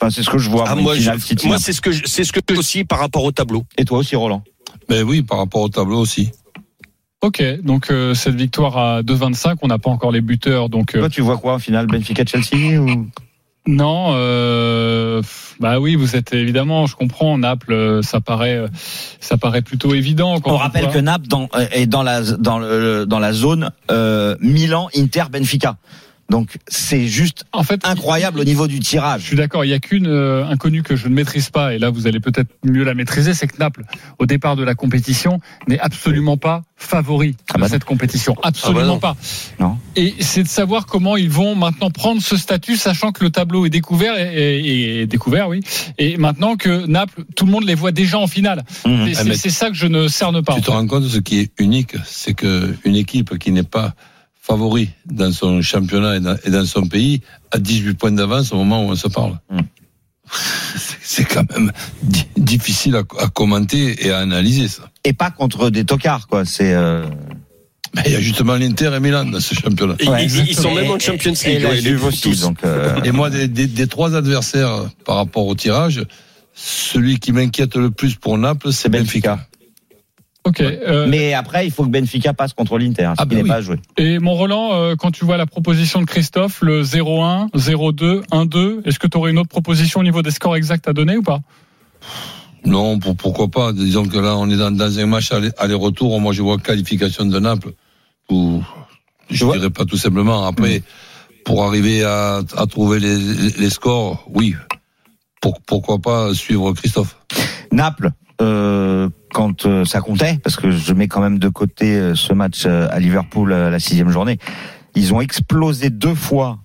Enfin, 0.00 0.10
c'est 0.10 0.22
ce 0.22 0.28
que 0.30 0.38
je 0.38 0.50
vois. 0.50 0.64
Ah, 0.68 0.74
moi, 0.74 0.94
je- 0.96 1.10
c'est 1.58 1.72
ce 1.72 1.80
que 1.80 1.90
je- 1.90 2.02
c'est 2.04 2.24
ce 2.24 2.32
que 2.32 2.40
aussi 2.56 2.84
par 2.84 2.98
rapport 2.98 3.24
au 3.24 3.32
tableau. 3.32 3.64
Et 3.78 3.84
toi 3.86 3.98
aussi, 3.98 4.14
Roland. 4.14 4.42
Ben 4.88 5.02
oui, 5.02 5.22
par 5.22 5.38
rapport 5.38 5.62
au 5.62 5.68
tableau 5.68 5.98
aussi. 6.00 6.30
Ok, 7.22 7.42
donc 7.62 7.90
euh, 7.90 8.12
cette 8.14 8.34
victoire 8.34 8.76
à 8.76 9.02
2,25, 9.02 9.56
on 9.62 9.68
n'a 9.68 9.78
pas 9.78 9.88
encore 9.90 10.12
les 10.12 10.20
buteurs, 10.20 10.68
donc 10.68 10.94
euh, 10.94 11.00
Toi, 11.00 11.08
tu 11.08 11.22
vois 11.22 11.38
quoi 11.38 11.54
en 11.54 11.58
finale 11.58 11.86
Benfica-Chelsea 11.86 12.78
ou 12.78 13.06
non. 13.66 14.12
euh, 14.14 15.22
bah 15.60 15.80
oui, 15.80 15.94
vous 15.96 16.16
êtes 16.16 16.32
évidemment, 16.34 16.86
je 16.86 16.94
comprends. 16.96 17.38
Naples, 17.38 17.72
euh, 17.72 18.02
ça 18.02 18.20
paraît, 18.20 18.56
euh, 18.56 18.68
ça 19.20 19.36
paraît 19.38 19.62
plutôt 19.62 19.94
évident. 19.94 20.38
Quand 20.40 20.52
On 20.52 20.56
rappelle 20.56 20.84
voit- 20.84 20.92
que 20.92 20.98
Naples 20.98 21.28
dans, 21.28 21.48
euh, 21.54 21.66
est 21.72 21.86
dans 21.86 22.02
la 22.02 22.20
dans 22.22 22.58
le 22.58 23.06
dans 23.06 23.18
la 23.18 23.32
zone 23.32 23.70
euh, 23.90 24.36
Milan 24.40 24.88
Inter 24.96 25.24
Benfica. 25.30 25.76
Donc 26.28 26.56
c'est 26.66 27.06
juste 27.06 27.44
en 27.52 27.62
fait 27.62 27.86
incroyable 27.86 28.40
au 28.40 28.44
niveau 28.44 28.66
du 28.66 28.76
Je 28.76 28.80
tirage. 28.80 29.22
suis 29.22 29.36
d'accord, 29.36 29.64
il 29.64 29.68
y 29.70 29.74
a 29.74 29.78
qu'une 29.78 30.08
euh, 30.08 30.44
inconnue 30.46 30.82
que 30.82 30.96
je 30.96 31.06
ne 31.08 31.14
maîtrise 31.14 31.50
pas, 31.50 31.74
et 31.74 31.78
là 31.78 31.90
vous 31.90 32.06
allez 32.08 32.18
peut-être 32.18 32.48
mieux 32.64 32.82
la 32.82 32.94
maîtriser, 32.94 33.32
c'est 33.32 33.46
que 33.46 33.56
Naples, 33.58 33.84
au 34.18 34.26
départ 34.26 34.56
de 34.56 34.64
la 34.64 34.74
compétition, 34.74 35.38
n'est 35.68 35.78
absolument 35.78 36.36
pas 36.36 36.62
favori 36.76 37.36
Ah 37.54 37.58
bah 37.58 37.66
de 37.66 37.70
cette 37.70 37.84
compétition. 37.84 38.34
Absolument 38.42 38.84
non. 38.86 38.98
pas. 38.98 39.16
Non. 39.60 39.78
Et 39.94 40.14
c'est 40.20 40.42
de 40.42 40.48
savoir 40.48 40.86
comment 40.86 41.16
ils 41.16 41.30
vont 41.30 41.54
maintenant 41.54 41.90
prendre 41.90 42.20
ce 42.20 42.36
statut, 42.36 42.76
sachant 42.76 43.12
que 43.12 43.22
le 43.22 43.30
tableau 43.30 43.64
est 43.64 43.70
découvert, 43.70 44.18
et, 44.18 44.58
et- 44.58 45.00
et 45.02 45.06
découvert, 45.06 45.48
oui. 45.48 45.60
Et 45.98 46.16
maintenant 46.16 46.56
que 46.56 46.86
Naples, 46.86 47.24
tout 47.36 47.46
le 47.46 47.52
monde 47.52 47.64
les 47.64 47.74
voit 47.76 47.92
déjà 47.92 48.18
en 48.18 48.26
finale. 48.26 48.64
Et 48.84 48.90
Ah, 48.90 49.06
c'est 49.14 49.24
mais 49.24 49.36
c'est 49.36 49.50
ça 49.50 49.68
que 49.68 49.74
je 49.76 49.86
ne 49.86 50.08
cerne 50.08 50.42
pas. 50.42 50.54
Tu 50.56 50.60
te 50.62 50.70
rends 50.72 50.86
compte 50.86 51.04
de 51.04 51.08
ce 51.08 51.18
qui 51.18 51.38
est 51.38 51.52
unique, 51.58 51.94
c'est 52.04 52.34
que 52.34 52.74
une 52.84 52.96
équipe 52.96 53.38
qui 53.38 53.52
n'est 53.52 53.62
pas 53.62 53.94
favori 54.46 54.90
dans 55.06 55.32
son 55.32 55.60
championnat 55.62 56.16
et 56.16 56.20
dans, 56.20 56.36
et 56.44 56.50
dans 56.50 56.64
son 56.66 56.86
pays 56.86 57.20
a 57.50 57.58
18 57.58 57.94
points 57.94 58.12
d'avance 58.12 58.52
au 58.52 58.56
moment 58.56 58.86
où 58.86 58.90
on 58.90 58.96
se 58.96 59.08
parle. 59.08 59.38
Mm. 59.50 59.60
C'est- 61.02 61.24
quand 61.24 61.48
même 61.52 61.72
di- 62.02 62.26
difficile 62.36 62.96
à, 62.96 63.02
à 63.22 63.28
commenter 63.28 64.06
et 64.06 64.10
à 64.10 64.18
analyser 64.18 64.68
ça. 64.68 64.90
Et 65.04 65.12
pas 65.12 65.30
contre 65.30 65.70
des 65.70 65.84
tocards 65.84 66.26
quoi. 66.26 66.44
C'est 66.44 66.74
euh... 66.74 67.06
Mais 67.94 68.02
il 68.06 68.12
y 68.12 68.16
a 68.16 68.20
justement 68.20 68.56
l'Inter 68.56 68.90
et 68.94 69.00
Milan 69.00 69.24
dans 69.24 69.40
ce 69.40 69.54
championnat. 69.54 69.94
Et 70.00 70.08
Ouais, 70.08 70.24
ils, 70.26 70.48
ils 70.50 70.54
sont 70.56 70.74
même 70.74 70.90
en 70.90 70.96
Et- 70.96 71.00
Champions 71.00 71.32
et 71.44 71.54
League. 71.58 71.64
ouais, 71.64 71.74
les- 71.76 71.80
Juve 71.82 72.04
aussi. 72.04 72.20
tous. 72.22 72.40
Donc 72.40 72.58
euh, 72.64 73.00
Et 73.04 73.12
moi, 73.12 73.30
des, 73.30 73.48
des- 73.48 73.66
des 73.68 73.86
trois 73.86 74.14
adversaires 74.16 74.86
par 75.04 75.16
rapport 75.16 75.46
au 75.46 75.54
tirage, 75.54 76.02
celui 76.54 77.18
qui 77.20 77.32
m'inquiète 77.32 77.76
le 77.76 77.90
plus 77.90 78.16
pour 78.16 78.36
Naples, 78.36 78.72
c'est 78.72 78.82
c'est 78.82 78.88
Benfica. 78.88 79.36
Benfica. 79.36 79.48
Ok. 80.46 80.60
euh, 80.60 81.06
Mais 81.08 81.34
après, 81.34 81.66
il 81.66 81.70
faut 81.72 81.84
que 81.84 81.90
Benfica 81.90 82.32
passe 82.32 82.52
contre 82.54 82.78
l'Inter, 82.78 83.10
ce 83.16 83.22
Ah 83.22 83.24
qui 83.24 83.28
bah 83.30 83.34
n'est 83.36 83.42
oui. 83.42 83.48
pas 83.48 83.60
joué. 83.60 83.76
et 83.98 84.18
mon 84.18 84.32
Roland, 84.34 84.70
euh, 84.74 84.94
quand 84.96 85.10
tu 85.10 85.24
vois 85.24 85.36
la 85.36 85.46
proposition 85.46 86.00
de 86.00 86.06
Christophe, 86.06 86.62
le 86.62 86.82
0-1, 86.82 87.48
0-2, 87.54 88.22
1-2, 88.30 88.80
est-ce 88.86 88.98
que 88.98 89.06
tu 89.06 89.16
aurais 89.18 89.30
une 89.32 89.38
autre 89.38 89.48
proposition 89.48 90.00
au 90.00 90.02
niveau 90.04 90.22
des 90.22 90.30
scores 90.30 90.56
exacts 90.56 90.88
à 90.88 90.92
donner 90.92 91.16
ou 91.16 91.22
pas? 91.22 91.40
Non, 92.64 92.98
pour, 92.98 93.16
pourquoi 93.16 93.48
pas? 93.48 93.72
Disons 93.72 94.06
que 94.06 94.18
là, 94.18 94.36
on 94.36 94.48
est 94.50 94.56
dans, 94.56 94.70
dans 94.70 94.98
un 94.98 95.06
match 95.06 95.30
aller- 95.32 95.52
aller-retour. 95.58 96.20
Moi, 96.20 96.32
je 96.32 96.42
vois 96.42 96.58
qualification 96.58 97.24
de 97.26 97.38
Naples. 97.38 97.72
Ou, 98.28 98.62
je 99.30 99.44
vois. 99.44 99.56
dirais 99.56 99.70
pas 99.70 99.84
tout 99.84 99.96
simplement. 99.96 100.46
Après, 100.46 100.82
pour 101.44 101.64
arriver 101.64 102.02
à, 102.04 102.40
à 102.56 102.66
trouver 102.66 102.98
les, 102.98 103.16
les 103.58 103.70
scores, 103.70 104.24
oui. 104.34 104.56
Pour- 105.40 105.60
pourquoi 105.66 105.98
pas 106.00 106.34
suivre 106.34 106.72
Christophe? 106.72 107.16
Naples, 107.70 108.10
euh, 108.40 109.08
quand 109.36 109.66
euh, 109.66 109.84
ça 109.84 110.00
comptait, 110.00 110.38
parce 110.42 110.56
que 110.56 110.70
je 110.70 110.94
mets 110.94 111.08
quand 111.08 111.20
même 111.20 111.38
de 111.38 111.50
côté 111.50 111.94
euh, 111.94 112.14
ce 112.14 112.32
match 112.32 112.62
euh, 112.64 112.88
à 112.90 112.98
Liverpool 112.98 113.52
euh, 113.52 113.68
la 113.68 113.78
sixième 113.78 114.08
journée, 114.08 114.38
ils 114.94 115.12
ont 115.12 115.20
explosé 115.20 115.90
deux 115.90 116.14
fois 116.14 116.60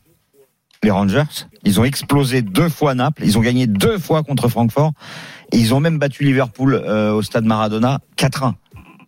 les 0.82 0.90
Rangers, 0.90 1.50
ils 1.66 1.82
ont 1.82 1.84
explosé 1.84 2.42
deux 2.42 2.70
fois 2.70 2.96
Naples, 2.96 3.24
ils 3.26 3.38
ont 3.38 3.42
gagné 3.42 3.68
deux 3.68 3.98
fois 3.98 4.24
contre 4.24 4.48
Francfort, 4.48 4.94
et 5.52 5.58
ils 5.58 5.74
ont 5.74 5.82
même 5.82 6.00
battu 6.00 6.24
Liverpool 6.24 6.76
euh, 6.76 7.12
au 7.12 7.22
stade 7.22 7.44
Maradona 7.44 8.00
4-1. 8.16 8.54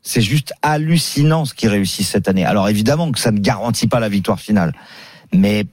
C'est 0.02 0.22
juste 0.22 0.52
hallucinant 0.62 1.46
ce 1.46 1.54
qu'ils 1.54 1.70
réussissent 1.70 2.10
cette 2.10 2.28
année. 2.28 2.44
Alors 2.44 2.68
évidemment 2.68 3.14
que 3.14 3.20
ça 3.20 3.32
ne 3.32 3.40
garantit 3.40 3.88
pas 3.88 4.02
la 4.02 4.10
victoire 4.10 4.42
finale, 4.42 4.74
mais 5.34 5.64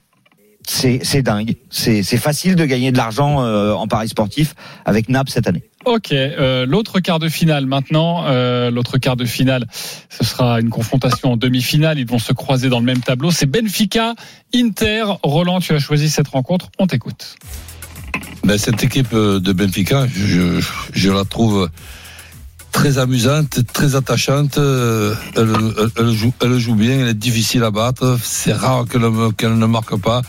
c'est 0.65 1.23
dingue. 1.23 1.57
C'est 1.71 2.05
c'est 2.05 2.19
facile 2.19 2.55
de 2.55 2.65
gagner 2.65 2.93
de 2.93 2.97
l'argent 2.97 3.43
euh, 3.43 3.73
en 3.73 3.89
paris 3.89 4.09
sportif 4.09 4.55
avec 4.85 5.09
Naples 5.09 5.33
cette 5.33 5.49
année. 5.49 5.70
Ok, 5.87 6.13
euh, 6.13 6.67
l'autre 6.67 7.01
quart 7.01 7.19
de 7.19 7.31
finale 7.31 7.65
maintenant, 7.65 8.27
euh, 8.27 8.71
l'autre 8.71 8.99
quart 8.99 9.17
de 9.17 9.25
finale, 9.25 9.67
ce 10.11 10.25
sera 10.25 10.61
une 10.61 10.69
confrontation 10.69 11.33
en 11.33 11.37
demi-finale, 11.39 11.99
ils 11.99 12.07
vont 12.07 12.19
se 12.19 12.35
croiser 12.35 12.69
dans 12.69 12.81
le 12.81 12.85
même 12.85 13.01
tableau, 13.01 13.31
c'est 13.31 13.47
Benfica, 13.47 14.15
Inter, 14.55 15.05
Roland, 15.23 15.61
tu 15.61 15.73
as 15.73 15.79
choisi 15.79 16.11
cette 16.11 16.29
rencontre, 16.29 16.69
on 16.79 16.87
t'écoute. 16.87 17.37
ben, 18.45 18.59
Cette 18.59 18.85
équipe 18.85 19.15
de 19.15 19.53
Benfica, 19.53 20.07
je, 20.07 21.11
la 21.11 21.25
trouve 21.25 21.71
très 22.73 22.99
amusante, 22.99 23.61
très 23.73 23.97
attachante. 23.97 24.59
euh, 24.59 25.15
Elle, 25.37 26.59
joue, 26.59 26.75
bien, 26.75 27.01
elle 27.01 27.09
est 27.09 27.15
difficile 27.15 27.65
à 27.65 27.71
battre. 27.71 28.19
C'est 28.23 28.53
rare 28.53 28.85
qu'elle 28.87 29.59
ne 29.59 29.67
marque 29.67 29.97
pas. 29.97 30.23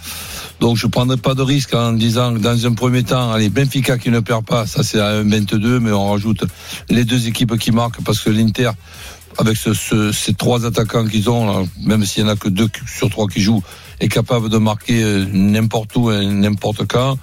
Donc 0.61 0.77
je 0.77 0.85
prendrai 0.87 1.17
pas 1.17 1.33
de 1.33 1.41
risque 1.41 1.73
en 1.73 1.91
disant 1.91 2.33
que 2.35 2.39
dans 2.39 2.65
un 2.67 2.73
premier 2.73 3.01
temps, 3.03 3.31
allez, 3.31 3.49
Benfica 3.49 3.97
qui 3.97 4.11
ne 4.11 4.19
perd 4.19 4.45
pas, 4.45 4.67
ça 4.67 4.83
c'est 4.83 4.99
à 4.99 5.21
1,22, 5.23 5.79
mais 5.79 5.91
on 5.91 6.11
rajoute 6.11 6.43
les 6.89 7.03
deux 7.03 7.27
équipes 7.27 7.57
qui 7.57 7.71
marquent 7.71 8.01
parce 8.03 8.19
que 8.19 8.29
l'Inter, 8.29 8.69
avec 9.39 9.57
ce- 9.57 9.73
ce- 9.73 10.11
ces 10.11 10.33
trois 10.35 10.65
attaquants 10.67 11.05
qu'ils 11.07 11.29
ont, 11.31 11.67
même 11.83 12.05
s'il 12.05 12.21
y 12.23 12.25
en 12.25 12.29
a 12.29 12.35
que 12.35 12.47
deux 12.47 12.69
sur 12.85 13.09
trois 13.09 13.27
qui 13.27 13.41
jouent, 13.41 13.63
est 13.99 14.07
capable 14.07 14.49
de 14.49 14.57
marquer 14.57 15.01
euh, 15.03 15.25
n'importe 15.33 15.95
où 15.95 16.11
et 16.11 16.25
n'importe 16.27 16.85
quand. 16.87 17.17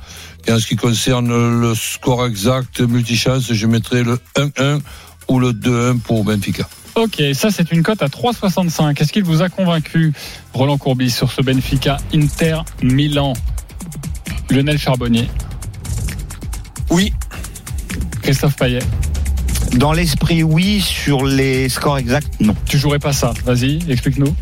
Et 0.48 0.52
en 0.52 0.58
ce 0.58 0.66
qui 0.66 0.76
concerne 0.76 1.28
le 1.60 1.74
score 1.76 2.26
exact 2.26 2.80
multichance, 2.80 3.52
je 3.52 3.66
mettrai 3.68 4.02
le 4.02 4.18
1-1 4.36 4.80
ou 5.28 5.38
le 5.38 5.52
2-1 5.52 5.98
pour 6.00 6.24
Benfica. 6.24 6.68
Ok, 6.98 7.22
ça 7.32 7.50
c'est 7.52 7.70
une 7.70 7.84
cote 7.84 8.02
à 8.02 8.08
3,65. 8.08 9.00
Est-ce 9.00 9.12
qu'il 9.12 9.22
vous 9.22 9.40
a 9.40 9.48
convaincu, 9.48 10.12
Roland 10.52 10.78
Courbis, 10.78 11.10
sur 11.10 11.30
ce 11.30 11.42
Benfica 11.42 11.98
Inter 12.12 12.62
Milan? 12.82 13.34
Lionel 14.50 14.78
Charbonnier 14.78 15.28
Oui. 16.90 17.12
Christophe 18.22 18.56
Payet 18.56 18.80
Dans 19.76 19.92
l'esprit, 19.92 20.42
oui. 20.42 20.80
Sur 20.80 21.24
les 21.24 21.68
scores 21.68 21.98
exacts, 21.98 22.40
non. 22.40 22.56
Tu 22.66 22.78
jouerais 22.78 22.98
pas 22.98 23.12
ça 23.12 23.32
Vas-y, 23.44 23.78
explique-nous. 23.88 24.34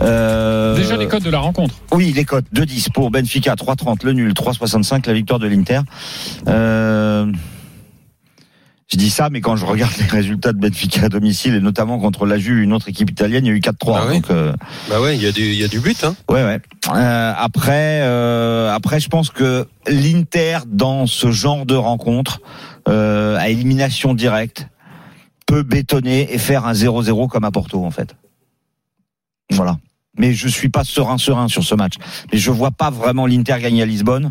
Euh, 0.00 0.76
Déjà 0.76 0.96
les 0.96 1.06
cotes 1.06 1.22
de 1.22 1.30
la 1.30 1.38
rencontre. 1.38 1.76
Oui, 1.92 2.12
les 2.12 2.24
cotes 2.24 2.46
2-10 2.52 2.90
pour 2.92 3.12
Benfica, 3.12 3.54
3-30 3.54 4.04
le 4.04 4.14
nul, 4.14 4.32
3-65 4.32 5.06
la 5.06 5.12
victoire 5.12 5.38
de 5.38 5.46
l'Inter. 5.46 5.80
Euh, 6.48 7.30
je 8.92 8.96
dis 8.96 9.10
ça, 9.10 9.30
mais 9.30 9.40
quand 9.40 9.54
je 9.54 9.64
regarde 9.64 9.92
les 9.98 10.06
résultats 10.06 10.52
de 10.52 10.58
Benfica 10.58 11.04
à 11.04 11.08
domicile, 11.08 11.54
et 11.54 11.60
notamment 11.60 11.98
contre 11.98 12.26
la 12.26 12.38
Juve, 12.38 12.58
une 12.58 12.72
autre 12.72 12.88
équipe 12.88 13.10
italienne, 13.10 13.46
il 13.46 13.48
y 13.48 13.52
a 13.52 13.54
eu 13.54 13.60
4-3. 13.60 13.72
Bah 13.84 14.04
oui. 14.08 14.14
donc, 14.16 14.30
euh, 14.30 14.52
Bah 14.88 15.00
ouais, 15.00 15.16
il 15.16 15.22
y 15.22 15.26
a 15.26 15.32
du, 15.32 15.42
il 15.42 15.54
y 15.54 15.64
a 15.64 15.68
du 15.68 15.78
but, 15.78 16.02
hein. 16.02 16.16
Ouais, 16.28 16.42
ouais. 16.42 16.60
Euh, 16.92 17.32
après, 17.36 18.00
euh, 18.02 18.74
après, 18.74 18.98
je 18.98 19.08
pense 19.08 19.30
que 19.30 19.68
l'Inter 19.86 20.58
dans 20.66 21.06
ce 21.06 21.30
genre 21.30 21.66
de 21.66 21.76
rencontre 21.76 22.40
euh, 22.88 23.36
à 23.38 23.48
élimination 23.48 24.12
directe 24.12 24.66
peut 25.46 25.62
bétonner 25.62 26.32
et 26.32 26.38
faire 26.38 26.66
un 26.66 26.72
0-0 26.72 27.28
comme 27.28 27.44
à 27.44 27.50
Porto 27.50 27.84
en 27.84 27.90
fait. 27.90 28.16
Voilà. 29.50 29.78
Mais 30.16 30.32
je 30.32 30.48
suis 30.48 30.68
pas 30.68 30.84
serein 30.84 31.18
serein 31.18 31.48
sur 31.48 31.62
ce 31.62 31.74
match. 31.74 31.94
Mais 32.32 32.38
je 32.38 32.50
vois 32.50 32.70
pas 32.70 32.90
vraiment 32.90 33.26
l'Inter 33.26 33.56
gagner 33.60 33.82
à 33.82 33.86
Lisbonne. 33.86 34.30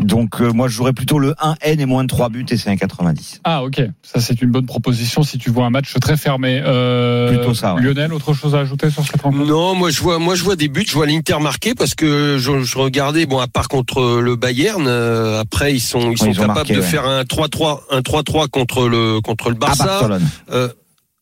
Donc 0.00 0.42
euh, 0.42 0.52
moi 0.52 0.68
je 0.68 0.74
jouerais 0.74 0.92
plutôt 0.92 1.18
le 1.18 1.32
1N 1.32 1.80
et 1.80 1.86
moins 1.86 2.02
de 2.02 2.08
3 2.08 2.28
buts 2.28 2.44
et 2.50 2.56
c'est 2.58 2.68
un 2.68 2.76
90. 2.76 3.40
Ah 3.44 3.62
ok, 3.64 3.80
ça 4.02 4.20
c'est 4.20 4.42
une 4.42 4.50
bonne 4.50 4.66
proposition 4.66 5.22
si 5.22 5.38
tu 5.38 5.48
vois 5.50 5.64
un 5.64 5.70
match 5.70 5.94
très 6.00 6.18
fermé. 6.18 6.60
Euh, 6.64 7.34
Plutôt 7.34 7.54
ça, 7.54 7.74
ouais. 7.74 7.80
Lionel, 7.82 8.12
autre 8.12 8.34
chose 8.34 8.54
à 8.54 8.58
ajouter 8.58 8.90
sur 8.90 9.06
cette 9.06 9.22
rencontre? 9.22 9.46
Non, 9.46 9.74
moi 9.74 9.90
je 9.90 10.00
vois, 10.02 10.18
moi 10.18 10.34
je 10.34 10.44
vois 10.44 10.54
des 10.54 10.68
buts, 10.68 10.84
je 10.86 10.92
vois 10.92 11.06
l'Inter 11.06 11.38
marqué 11.40 11.74
parce 11.74 11.94
que 11.94 12.36
je, 12.38 12.60
je 12.62 12.78
regardais, 12.78 13.24
bon 13.24 13.38
à 13.38 13.46
part 13.48 13.68
contre 13.68 14.20
le 14.20 14.36
Bayern, 14.36 14.84
euh, 14.86 15.40
après 15.40 15.72
ils 15.74 15.80
sont 15.80 16.10
ils 16.10 16.18
sont 16.18 16.26
ils 16.26 16.34
capables 16.36 16.54
marqué, 16.54 16.74
de 16.74 16.80
ouais. 16.80 16.84
faire 16.86 17.06
un 17.06 17.22
3-3, 17.22 17.80
un 17.90 18.00
3-3 18.00 18.48
contre 18.48 18.88
le 18.88 19.20
contre 19.22 19.48
le 19.48 19.56
À 19.56 19.58
Barça. 19.60 19.84
Barcelone. 19.86 20.28
Euh, 20.50 20.68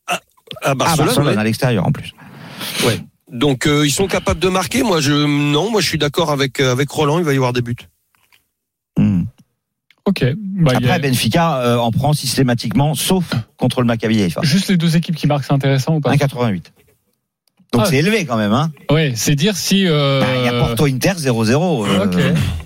à, 0.07 0.15
à 0.63 0.71
À 0.71 0.75
Barcelone. 0.75 1.05
Barcelone 1.07 1.27
ouais. 1.29 1.37
à 1.37 1.43
l'extérieur 1.45 1.87
en 1.87 1.93
plus. 1.93 2.13
Ouais. 2.85 2.99
Donc 3.31 3.67
euh, 3.67 3.85
ils 3.85 3.91
sont 3.91 4.07
capables 4.07 4.41
de 4.41 4.49
marquer. 4.49 4.83
Moi 4.83 4.99
je 4.99 5.13
non, 5.13 5.71
moi 5.71 5.79
je 5.79 5.87
suis 5.87 5.97
d'accord 5.97 6.29
avec 6.31 6.59
avec 6.59 6.89
Roland. 6.89 7.19
Il 7.19 7.23
va 7.25 7.31
y 7.31 7.37
avoir 7.37 7.53
des 7.53 7.61
buts. 7.61 7.75
Ok. 10.05 10.23
Bah, 10.37 10.71
Après 10.75 10.91
a- 10.91 10.99
Benfica 10.99 11.57
euh, 11.61 11.77
en 11.77 11.91
prend 11.91 12.13
systématiquement 12.13 12.93
sauf 12.95 13.25
contre 13.57 13.81
le 13.81 13.87
Maccabi 13.87 14.21
Haïfa. 14.21 14.41
Juste 14.43 14.69
les 14.69 14.77
deux 14.77 14.95
équipes 14.95 15.15
qui 15.15 15.25
marquent, 15.27 15.45
c'est 15.45 15.53
intéressant 15.53 15.95
ou 15.95 15.99
pas? 15.99 16.11
1,88. 16.13 16.61
Donc 17.73 17.83
Ah. 17.83 17.89
c'est 17.89 17.97
élevé 17.97 18.23
quand 18.25 18.37
même 18.37 18.53
hein. 18.53 18.71
Ouais, 18.91 19.13
c'est 19.15 19.35
dire 19.35 19.57
si. 19.57 19.85
euh, 19.87 20.21
Bah, 20.21 20.27
Il 20.39 20.45
y 20.45 20.47
a 20.47 20.51
Porto 20.59 20.85
Inter 20.85 21.13
0-0. 21.17 21.85
euh, 21.87 22.05
Ok. 22.05 22.15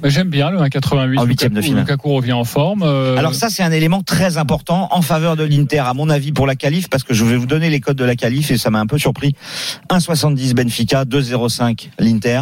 Bah, 0.02 0.10
J'aime 0.10 0.30
bien 0.30 0.52
le 0.52 0.60
1,88. 0.60 1.18
En 1.18 1.24
huitième 1.26 1.54
de 1.54 1.62
finale. 1.62 1.82
Lukaku 1.84 2.10
revient 2.14 2.34
en 2.34 2.44
forme. 2.44 2.84
euh, 2.84 3.16
Alors 3.18 3.34
ça, 3.34 3.50
c'est 3.50 3.64
un 3.64 3.72
élément 3.72 4.04
très 4.04 4.38
important 4.38 4.90
en 4.92 5.02
faveur 5.02 5.36
de 5.38 5.44
l'Inter, 5.44 5.80
à 5.80 5.94
mon 5.96 6.10
avis, 6.10 6.32
pour 6.34 6.46
la 6.46 6.56
qualif, 6.56 6.90
parce 6.90 7.04
que 7.04 7.14
je 7.16 7.24
vais 7.26 7.38
vous 7.38 7.48
donner 7.48 7.70
les 7.72 7.80
codes 7.80 7.98
de 7.98 8.04
la 8.04 8.16
qualif 8.18 8.52
et 8.52 8.58
ça 8.58 8.70
m'a 8.70 8.80
un 8.82 8.86
peu 8.86 8.98
surpris. 9.00 9.34
1,70 9.90 10.54
Benfica, 10.54 11.06
2,05 11.06 11.90
l'Inter. 11.98 12.42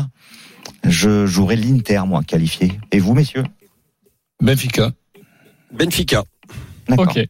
Je 0.84 1.26
jouerai 1.26 1.56
l'Inter, 1.56 2.02
moi, 2.08 2.22
qualifié. 2.24 2.74
Et 2.92 3.00
vous, 3.00 3.14
messieurs? 3.14 3.44
Benfica. 4.42 4.92
Benfica. 5.72 6.24
D'accord. 6.88 7.08
Ok. 7.08 7.28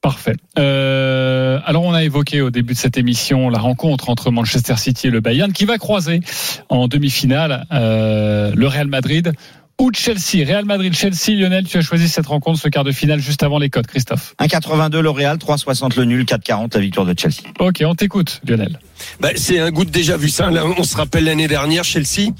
Parfait. 0.00 0.36
Euh, 0.58 1.60
alors 1.64 1.82
on 1.84 1.94
a 1.94 2.04
évoqué 2.04 2.42
au 2.42 2.50
début 2.50 2.74
de 2.74 2.78
cette 2.78 2.98
émission 2.98 3.48
la 3.48 3.58
rencontre 3.58 4.10
entre 4.10 4.30
Manchester 4.30 4.76
City 4.76 5.06
et 5.06 5.10
le 5.10 5.20
Bayern 5.20 5.50
qui 5.50 5.64
va 5.64 5.78
croiser 5.78 6.20
en 6.68 6.88
demi-finale 6.88 7.64
euh, 7.72 8.52
le 8.54 8.66
Real 8.66 8.86
Madrid 8.86 9.32
ou 9.78 9.90
Chelsea. 9.92 10.44
Real 10.46 10.64
Madrid-Chelsea, 10.64 11.32
Lionel, 11.32 11.64
tu 11.64 11.78
as 11.78 11.82
choisi 11.82 12.08
cette 12.08 12.26
rencontre, 12.26 12.60
ce 12.60 12.68
quart 12.68 12.84
de 12.84 12.92
finale 12.92 13.20
juste 13.20 13.42
avant 13.42 13.58
les 13.58 13.70
codes, 13.70 13.86
Christophe. 13.86 14.34
1,82 14.40 15.00
le 15.00 15.10
Real, 15.10 15.36
3,60 15.36 15.96
le 15.96 16.04
nul, 16.04 16.24
4,40 16.24 16.74
la 16.74 16.80
victoire 16.80 17.06
de 17.06 17.14
Chelsea. 17.18 17.42
Ok, 17.58 17.82
on 17.84 17.94
t'écoute, 17.94 18.40
Lionel. 18.46 18.78
Bah, 19.20 19.30
c'est 19.36 19.58
un 19.58 19.70
goût 19.70 19.84
de 19.84 19.90
déjà 19.90 20.16
vu 20.16 20.28
ça. 20.28 20.50
Là, 20.50 20.64
on 20.78 20.84
se 20.84 20.96
rappelle 20.96 21.24
l'année 21.24 21.48
dernière, 21.48 21.84
Chelsea. 21.84 22.30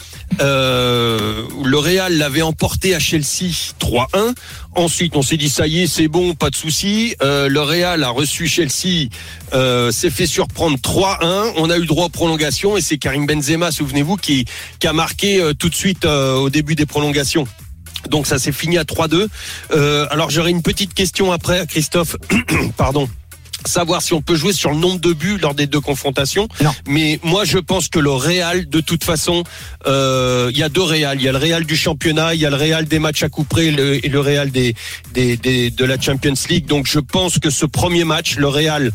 Euh, 0.40 1.42
le 1.64 1.79
Real 1.79 2.16
l'avait 2.16 2.42
emporté 2.42 2.94
à 2.94 2.99
Chelsea 2.99 3.51
3-1. 3.81 4.35
Ensuite, 4.77 5.17
on 5.17 5.23
s'est 5.23 5.37
dit 5.37 5.49
ça 5.49 5.67
y 5.67 5.83
est, 5.83 5.87
c'est 5.87 6.09
bon, 6.09 6.35
pas 6.35 6.51
de 6.51 6.57
souci. 6.57 7.15
Euh, 7.23 7.49
le 7.49 7.61
Real 7.61 8.03
a 8.03 8.11
reçu 8.11 8.49
Chelsea, 8.49 9.09
euh, 9.53 9.93
s'est 9.93 10.11
fait 10.11 10.27
surprendre 10.27 10.79
3-1. 10.79 11.53
On 11.57 11.71
a 11.71 11.79
eu 11.79 11.87
droit 11.87 12.07
aux 12.07 12.11
prolongations 12.11 12.77
et 12.77 12.81
c'est 12.81 12.99
Karim 12.99 13.27
Benzema, 13.27 13.71
souvenez-vous, 13.71 14.17
qui, 14.17 14.47
qui 14.81 14.87
a 14.87 14.93
marqué 14.93 15.41
euh, 15.41 15.55
tout 15.55 15.69
de 15.69 15.75
suite 15.75 16.05
au 16.05 16.51
début 16.51 16.75
des 16.75 16.87
prolongations. 16.87 17.47
Donc 18.09 18.27
ça 18.27 18.39
s'est 18.39 18.53
fini 18.53 18.79
à 18.79 18.85
3-2. 18.85 19.29
Euh, 19.73 20.07
alors 20.11 20.31
j'aurais 20.31 20.51
une 20.51 20.63
petite 20.63 20.95
question 20.95 21.33
après, 21.33 21.61
à 21.61 21.67
Christophe. 21.67 22.17
Pardon 22.77 23.09
savoir 23.66 24.03
si 24.03 24.12
on 24.12 24.22
peut 24.22 24.35
jouer 24.37 24.53
sur 24.53 24.70
le 24.70 24.77
nombre 24.77 25.00
de 25.00 25.12
buts 25.12 25.38
lors 25.40 25.55
des 25.55 25.66
deux 25.66 25.81
confrontations. 25.81 26.48
Non. 26.62 26.72
Mais 26.87 27.18
moi, 27.22 27.44
je 27.44 27.59
pense 27.59 27.88
que 27.88 27.98
le 27.98 28.11
Real, 28.11 28.68
de 28.68 28.81
toute 28.81 29.05
façon, 29.05 29.44
euh, 29.87 30.50
il 30.53 30.59
y 30.59 30.62
a 30.62 30.68
deux 30.68 30.83
Real. 30.83 31.18
Il 31.20 31.24
y 31.24 31.29
a 31.29 31.33
le 31.33 31.38
Real 31.38 31.64
du 31.64 31.77
championnat, 31.77 32.35
il 32.35 32.40
y 32.40 32.46
a 32.46 32.50
le 32.50 32.57
Real 32.57 32.85
des 32.87 32.98
matchs 32.98 33.22
à 33.22 33.29
coup 33.29 33.44
près 33.44 33.70
le- 33.70 34.05
et 34.05 34.09
le 34.09 34.20
Real 34.20 34.50
des, 34.50 34.74
des, 35.12 35.37
des- 35.37 35.70
de 35.70 35.85
la 35.85 36.00
Champions 36.00 36.35
League. 36.48 36.66
Donc, 36.66 36.87
je 36.87 36.98
pense 37.00 37.38
que 37.38 37.50
ce 37.50 37.66
premier 37.66 38.05
match, 38.05 38.37
le 38.37 38.48
Real 38.48 38.92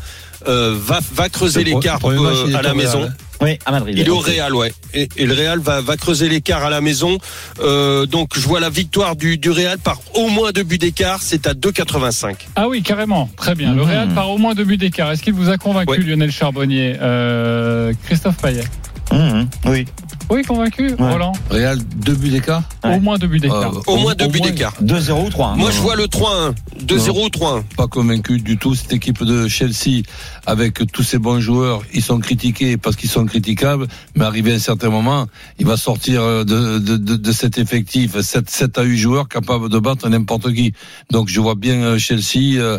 euh, 0.48 0.74
va, 0.78 1.00
va 1.12 1.28
creuser 1.28 1.60
l'écart 1.80 1.98
euh, 2.04 2.46
à 2.58 2.62
la 2.62 2.70
maison. 2.74 3.00
Oui, 3.42 3.58
à 3.64 3.70
Madrid. 3.70 3.94
Il 3.96 4.06
est 4.06 4.10
au 4.10 4.18
Real, 4.18 4.54
ouais. 4.54 4.72
Et, 4.92 5.08
et 5.16 5.24
le 5.26 5.32
Real 5.34 5.58
va, 5.60 5.80
va 5.80 5.96
creuser 5.96 6.28
l'écart 6.28 6.62
à 6.64 6.70
la 6.70 6.80
maison. 6.80 7.16
Euh, 7.60 8.04
donc, 8.06 8.30
je 8.34 8.40
vois 8.40 8.60
la 8.60 8.68
victoire 8.70 9.16
du, 9.16 9.38
du 9.38 9.50
Real 9.50 9.78
par 9.78 9.98
au 10.14 10.28
moins 10.28 10.52
deux 10.52 10.62
buts 10.62 10.76
d'écart. 10.78 11.20
C'est 11.22 11.46
à 11.46 11.54
2,85. 11.54 12.34
Ah 12.56 12.68
oui, 12.68 12.82
carrément. 12.82 13.30
Très 13.36 13.54
bien. 13.54 13.72
Le 13.74 13.82
Mhm. 13.82 13.88
Real 13.88 14.08
par 14.14 14.30
au 14.30 14.36
moins 14.38 14.54
deux 14.54 14.64
buts 14.64 14.76
d'écart. 14.76 15.10
Est-ce 15.10 15.22
qu'il 15.22 15.32
vous 15.32 15.48
a 15.48 15.56
convaincu, 15.56 15.90
Ouais. 15.90 15.98
Lionel 15.98 16.30
Charbonnier? 16.30 16.96
Euh, 17.00 17.92
Christophe 18.04 18.36
Payet 18.36 18.64
Mmh, 19.12 19.46
oui. 19.66 19.86
Oui, 20.30 20.42
convaincu, 20.44 20.90
Ouais. 20.92 21.12
Roland 21.12 21.32
Real, 21.50 21.78
deux 21.96 22.14
buts 22.14 22.28
d'écart 22.30 22.62
Ouais. 22.84 22.96
Au 22.96 23.00
moins 23.00 23.18
deux 23.18 23.26
buts 23.26 23.40
d'écart. 23.40 23.74
Euh, 23.76 23.80
Au 23.88 23.96
moins 23.96 24.14
deux 24.14 24.28
buts 24.28 24.40
d'écart. 24.40 24.72
2-0 24.80 25.26
ou 25.26 25.28
3 25.28 25.48
hein. 25.48 25.56
Moi, 25.56 25.70
je 25.72 25.80
vois 25.80 25.96
le 25.96 26.04
3-1. 26.04 26.54
2-0 26.84 27.24
ou 27.24 27.28
3-1. 27.28 27.64
Pas 27.76 27.88
convaincu 27.88 28.38
du 28.38 28.56
tout. 28.56 28.74
Cette 28.76 28.92
équipe 28.92 29.24
de 29.24 29.48
Chelsea, 29.48 30.02
avec 30.46 30.90
tous 30.92 31.02
ces 31.02 31.18
bons 31.18 31.40
joueurs, 31.40 31.82
ils 31.92 32.02
sont 32.02 32.20
critiqués 32.20 32.76
parce 32.76 32.94
qu'ils 32.94 33.10
sont 33.10 33.26
critiquables, 33.26 33.88
mais 34.14 34.24
arrivé 34.24 34.52
à 34.52 34.54
un 34.54 34.58
certain 34.60 34.88
moment, 34.90 35.26
il 35.58 35.66
va 35.66 35.76
sortir 35.76 36.22
de, 36.22 36.78
de, 36.78 36.96
de, 36.96 37.16
de 37.16 37.32
cet 37.32 37.58
effectif 37.58 38.18
7, 38.20 38.48
7 38.48 38.78
à 38.78 38.82
8 38.82 38.96
joueurs 38.98 39.28
capables 39.28 39.68
de 39.68 39.78
battre 39.80 40.08
n'importe 40.08 40.52
qui. 40.54 40.72
Donc 41.10 41.28
je 41.28 41.40
vois 41.40 41.56
bien 41.56 41.74
euh, 41.82 41.98
Chelsea 41.98 42.56
euh, 42.60 42.78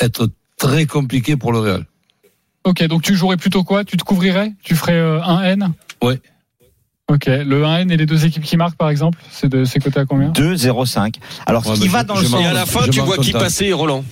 être 0.00 0.28
très 0.56 0.86
compliqué 0.86 1.36
pour 1.36 1.52
le 1.52 1.58
Real. 1.58 1.84
Ok, 2.64 2.84
donc 2.86 3.02
tu 3.02 3.16
jouerais 3.16 3.36
plutôt 3.36 3.64
quoi? 3.64 3.84
Tu 3.84 3.96
te 3.96 4.04
couvrirais? 4.04 4.52
Tu 4.62 4.76
ferais 4.76 4.92
euh, 4.92 5.20
un 5.20 5.42
N? 5.42 5.72
Ouais. 6.00 6.20
Ok, 7.12 7.26
le 7.26 7.62
1N 7.62 7.90
et 7.92 7.96
les 7.98 8.06
deux 8.06 8.24
équipes 8.24 8.42
qui 8.42 8.56
marquent 8.56 8.76
par 8.78 8.88
exemple, 8.88 9.18
c'est 9.30 9.48
de 9.48 9.64
c'est 9.64 9.80
coté 9.80 10.00
à 10.00 10.06
combien 10.06 10.30
2-0-5. 10.30 11.16
Alors, 11.46 11.62
ce 11.64 11.72
qui 11.74 11.80
mais 11.82 11.88
va 11.88 12.04
dans 12.04 12.14
le 12.18 12.26
m'en- 12.28 12.38
Et 12.38 12.42
sens... 12.44 12.46
à 12.50 12.52
la 12.54 12.64
fin, 12.66 12.88
tu 12.88 13.00
vois 13.00 13.18
qui 13.18 13.32
passer, 13.32 13.72
Roland 13.72 14.02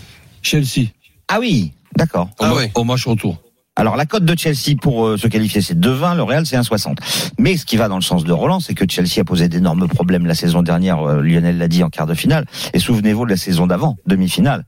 Chelsea, 0.43 0.89
Ah 1.29 1.39
oui, 1.41 1.73
d'accord. 1.97 2.29
au, 2.39 2.45
Ah 2.45 2.55
ouais. 2.55 2.71
au 2.75 2.85
match 2.85 3.07
retour. 3.07 3.39
Alors 3.77 3.97
la 3.97 4.05
cote 4.05 4.25
de 4.27 4.37
Chelsea 4.39 4.77
pour 4.79 5.07
euh, 5.07 5.17
se 5.17 5.27
qualifier 5.29 5.63
c'est 5.63 5.79
2,20, 5.79 6.17
le 6.17 6.23
Real 6.25 6.45
c'est 6.45 6.57
1,60. 6.57 6.97
Mais 7.39 7.57
ce 7.57 7.65
qui 7.65 7.79
va 7.79 7.89
dans 7.89 7.97
le 7.97 8.03
sens 8.03 8.25
de 8.25 8.33
Roland, 8.33 8.61
c'est 8.61 8.75
que 8.75 8.85
Chelsea 8.87 9.21
a 9.21 9.25
posé 9.25 9.49
d'énormes 9.49 9.89
problèmes 9.89 10.27
la 10.27 10.35
saison 10.35 10.63
dernière, 10.63 11.01
euh, 11.09 11.23
Lionel 11.23 11.57
l'a 11.57 11.69
dit 11.69 11.83
en 11.83 11.89
quart 11.89 12.07
de 12.07 12.13
finale. 12.15 12.45
Et 12.75 12.79
souvenez-vous 12.81 13.25
de 13.25 13.31
la 13.31 13.37
saison 13.39 13.67
d'avant, 13.67 13.97
demi-finale. 14.07 14.67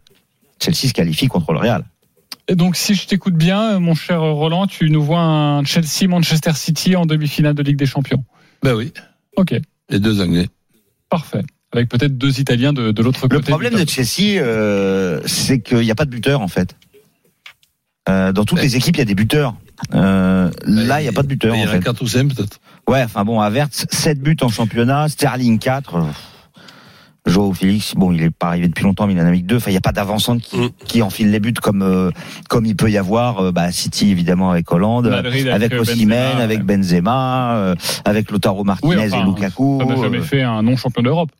Chelsea 0.63 0.89
se 0.89 0.93
qualifie 0.95 1.27
contre 1.27 1.53
le 1.53 1.59
Real. 1.59 1.85
Et 2.49 2.57
donc 2.57 2.77
si 2.77 2.95
je 2.95 3.07
t'écoute 3.07 3.35
bien, 3.35 3.79
mon 3.79 3.95
cher 3.95 4.21
Roland, 4.21 4.67
tu 4.67 4.91
nous 4.91 5.03
vois 5.03 5.21
un 5.21 5.65
Chelsea-Manchester 5.65 6.53
City 6.55 6.97
en 6.97 7.07
demi-finale 7.07 7.55
de 7.55 7.63
Ligue 7.63 7.77
des 7.77 7.87
Champions. 7.87 8.25
Ben 8.63 8.75
oui, 8.75 8.93
Ok, 9.37 9.55
les 9.89 9.99
deux 9.99 10.21
Anglais. 10.21 10.49
parfait. 11.09 11.43
Avec 11.75 11.89
peut-être 11.89 12.19
deux 12.19 12.39
Italiens 12.39 12.75
de, 12.75 12.91
de 12.93 13.03
l'autre 13.03 13.21
côté. 13.23 13.35
Le 13.37 13.41
problème 13.41 13.73
de. 13.75 13.89
Chelsea, 13.89 14.39
euh, 14.43 15.23
c'est 15.25 15.61
qu'il 15.61 15.79
n'y 15.79 15.91
a 15.91 15.95
pas 15.95 16.05
de 16.05 16.11
buteur 16.11 16.43
en 16.43 16.49
fait. 16.49 16.77
Euh, 18.11 18.33
dans 18.33 18.45
toutes 18.45 18.61
les 18.61 18.77
équipes, 18.77 18.97
il 18.97 18.99
y 18.99 19.03
a 19.03 19.07
des 19.07 19.15
buteurs. 19.15 19.55
Euh, 19.95 20.51
là, 20.67 21.01
il 21.01 21.05
n'y 21.05 21.09
a 21.09 21.13
pas 21.13 21.23
de 21.23 21.29
buteur 21.29 21.55
Il 21.55 21.61
y 21.61 21.65
en 21.65 21.69
a 21.69 21.73
fait. 21.73 21.81
4 21.81 22.03
ou 22.03 22.07
5 22.07 22.35
peut-être. 22.35 22.61
Ouais, 22.89 23.03
enfin 23.03 23.25
bon, 23.25 23.41
Havertz, 23.41 23.87
7 23.91 24.21
buts 24.21 24.37
en 24.43 24.49
championnat, 24.49 25.09
Sterling 25.09 25.59
4. 25.59 25.97
Joao 27.25 27.53
Félix, 27.53 27.95
bon, 27.95 28.11
il 28.11 28.21
est 28.23 28.31
pas 28.31 28.49
arrivé 28.49 28.67
depuis 28.69 28.83
longtemps, 28.83 29.07
mais 29.07 29.13
il 29.13 29.21
en 29.21 29.25
a 29.27 29.31
mis 29.31 29.43
deux. 29.45 29.57
Enfin, 29.57 29.71
il 29.71 29.75
n'y 29.75 29.79
a 29.79 29.83
pas 29.83 29.93
d'avancante 29.93 30.41
qui, 30.43 30.57
Mm. 30.59 30.71
qui 30.87 31.03
enfile 31.03 31.31
les 31.31 31.39
buts 31.39 31.53
comme 31.55 31.83
euh, 31.83 32.11
comme 32.49 32.67
il 32.67 32.75
peut 32.75 32.91
y 32.91 32.99
avoir. 32.99 33.39
euh, 33.39 33.53
bah, 33.53 33.71
City 33.71 34.11
évidemment 34.11 34.51
avec 34.51 34.71
Hollande, 34.73 35.09
Madrid 35.09 35.47
avec 35.49 35.73
euh, 35.73 35.81
Osimhen, 35.81 36.39
avec. 36.41 36.65
Benzema, 36.65 37.55
euh, 37.57 37.75
avec 38.05 38.31
Lautaro 38.31 38.65
Martinez 38.65 38.97
Oui, 38.97 39.07
enfin, 39.13 39.23
et 39.23 39.25
Lukaku. 39.25 39.79
Ça 39.81 39.87
n'a 39.87 39.97
jamais 39.97 40.19
euh, 40.19 40.23
fait 40.23 40.43
un 40.43 40.63
non-champion 40.63 41.03
d'Europe. 41.03 41.31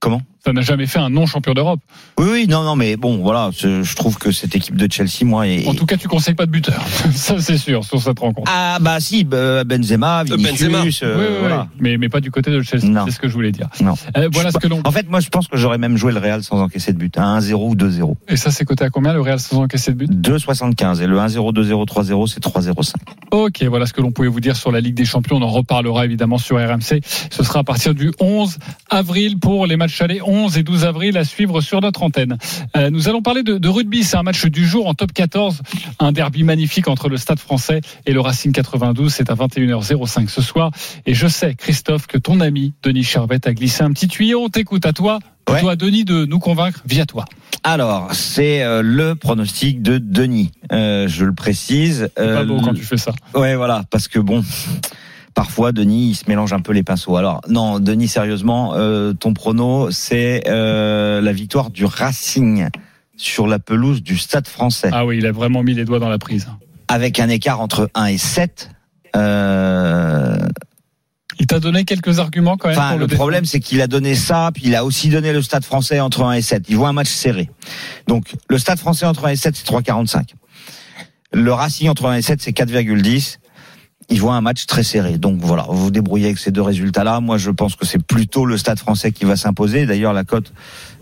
Comment? 0.00 0.22
Ça 0.46 0.52
n'a 0.52 0.60
jamais 0.60 0.86
fait 0.86 1.00
un 1.00 1.10
non 1.10 1.26
champion 1.26 1.54
d'Europe. 1.54 1.80
Oui, 2.20 2.26
oui, 2.30 2.46
non, 2.48 2.62
non, 2.62 2.76
mais 2.76 2.96
bon, 2.96 3.16
voilà, 3.18 3.50
je 3.52 3.96
trouve 3.96 4.16
que 4.16 4.30
cette 4.30 4.54
équipe 4.54 4.76
de 4.76 4.86
Chelsea, 4.88 5.24
moi, 5.24 5.48
est. 5.48 5.66
En 5.66 5.74
tout 5.74 5.86
cas, 5.86 5.96
tu 5.96 6.06
conseilles 6.06 6.36
pas 6.36 6.46
de 6.46 6.52
buteur. 6.52 6.80
Ça, 7.14 7.40
c'est 7.40 7.58
sûr, 7.58 7.82
sur 7.84 8.00
cette 8.00 8.20
rencontre. 8.20 8.48
Ah 8.54 8.78
bah 8.80 9.00
si, 9.00 9.24
bah, 9.24 9.64
Benzema, 9.64 10.22
Vinicius, 10.22 10.68
Benzema. 10.70 10.78
euh, 10.78 10.84
Oui, 10.84 10.90
oui, 11.02 11.26
oui. 11.28 11.36
voilà. 11.40 11.66
Mais, 11.80 11.96
mais 11.98 12.08
pas 12.08 12.20
du 12.20 12.30
côté 12.30 12.52
de 12.52 12.62
Chelsea. 12.62 12.86
C'est 13.06 13.10
ce 13.10 13.18
que 13.18 13.26
je 13.26 13.32
voulais 13.32 13.50
dire. 13.50 13.66
Non. 13.80 13.94
Euh, 14.16 14.28
voilà 14.32 14.50
Je 14.50 14.54
ce 14.54 14.58
que 14.58 14.68
l'on. 14.68 14.82
En 14.84 14.92
fait, 14.92 15.10
moi, 15.10 15.18
je 15.18 15.30
pense 15.30 15.48
que 15.48 15.56
j'aurais 15.56 15.78
même 15.78 15.96
joué 15.96 16.12
le 16.12 16.20
Real 16.20 16.44
sans 16.44 16.60
encaisser 16.62 16.92
de 16.92 16.98
but, 16.98 17.18
à 17.18 17.22
1-0 17.40 17.54
ou 17.54 17.74
2-0. 17.74 18.14
Et 18.28 18.36
ça, 18.36 18.52
c'est 18.52 18.64
coté 18.64 18.84
à 18.84 18.90
combien 18.90 19.12
le 19.14 19.20
Real 19.20 19.40
sans 19.40 19.62
encaisser 19.62 19.90
de 19.94 19.96
but? 20.06 20.12
2,75 20.12 21.02
et 21.02 21.08
le 21.08 21.18
1-0, 21.18 21.52
2-0, 21.52 21.86
3-0, 21.88 22.26
c'est 22.28 22.40
3-0-5. 22.44 22.92
Ok, 23.32 23.64
voilà 23.64 23.86
ce 23.86 23.92
que 23.92 24.00
l'on 24.00 24.12
pouvait 24.12 24.28
vous 24.28 24.38
dire 24.40 24.54
sur 24.54 24.70
la 24.70 24.80
Ligue 24.80 24.94
des 24.94 25.04
Champions. 25.04 25.38
On 25.38 25.42
en 25.42 25.48
reparlera 25.48 26.04
évidemment 26.04 26.38
sur 26.38 26.56
RMC. 26.56 27.00
Ce 27.30 27.42
sera 27.42 27.58
à 27.60 27.64
partir 27.64 27.96
du 27.96 28.12
11 28.20 28.58
avril 28.90 29.40
pour 29.40 29.66
les 29.66 29.76
matchs 29.76 30.00
allés. 30.02 30.20
11 30.24 30.35
et 30.56 30.62
12 30.62 30.84
avril 30.84 31.16
à 31.16 31.24
suivre 31.24 31.60
sur 31.60 31.80
notre 31.80 32.02
antenne. 32.02 32.36
Euh, 32.76 32.90
nous 32.90 33.08
allons 33.08 33.22
parler 33.22 33.42
de, 33.42 33.58
de 33.58 33.68
rugby. 33.68 34.04
C'est 34.04 34.16
un 34.16 34.22
match 34.22 34.44
du 34.46 34.66
jour 34.66 34.86
en 34.86 34.94
top 34.94 35.12
14. 35.12 35.62
Un 35.98 36.12
derby 36.12 36.42
magnifique 36.44 36.88
entre 36.88 37.08
le 37.08 37.16
Stade 37.16 37.38
français 37.38 37.80
et 38.04 38.12
le 38.12 38.20
Racing 38.20 38.52
92. 38.52 39.12
C'est 39.12 39.30
à 39.30 39.34
21h05 39.34 40.28
ce 40.28 40.42
soir. 40.42 40.70
Et 41.06 41.14
je 41.14 41.26
sais, 41.26 41.54
Christophe, 41.54 42.06
que 42.06 42.18
ton 42.18 42.40
ami 42.40 42.74
Denis 42.82 43.04
Charvet 43.04 43.40
a 43.46 43.54
glissé 43.54 43.82
un 43.82 43.90
petit 43.92 44.08
tuyau. 44.08 44.42
On 44.44 44.48
t'écoute 44.48 44.84
à 44.86 44.92
toi. 44.92 45.18
Ouais. 45.48 45.60
Toi, 45.60 45.76
Denis, 45.76 46.04
de 46.04 46.24
nous 46.24 46.40
convaincre 46.40 46.82
via 46.86 47.06
toi. 47.06 47.24
Alors, 47.62 48.12
c'est 48.12 48.62
euh, 48.62 48.82
le 48.82 49.14
pronostic 49.14 49.80
de 49.80 49.98
Denis. 49.98 50.50
Euh, 50.72 51.06
je 51.08 51.24
le 51.24 51.32
précise. 51.34 52.08
C'est 52.16 52.24
pas 52.24 52.40
Euh, 52.40 52.44
beau 52.44 52.60
quand 52.60 52.74
tu 52.74 52.82
fais 52.82 52.96
ça. 52.96 53.12
Ouais, 53.34 53.54
voilà, 53.54 53.84
parce 53.90 54.08
que 54.08 54.18
bon, 54.18 54.42
parfois 55.36 55.70
Denis 55.70 56.08
il 56.08 56.14
se 56.16 56.24
mélange 56.26 56.52
un 56.52 56.60
peu 56.60 56.72
les 56.72 56.82
pinceaux. 56.82 57.14
Alors 57.16 57.40
non, 57.48 57.78
Denis, 57.78 58.08
sérieusement, 58.08 58.74
euh, 58.74 59.12
ton 59.12 59.32
prono, 59.34 59.92
c'est 59.92 60.42
euh, 60.48 61.20
la 61.20 61.32
victoire 61.32 61.70
du 61.70 61.84
Racing 61.84 62.66
sur 63.16 63.46
la 63.46 63.60
pelouse 63.60 64.02
du 64.02 64.16
Stade 64.18 64.48
Français, 64.48 64.90
Ah 64.92 65.06
oui, 65.06 65.18
il 65.18 65.26
a 65.26 65.32
vraiment 65.32 65.62
mis 65.62 65.74
les 65.74 65.84
doigts 65.84 66.00
dans 66.00 66.08
la 66.08 66.18
prise. 66.18 66.48
avec 66.88 67.20
un 67.20 67.28
écart 67.28 67.60
entre 67.60 67.88
1 67.94 68.06
et 68.06 68.18
7. 68.18 68.70
Euh, 69.14 70.36
Il 71.38 71.46
t'a 71.46 71.60
donné 71.60 71.84
quelques 71.84 72.18
arguments 72.18 72.56
quand 72.56 72.68
même 72.68 72.78
Enfin, 72.78 72.90
pour 72.90 72.98
le 72.98 73.06
le 73.06 73.14
problème, 73.14 73.44
c'est 73.46 73.60
qu'il 73.60 73.80
a 73.80 73.86
donné 73.86 74.14
ça, 74.14 74.50
puis 74.54 74.64
il 74.66 74.74
a 74.76 74.84
aussi 74.84 75.08
donné 75.08 75.32
le 75.32 75.40
Stade 75.42 75.64
Français 75.64 76.00
entre 76.00 76.24
1 76.24 76.32
et 76.32 76.42
7. 76.42 76.64
Il 76.68 76.76
voit 76.76 76.88
un 76.88 76.92
match 76.92 77.08
serré. 77.08 77.48
Donc, 78.06 78.34
le 78.48 78.58
Stade 78.58 78.78
Français 78.78 79.06
entre 79.06 79.24
1 79.26 79.30
et 79.30 79.36
7, 79.36 79.56
c'est 79.56 79.66
3,45. 79.66 80.34
Le 81.32 81.52
Racing 81.52 81.88
entre 81.88 82.06
1 82.06 82.16
et 82.16 82.22
7, 82.22 82.40
c'est 82.42 82.52
4,10. 82.52 83.38
Il 84.08 84.20
voit 84.20 84.34
un 84.34 84.40
match 84.40 84.66
très 84.66 84.82
serré. 84.82 85.18
Donc 85.18 85.38
voilà, 85.40 85.66
vous 85.68 85.84
vous 85.84 85.90
débrouillez 85.90 86.26
avec 86.26 86.38
ces 86.38 86.50
deux 86.50 86.62
résultats-là. 86.62 87.20
Moi, 87.20 87.38
je 87.38 87.50
pense 87.50 87.74
que 87.76 87.84
c'est 87.84 88.02
plutôt 88.02 88.46
le 88.46 88.56
Stade 88.56 88.78
Français 88.78 89.12
qui 89.12 89.24
va 89.24 89.36
s'imposer. 89.36 89.86
D'ailleurs, 89.86 90.12
la 90.12 90.24
cote, 90.24 90.52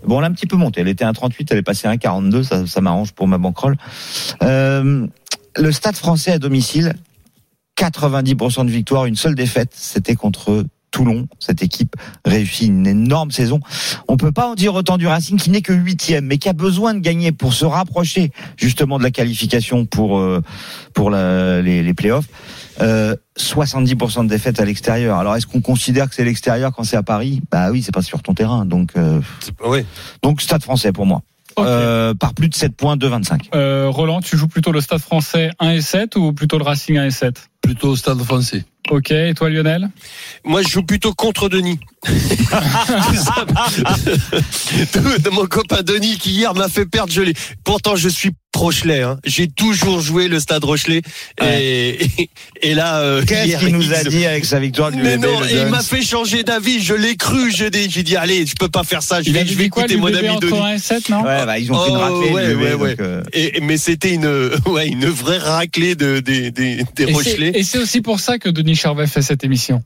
bon, 0.05 0.19
elle 0.19 0.25
a 0.25 0.27
un 0.27 0.31
petit 0.31 0.47
peu 0.47 0.55
monté. 0.55 0.81
Elle 0.81 0.87
était 0.87 1.05
à 1.05 1.13
38, 1.13 1.51
elle 1.51 1.57
est 1.59 1.61
passée 1.61 1.87
à 1.87 1.95
1,42. 1.95 2.43
Ça, 2.43 2.65
ça 2.65 2.81
m'arrange 2.81 3.13
pour 3.13 3.27
ma 3.27 3.37
bankroll. 3.37 3.75
Euh, 4.41 5.07
le 5.57 5.71
Stade 5.71 5.95
Français 5.95 6.31
à 6.31 6.39
domicile, 6.39 6.93
90% 7.77 8.65
de 8.65 8.71
victoire, 8.71 9.05
une 9.05 9.15
seule 9.15 9.35
défaite, 9.35 9.71
c'était 9.73 10.15
contre 10.15 10.65
Toulon. 10.95 11.27
Cette 11.39 11.61
équipe 11.61 11.93
réussit 12.23 12.69
une 12.69 12.87
énorme 12.87 13.29
saison. 13.31 13.59
On 14.07 14.15
peut 14.15 14.31
pas 14.31 14.47
en 14.47 14.55
dire 14.55 14.73
autant 14.75 14.97
du 14.97 15.07
Racing 15.07 15.37
qui 15.37 15.49
n'est 15.49 15.61
que 15.61 15.73
huitième, 15.73 16.25
mais 16.25 16.37
qui 16.37 16.47
a 16.47 16.53
besoin 16.53 16.93
de 16.93 16.99
gagner 16.99 17.33
pour 17.33 17.53
se 17.53 17.65
rapprocher 17.65 18.31
justement 18.55 18.97
de 18.97 19.03
la 19.03 19.11
qualification 19.11 19.85
pour 19.85 20.17
euh, 20.19 20.41
pour 20.93 21.09
la- 21.09 21.61
les, 21.61 21.83
les 21.83 21.93
playoffs. 21.93 22.27
Euh, 22.79 23.13
70% 23.37 24.23
de 24.23 24.29
défaites 24.29 24.61
à 24.61 24.65
l'extérieur. 24.65 25.17
Alors 25.17 25.35
est-ce 25.35 25.47
qu'on 25.47 25.59
considère 25.61 26.07
que 26.09 26.15
c'est 26.15 26.23
l'extérieur 26.23 26.71
quand 26.71 26.83
c'est 26.85 26.95
à 26.95 27.03
Paris? 27.03 27.41
Bah 27.51 27.71
oui, 27.71 27.81
c'est 27.83 27.93
pas 27.93 28.01
sur 28.01 28.21
ton 28.23 28.33
terrain. 28.33 28.63
Donc 28.65 28.91
euh, 28.95 29.19
Oui. 29.65 29.85
donc 30.23 30.41
Stade 30.41 30.63
Français 30.63 30.93
pour 30.93 31.05
moi. 31.05 31.21
Euh, 31.59 32.13
par 32.13 32.33
plus 32.33 32.49
de 32.49 32.55
7 32.55 32.75
points, 32.75 32.97
2,25. 32.97 33.43
Euh, 33.55 33.87
Roland, 33.89 34.19
tu 34.21 34.35
joues 34.37 34.47
plutôt 34.49 34.71
le 34.73 34.81
Stade 34.81 34.99
français 34.99 35.51
1 35.59 35.69
et 35.71 35.81
7 35.81 36.15
ou 36.17 36.33
plutôt 36.33 36.57
le 36.57 36.63
Racing 36.65 36.97
1 36.97 37.05
et 37.05 37.11
7 37.11 37.49
Plutôt 37.61 37.89
au 37.89 37.95
stade 37.95 38.21
français. 38.21 38.65
Ok, 38.91 39.09
et 39.11 39.33
toi 39.35 39.49
Lionel 39.49 39.89
Moi, 40.43 40.61
je 40.61 40.67
joue 40.69 40.83
plutôt 40.83 41.13
contre 41.13 41.49
Denis. 41.49 41.79
de 45.23 45.29
mon 45.33 45.45
copain 45.47 45.81
Denis 45.81 46.17
qui 46.17 46.31
hier 46.31 46.53
m'a 46.53 46.69
fait 46.69 46.85
perdre. 46.85 47.11
Je 47.11 47.21
l'ai. 47.21 47.33
Pourtant, 47.63 47.95
je 47.95 48.09
suis 48.09 48.31
Rochelet. 48.55 49.01
Hein. 49.01 49.19
J'ai 49.25 49.49
toujours 49.49 49.99
joué 49.99 50.29
le 50.29 50.39
Stade 50.39 50.63
Rochelet. 50.63 51.01
Et, 51.43 52.07
et, 52.61 52.73
là, 52.73 52.99
euh, 53.01 53.21
Qu'est-ce 53.25 53.57
qu'il 53.57 53.75
nous 53.75 53.93
a 53.93 54.01
dit 54.05 54.25
avec 54.25 54.45
sa 54.45 54.59
victoire 54.61 54.91
du 54.93 55.01
Mais 55.01 55.17
non, 55.17 55.41
il 55.51 55.65
m'a 55.65 55.81
fait 55.83 56.01
changer 56.01 56.43
d'avis. 56.43 56.81
Je 56.81 56.93
l'ai 56.93 57.17
cru. 57.17 57.51
Je 57.51 57.65
l'ai. 57.65 57.89
J'ai 57.89 58.03
dit 58.03 58.15
allez, 58.15 58.45
je 58.45 58.53
peux 58.57 58.69
pas 58.69 58.83
faire 58.85 59.03
ça. 59.03 59.21
Je 59.21 59.27
Il 59.27 59.33
vais, 59.33 59.45
je 59.45 59.55
vais 59.55 59.63
dit 59.65 59.69
quoi, 59.69 59.83
écouter 59.83 59.97
mon 59.99 60.07
ami 60.07 60.39
Denis. 60.39 60.57
1 60.57 60.73
et 60.75 60.79
7, 60.79 61.09
non 61.09 61.23
Ouais, 61.23 61.45
bah, 61.45 61.59
ils 61.59 61.69
ont 61.71 61.83
fait 61.83 61.89
une 61.89 61.97
Oh, 61.97 61.99
raclée, 61.99 62.31
ouais, 62.33 62.47
l'UBB, 62.47 62.61
ouais, 62.61 62.71
donc, 62.71 62.81
ouais. 62.81 62.95
euh, 63.01 63.23
Et, 63.33 63.59
mais 63.61 63.75
c'était 63.77 64.13
une, 64.13 64.25
ouais, 64.67 64.87
une 64.87 65.07
vraie 65.07 65.37
raclée 65.39 65.95
de, 65.95 66.21
des, 66.21 66.51
des, 66.51 66.77
des 66.95 67.03
Et 67.03 67.07
c'est- 67.07 67.11
Rochelais. 67.13 67.51
Et 67.55 67.63
c'est 67.63 67.77
aussi 67.79 67.99
pour 67.99 68.21
ça 68.21 68.37
que 68.39 68.47
Denis 68.47 68.74
Charvet 68.75 69.07
fait 69.07 69.21
cette 69.21 69.43
émission. 69.43 69.83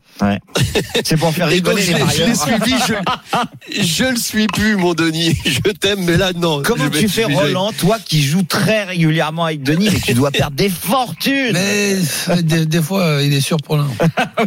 C'est 1.04 1.18
pour 1.18 1.34
faire 1.34 1.48
rigoler 1.50 1.82
je 1.82 1.94
les 1.94 2.00
l'ai 2.00 2.06
je 2.10 2.24
l'ai 2.24 2.36
suivi, 2.36 2.76
je, 2.88 3.82
je 3.84 4.04
le 4.06 4.18
suis 4.18 4.48
plus, 4.48 4.76
mon 4.76 4.94
Denis. 4.94 5.38
Je 5.46 5.72
t'aime, 5.72 6.04
mais 6.06 6.18
là, 6.18 6.32
non. 6.34 6.62
Comment 6.64 6.90
tu 6.90 7.08
fais. 7.08 7.26
Roland, 7.26 7.72
toi 7.74 7.98
qui 8.04 8.22
joues 8.24 8.44
très 8.44 8.84
régulièrement 8.84 9.46
avec 9.46 9.64
Denis, 9.64 9.90
mais 9.92 10.00
tu 10.00 10.14
dois 10.14 10.32
perdre 10.32 10.56
des 10.56 10.70
fortunes 10.70 11.54
Mais 11.54 11.96
euh, 12.30 12.42
des, 12.42 12.66
des 12.66 12.82
fois, 12.82 13.20
il 13.22 13.34
est 13.34 13.42
surprenant. 13.42 13.88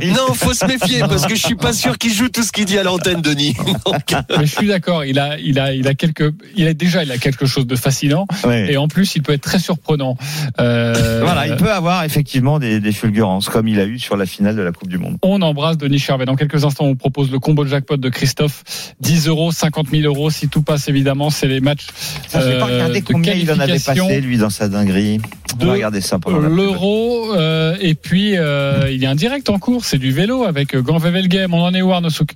Non, 0.03 0.35
faut 0.35 0.55
se 0.55 0.65
méfier, 0.65 1.01
parce 1.01 1.27
que 1.27 1.35
je 1.35 1.43
suis 1.43 1.55
pas 1.55 1.73
sûr 1.73 1.99
qu'il 1.99 2.13
joue 2.13 2.29
tout 2.29 2.43
ce 2.43 2.51
qu'il 2.51 2.65
dit 2.65 2.79
à 2.79 2.83
l'antenne, 2.83 3.21
Denis. 3.21 3.55
Donc, 3.87 4.15
Mais 4.39 4.47
je 4.47 4.55
suis 4.57 4.67
d'accord, 4.67 5.05
il 5.05 5.19
a, 5.19 5.39
il 5.39 5.59
a, 5.59 5.75
il 5.75 5.87
a 5.87 5.95
quelque, 5.95 6.33
il 6.57 6.67
a 6.67 6.75
déjà, 6.75 7.03
il 7.03 7.13
a 7.13 7.19
quelque 7.19 7.47
chose 7.47 7.67
de 7.67 7.77
fascinant. 7.77 8.27
Ouais. 8.45 8.73
Et 8.73 8.77
en 8.77 8.89
plus, 8.89 9.15
il 9.17 9.23
peut 9.23 9.33
être 9.33 9.43
très 9.43 9.59
surprenant. 9.59 10.17
Euh, 10.61 11.21
Voilà, 11.23 11.47
il 11.47 11.57
peut 11.57 11.73
avoir 11.73 12.05
effectivement 12.05 12.59
des, 12.59 12.81
des 12.81 12.93
fulgurances, 12.93 13.49
comme 13.49 13.69
il 13.69 13.79
a 13.81 13.85
eu 13.85 13.99
sur 13.99 14.17
la 14.17 14.27
finale 14.33 14.57
de 14.57 14.63
la 14.63 14.73
Coupe 14.73 14.89
du 14.89 14.99
Monde. 14.99 15.17
On 15.23 15.41
embrasse 15.43 15.77
Denis 15.79 15.99
Charvet. 15.99 16.25
Dans 16.25 16.37
quelques 16.37 16.65
instants, 16.65 16.85
on 16.85 16.89
vous 16.89 16.97
propose 16.97 17.31
le 17.31 17.39
combo 17.39 17.65
de 17.65 17.69
jackpot 17.69 17.97
de 17.97 18.09
Christophe. 18.09 18.65
10 19.01 19.29
euros, 19.29 19.53
50 19.53 19.89
000 19.91 20.03
euros. 20.05 20.31
Si 20.31 20.49
tout 20.49 20.63
passe, 20.63 20.89
évidemment, 20.89 21.31
c'est 21.31 21.47
les 21.49 21.61
matchs 21.61 21.87
Ça, 22.29 22.41
je 22.41 22.49
vais 22.49 22.59
pas 22.59 22.69
euh, 22.69 22.75
regarder 22.75 23.01
de 23.01 23.07
combien 23.07 23.35
il 23.35 23.51
en 23.53 23.59
avait 23.59 23.79
passé, 23.79 24.21
lui, 24.21 24.39
dans 24.39 24.51
sa 24.51 24.69
dinguerie. 24.69 25.21
On 25.61 25.67
va 25.67 25.73
regarder 25.73 26.01
ça 26.01 26.19
pendant 26.19 26.39
l'euro. 26.41 27.35
euh, 27.35 27.77
et 27.81 27.95
puis, 27.95 28.37
euh, 28.37 28.91
il 28.91 29.01
y 29.03 29.07
a 29.07 29.11
un 29.11 29.15
direct 29.15 29.51
en 29.51 29.59
cours. 29.59 29.85
C'est 29.85 29.99
du 29.99 30.11
vélo 30.13 30.45
avec 30.45 30.75
euh, 30.75 30.83
Ganvevel 30.83 31.29
Game. 31.29 31.53
On 31.55 31.61
en 31.63 31.75
est 31.75 31.83
où, 31.83 31.93
Arnaud 31.93 32.11
Souk? 32.11 32.31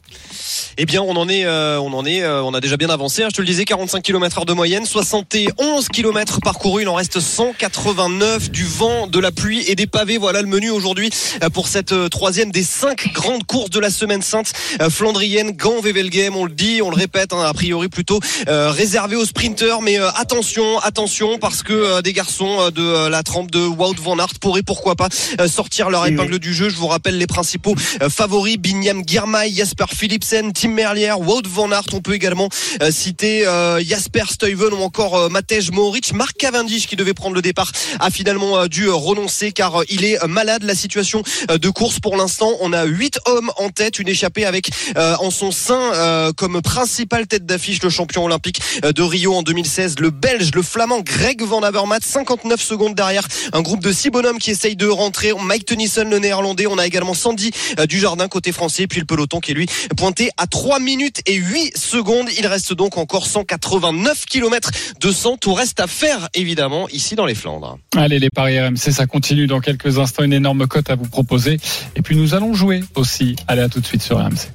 Eh 0.79 0.85
bien, 0.85 1.01
on 1.03 1.17
en 1.17 1.29
est, 1.29 1.47
euh, 1.47 1.81
on 1.81 1.93
en 1.95 2.05
est, 2.05 2.23
euh, 2.23 2.43
on 2.43 2.53
a 2.53 2.61
déjà 2.61 2.77
bien 2.77 2.91
avancé. 2.91 3.23
hein, 3.23 3.29
je 3.31 3.37
te 3.37 3.41
le 3.41 3.47
disais, 3.47 3.65
45 3.65 4.03
km/h 4.03 4.45
de 4.45 4.53
moyenne, 4.53 4.85
71 4.85 5.89
km 5.89 6.41
parcourus. 6.43 6.83
Il 6.83 6.89
en 6.89 6.95
reste 6.95 7.19
189 7.21 8.51
du 8.51 8.65
vent, 8.65 9.07
de 9.07 9.19
la 9.19 9.33
pluie 9.33 9.65
et 9.69 9.75
des 9.75 9.87
pavés. 9.87 10.19
Voilà 10.19 10.43
le 10.43 10.49
menu 10.49 10.69
aujourd'hui 10.71 11.09
euh, 11.43 11.49
pour 11.49 11.69
cette 11.69 11.86
euh, 11.93 12.09
troisième 12.09 12.51
des 12.51 12.63
cinq 12.63 13.13
grandes 13.13 13.45
courses 13.45 13.71
de 13.71 13.81
la 13.81 13.91
semaine 13.91 14.23
sainte 14.23 14.53
euh, 14.81 14.91
flandrienne. 14.91 15.53
Gand 15.53 15.81
Wevelgem, 15.81 16.37
on 16.37 16.45
le 16.45 16.53
dit, 16.53 16.81
on 16.83 16.91
le 16.91 16.97
répète, 16.97 17.33
hein, 17.33 17.43
a 17.43 17.53
priori 17.53 17.89
plutôt 17.89 18.21
euh, 18.49 18.71
réservé 18.71 19.17
aux 19.17 19.25
sprinteurs. 19.25 19.83
Mais 19.83 19.99
euh, 19.99 20.11
attention, 20.17 20.79
attention, 20.81 21.39
parce 21.39 21.63
que 21.63 21.73
euh, 21.73 22.03
des 22.03 22.13
garçons 22.13 22.71
de 22.71 23.09
la 23.09 23.23
trempe 23.23 23.51
de 23.51 23.61
Wout 23.61 23.95
van 24.01 24.19
Aert 24.19 24.39
pourraient 24.41 24.63
pourquoi 24.63 24.97
pas 24.97 25.09
sortir 25.49 25.91
leur 25.91 26.07
épingle 26.07 26.39
du 26.39 26.55
jeu. 26.55 26.69
Je 26.69 26.77
vous 26.77 26.87
rappelle 26.87 27.19
les 27.19 27.27
principaux 27.27 27.75
favoris 28.09 28.59
Binyam 28.59 29.03
Girmay, 29.07 29.51
Jasper 29.53 29.87
Philipsen, 29.95 30.53
Tim 30.53 30.69
Merlier, 30.69 31.13
Wout 31.19 31.43
van 31.47 31.71
Aert. 31.71 31.87
On 31.93 32.01
peut 32.01 32.15
également 32.15 32.49
citer 32.91 33.45
Jasper 33.81 34.25
Stuyven 34.31 34.73
ou 34.73 34.83
encore 34.83 35.31
Matej 35.31 35.71
Mohoric. 35.71 36.13
Mark 36.13 36.37
Cavendish 36.37 36.87
qui 36.87 36.97
devait 36.97 37.15
prendre 37.15 37.35
le 37.35 37.43
départ 37.43 37.71
a 38.01 38.11
finalement 38.11 38.67
dû 38.67 38.89
renoncer 38.89 39.53
car 39.53 39.83
il 39.89 40.05
est 40.05 40.25
malade. 40.27 40.63
La 40.63 40.75
situation 40.75 41.23
de 41.49 41.71
course 41.77 42.01
pour 42.01 42.17
l'instant, 42.17 42.53
on 42.61 42.73
a 42.73 42.85
huit 42.85 43.19
hommes 43.27 43.51
en 43.59 43.69
tête, 43.69 43.99
une 43.99 44.09
échappée 44.09 44.47
avec 44.47 44.71
euh, 44.97 45.15
en 45.21 45.31
son 45.31 45.51
sein 45.51 45.93
euh, 45.95 46.33
comme 46.33 46.63
principale 46.63 47.27
tête 47.27 47.45
d'affiche 47.45 47.83
le 47.83 47.91
champion 47.91 48.25
olympique 48.25 48.63
euh, 48.83 48.93
de 48.93 49.03
Rio 49.03 49.35
en 49.35 49.43
2016, 49.43 49.97
le 50.01 50.09
Belge, 50.09 50.53
le 50.55 50.63
Flamand 50.63 51.01
Greg 51.01 51.43
Van 51.43 51.61
Avermaet, 51.61 52.01
59 52.03 52.61
secondes 52.63 52.95
derrière 52.95 53.29
un 53.53 53.61
groupe 53.61 53.83
de 53.83 53.93
six 53.93 54.11
bonhommes 54.11 54.39
qui 54.39 54.51
essayent 54.51 54.77
de 54.77 54.87
rentrer. 54.87 55.33
Mike 55.39 55.67
Tennyson, 55.67 56.07
le 56.09 56.19
néerlandais. 56.19 56.67
On 56.67 56.79
a 56.79 56.87
également 56.87 57.15
Sandy 57.15 57.51
euh, 57.79 57.87
du 57.87 57.99
Jardin 57.99 58.29
côté 58.29 58.53
français. 58.53 58.87
Puis 58.87 59.01
le 59.01 59.07
peloton 59.07 59.41
qui 59.41 59.51
est 59.51 59.55
lui 59.55 59.67
pointé 59.97 60.31
à 60.37 60.47
3 60.47 60.81
minutes 60.81 61.21
et 61.27 61.35
8 61.35 61.77
secondes. 61.77 62.29
Il 62.39 62.47
reste 62.47 62.73
donc 62.73 62.97
encore 62.97 63.27
189 63.27 64.25
km 64.25 64.71
de 65.01 65.11
sang. 65.11 65.37
Tout 65.37 65.55
reste 65.55 65.81
à 65.81 65.87
faire, 65.87 66.29
évidemment, 66.35 66.89
ici 66.89 67.15
dans 67.15 67.27
les 67.27 67.35
Flandres. 67.35 67.79
Allez, 67.97 68.19
les 68.19 68.31
paris 68.31 68.61
RMC, 68.61 68.93
ça 68.93 69.07
continue 69.07 69.47
dans 69.47 69.61
quelques 69.61 69.99
instants. 69.99 70.23
Une 70.23 70.33
énorme 70.33 70.67
cote 70.67 70.91
à 70.91 70.95
vous 70.97 71.09
proposer. 71.09 71.59
Et 71.95 72.03
puis, 72.03 72.17
nous 72.17 72.35
allons 72.35 72.55
jouer 72.55 72.83
aussi. 72.95 73.37
Allez, 73.49 73.63
à 73.63 73.69
tout 73.69 73.81
de 73.81 73.87
suite 73.87 74.03
sur 74.03 74.19
RMC. 74.19 74.51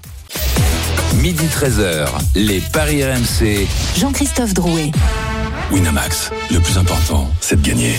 Midi 1.16 1.45
13h, 1.45 2.07
les 2.36 2.62
Paris 2.74 3.03
RMC. 3.03 3.68
Jean-Christophe 3.97 4.53
Drouet. 4.53 4.91
Winamax, 5.72 6.32
le 6.51 6.59
plus 6.59 6.78
important, 6.78 7.30
c'est 7.39 7.62
de 7.62 7.66
gagner. 7.66 7.93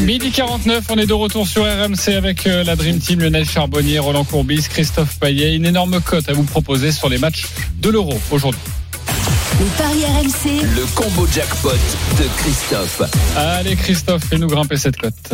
Midi 0.00 0.30
49, 0.30 0.84
on 0.88 0.96
est 0.96 1.06
de 1.06 1.12
retour 1.12 1.46
sur 1.46 1.62
RMC 1.62 2.14
avec 2.16 2.46
euh, 2.46 2.64
la 2.64 2.76
Dream 2.76 2.98
Team, 2.98 3.20
Lionel 3.20 3.44
Charbonnier, 3.44 3.98
Roland 3.98 4.24
Courbis, 4.24 4.66
Christophe 4.70 5.18
Payet. 5.18 5.54
Une 5.54 5.66
énorme 5.66 6.00
cote 6.00 6.28
à 6.28 6.32
vous 6.32 6.44
proposer 6.44 6.92
sur 6.92 7.08
les 7.08 7.18
matchs 7.18 7.44
de 7.80 7.90
l'Euro 7.90 8.18
aujourd'hui. 8.30 8.60
Les 9.56 9.66
paris 9.76 10.04
RMC. 10.04 10.62
Le 10.76 10.94
combo 10.94 11.26
jackpot 11.26 11.70
de 11.70 12.28
Christophe. 12.36 13.02
Allez 13.36 13.74
Christophe, 13.74 14.24
fais-nous 14.24 14.46
grimper 14.46 14.76
cette 14.76 14.96
cote. 14.96 15.32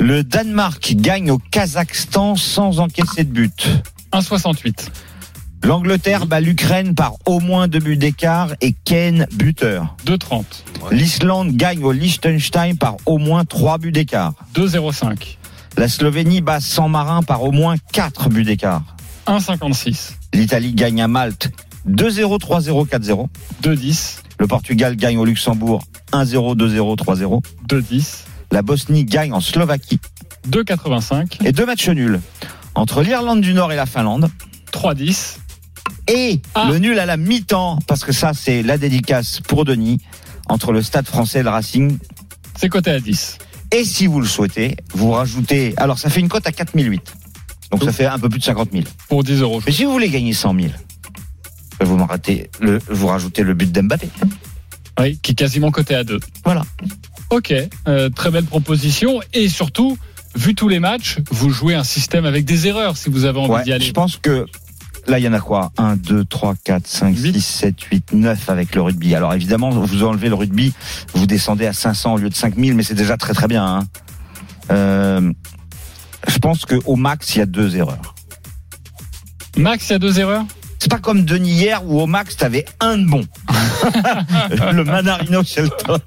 Le 0.00 0.24
Danemark 0.24 0.94
gagne 0.96 1.30
au 1.30 1.38
Kazakhstan 1.38 2.34
sans 2.34 2.80
encaisser 2.80 3.22
de 3.22 3.30
but. 3.30 3.68
1,68. 4.12 4.88
L'Angleterre 5.62 6.26
bat 6.26 6.40
l'Ukraine 6.40 6.96
par 6.96 7.14
au 7.24 7.38
moins 7.38 7.68
deux 7.68 7.78
buts 7.78 7.96
d'écart 7.96 8.48
et 8.60 8.72
Kane 8.72 9.28
buteur. 9.32 9.94
2,30. 10.06 10.44
L'Islande 10.90 11.52
gagne 11.52 11.84
au 11.84 11.92
Liechtenstein 11.92 12.76
par 12.76 12.96
au 13.06 13.18
moins 13.18 13.44
trois 13.44 13.78
buts 13.78 13.92
d'écart. 13.92 14.32
2,05. 14.56 15.36
La 15.76 15.88
Slovénie 15.88 16.40
bat 16.40 16.58
San 16.58 16.90
Marin 16.90 17.22
par 17.22 17.44
au 17.44 17.52
moins 17.52 17.76
quatre 17.92 18.28
buts 18.28 18.44
d'écart. 18.44 18.82
1,56. 19.28 20.14
L'Italie 20.34 20.72
gagne 20.72 21.00
à 21.00 21.06
Malte 21.06 21.50
2-0, 21.88 22.38
3-0, 22.38 22.86
4-0. 22.88 23.26
2,10. 23.62 24.18
Le 24.38 24.46
Portugal 24.46 24.96
gagne 24.96 25.18
au 25.18 25.24
Luxembourg 25.24 25.82
1-0, 26.12 26.56
2-0, 26.56 26.96
3-0. 26.96 27.42
2,10. 27.68 28.24
La 28.50 28.62
Bosnie 28.62 29.04
gagne 29.04 29.32
en 29.32 29.40
Slovaquie 29.40 29.98
2,85. 30.48 31.38
et 31.44 31.52
deux 31.52 31.64
matchs 31.66 31.88
nuls 31.88 32.20
entre 32.74 33.02
l'Irlande 33.02 33.40
du 33.40 33.54
Nord 33.54 33.72
et 33.72 33.76
la 33.76 33.86
Finlande 33.86 34.28
3,10. 34.72 35.38
et 36.08 36.40
Ah. 36.54 36.68
le 36.70 36.78
nul 36.78 36.98
à 36.98 37.06
la 37.06 37.16
mi-temps 37.16 37.78
parce 37.86 38.04
que 38.04 38.12
ça 38.12 38.32
c'est 38.34 38.62
la 38.62 38.76
dédicace 38.78 39.40
pour 39.40 39.64
Denis 39.64 39.98
entre 40.48 40.72
le 40.72 40.82
Stade 40.82 41.06
Français 41.06 41.40
et 41.40 41.42
le 41.42 41.50
Racing. 41.50 41.96
C'est 42.56 42.68
coté 42.68 42.90
à 42.90 43.00
10. 43.00 43.38
Et 43.70 43.84
si 43.84 44.06
vous 44.06 44.20
le 44.20 44.26
souhaitez, 44.26 44.76
vous 44.92 45.10
rajoutez. 45.12 45.74
Alors 45.78 45.98
ça 45.98 46.10
fait 46.10 46.20
une 46.20 46.28
cote 46.28 46.46
à 46.46 46.52
4008. 46.52 47.14
Donc 47.70 47.84
ça 47.84 47.92
fait 47.92 48.04
un 48.06 48.18
peu 48.18 48.28
plus 48.28 48.38
de 48.40 48.44
50 48.44 48.70
000. 48.72 48.84
Pour 49.08 49.24
10 49.24 49.40
euros. 49.40 49.62
Mais 49.66 49.72
si 49.72 49.84
vous 49.84 49.92
voulez 49.92 50.10
gagner 50.10 50.34
100 50.34 50.54
000, 50.54 50.72
vous 51.84 51.96
m'en 51.96 52.06
ratez 52.06 52.50
le, 52.60 52.78
vous 52.88 53.06
rajoutez 53.06 53.42
le 53.42 53.54
but 53.54 53.70
d'Mbappé. 53.70 54.08
Oui, 55.00 55.18
qui 55.22 55.32
est 55.32 55.34
quasiment 55.34 55.70
coté 55.70 55.94
à 55.94 56.04
2. 56.04 56.20
Voilà. 56.44 56.62
Ok, 57.30 57.52
euh, 57.88 58.10
très 58.10 58.30
belle 58.30 58.44
proposition. 58.44 59.20
Et 59.32 59.48
surtout, 59.48 59.96
vu 60.36 60.54
tous 60.54 60.68
les 60.68 60.80
matchs, 60.80 61.18
vous 61.30 61.50
jouez 61.50 61.74
un 61.74 61.84
système 61.84 62.26
avec 62.26 62.44
des 62.44 62.66
erreurs 62.68 62.96
si 62.96 63.08
vous 63.10 63.24
avez 63.24 63.38
envie 63.38 63.50
Ouais, 63.50 63.62
d'y 63.64 63.72
aller. 63.72 63.84
je 63.86 63.92
pense 63.92 64.18
que 64.18 64.44
là, 65.06 65.18
il 65.18 65.24
y 65.24 65.28
en 65.28 65.32
a 65.32 65.40
quoi? 65.40 65.72
1, 65.78 65.96
2, 65.96 66.24
3, 66.26 66.54
4, 66.62 66.86
5, 66.86 67.16
6, 67.16 67.40
7, 67.42 67.80
8, 67.80 68.12
9 68.12 68.50
avec 68.50 68.74
le 68.74 68.82
rugby. 68.82 69.14
Alors 69.14 69.32
évidemment, 69.32 69.70
vous 69.70 70.04
enlevez 70.04 70.28
le 70.28 70.34
rugby, 70.34 70.74
vous 71.14 71.26
descendez 71.26 71.66
à 71.66 71.72
500 71.72 72.14
au 72.14 72.18
lieu 72.18 72.28
de 72.28 72.34
5000, 72.34 72.74
mais 72.74 72.82
c'est 72.82 72.94
déjà 72.94 73.16
très 73.16 73.32
très 73.32 73.48
bien. 73.48 73.64
hein. 73.64 73.80
Euh, 74.70 75.32
je 76.28 76.38
pense 76.38 76.66
qu'au 76.66 76.96
max, 76.96 77.34
il 77.34 77.38
y 77.38 77.42
a 77.42 77.46
deux 77.46 77.76
erreurs. 77.76 78.14
Max, 79.56 79.88
il 79.88 79.92
y 79.92 79.96
a 79.96 79.98
deux 79.98 80.20
erreurs? 80.20 80.44
C'est 80.82 80.90
pas 80.90 80.98
comme 80.98 81.24
Denis 81.24 81.52
hier 81.52 81.80
où 81.86 82.00
au 82.00 82.08
max, 82.08 82.36
t'avais 82.36 82.64
un 82.80 82.98
de 82.98 83.06
bon. 83.06 83.24
le 84.72 84.82
Manarino 84.82 85.44
Shelton. 85.44 86.00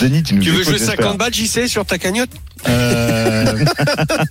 Denis, 0.00 0.24
tu 0.24 0.34
nous 0.34 0.42
Tu 0.42 0.50
veux 0.50 0.64
jouer 0.64 0.78
j'espère. 0.78 0.96
50 0.96 1.18
balles, 1.18 1.32
JC, 1.32 1.68
sur 1.68 1.86
ta 1.86 1.96
cagnotte 1.96 2.30
Euh, 2.68 3.64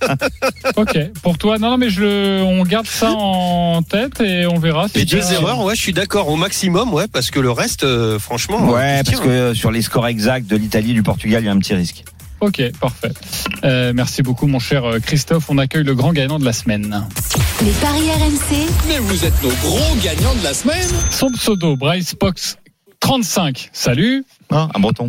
ok, 0.76 0.98
pour 1.22 1.38
toi, 1.38 1.58
non, 1.58 1.70
non, 1.70 1.78
mais 1.78 1.88
je 1.88 2.02
le, 2.02 2.42
on 2.44 2.62
garde 2.64 2.86
ça 2.86 3.10
en 3.10 3.82
tête 3.82 4.20
et 4.20 4.46
on 4.46 4.58
verra. 4.58 4.86
si 4.88 4.98
Les 4.98 5.04
deux 5.06 5.32
erreurs, 5.32 5.64
ouais, 5.64 5.74
je 5.74 5.80
suis 5.80 5.94
d'accord, 5.94 6.28
au 6.28 6.36
maximum, 6.36 6.92
ouais, 6.92 7.08
parce 7.10 7.30
que 7.30 7.40
le 7.40 7.50
reste, 7.50 7.84
euh, 7.84 8.18
franchement. 8.18 8.68
Ouais, 8.68 9.02
parce 9.02 9.18
que 9.18 9.54
sur 9.54 9.70
les 9.70 9.80
scores 9.80 10.08
exacts 10.08 10.46
de 10.46 10.56
l'Italie 10.56 10.90
et 10.90 10.94
du 10.94 11.02
Portugal, 11.02 11.42
il 11.42 11.46
y 11.46 11.48
a 11.48 11.52
un 11.52 11.58
petit 11.58 11.72
risque. 11.74 12.04
Ok, 12.40 12.62
parfait. 12.80 13.10
Euh, 13.64 13.92
merci 13.94 14.22
beaucoup, 14.22 14.46
mon 14.46 14.60
cher 14.60 14.84
euh, 14.84 15.00
Christophe. 15.00 15.50
On 15.50 15.58
accueille 15.58 15.82
le 15.82 15.94
grand 15.94 16.12
gagnant 16.12 16.38
de 16.38 16.44
la 16.44 16.52
semaine. 16.52 17.04
Les 17.64 17.72
paris 17.72 18.08
RMC. 18.10 18.68
Mais 18.86 18.98
vous 19.00 19.24
êtes 19.24 19.42
nos 19.42 19.48
gros 19.48 19.96
gagnants 20.04 20.34
de 20.36 20.44
la 20.44 20.54
semaine. 20.54 20.88
Son 21.10 21.30
pseudo, 21.32 21.76
Bryce 21.76 22.14
Pox 22.14 22.56
35. 23.00 23.70
Salut. 23.72 24.24
Hein, 24.50 24.68
un 24.74 24.78
breton. 24.80 25.08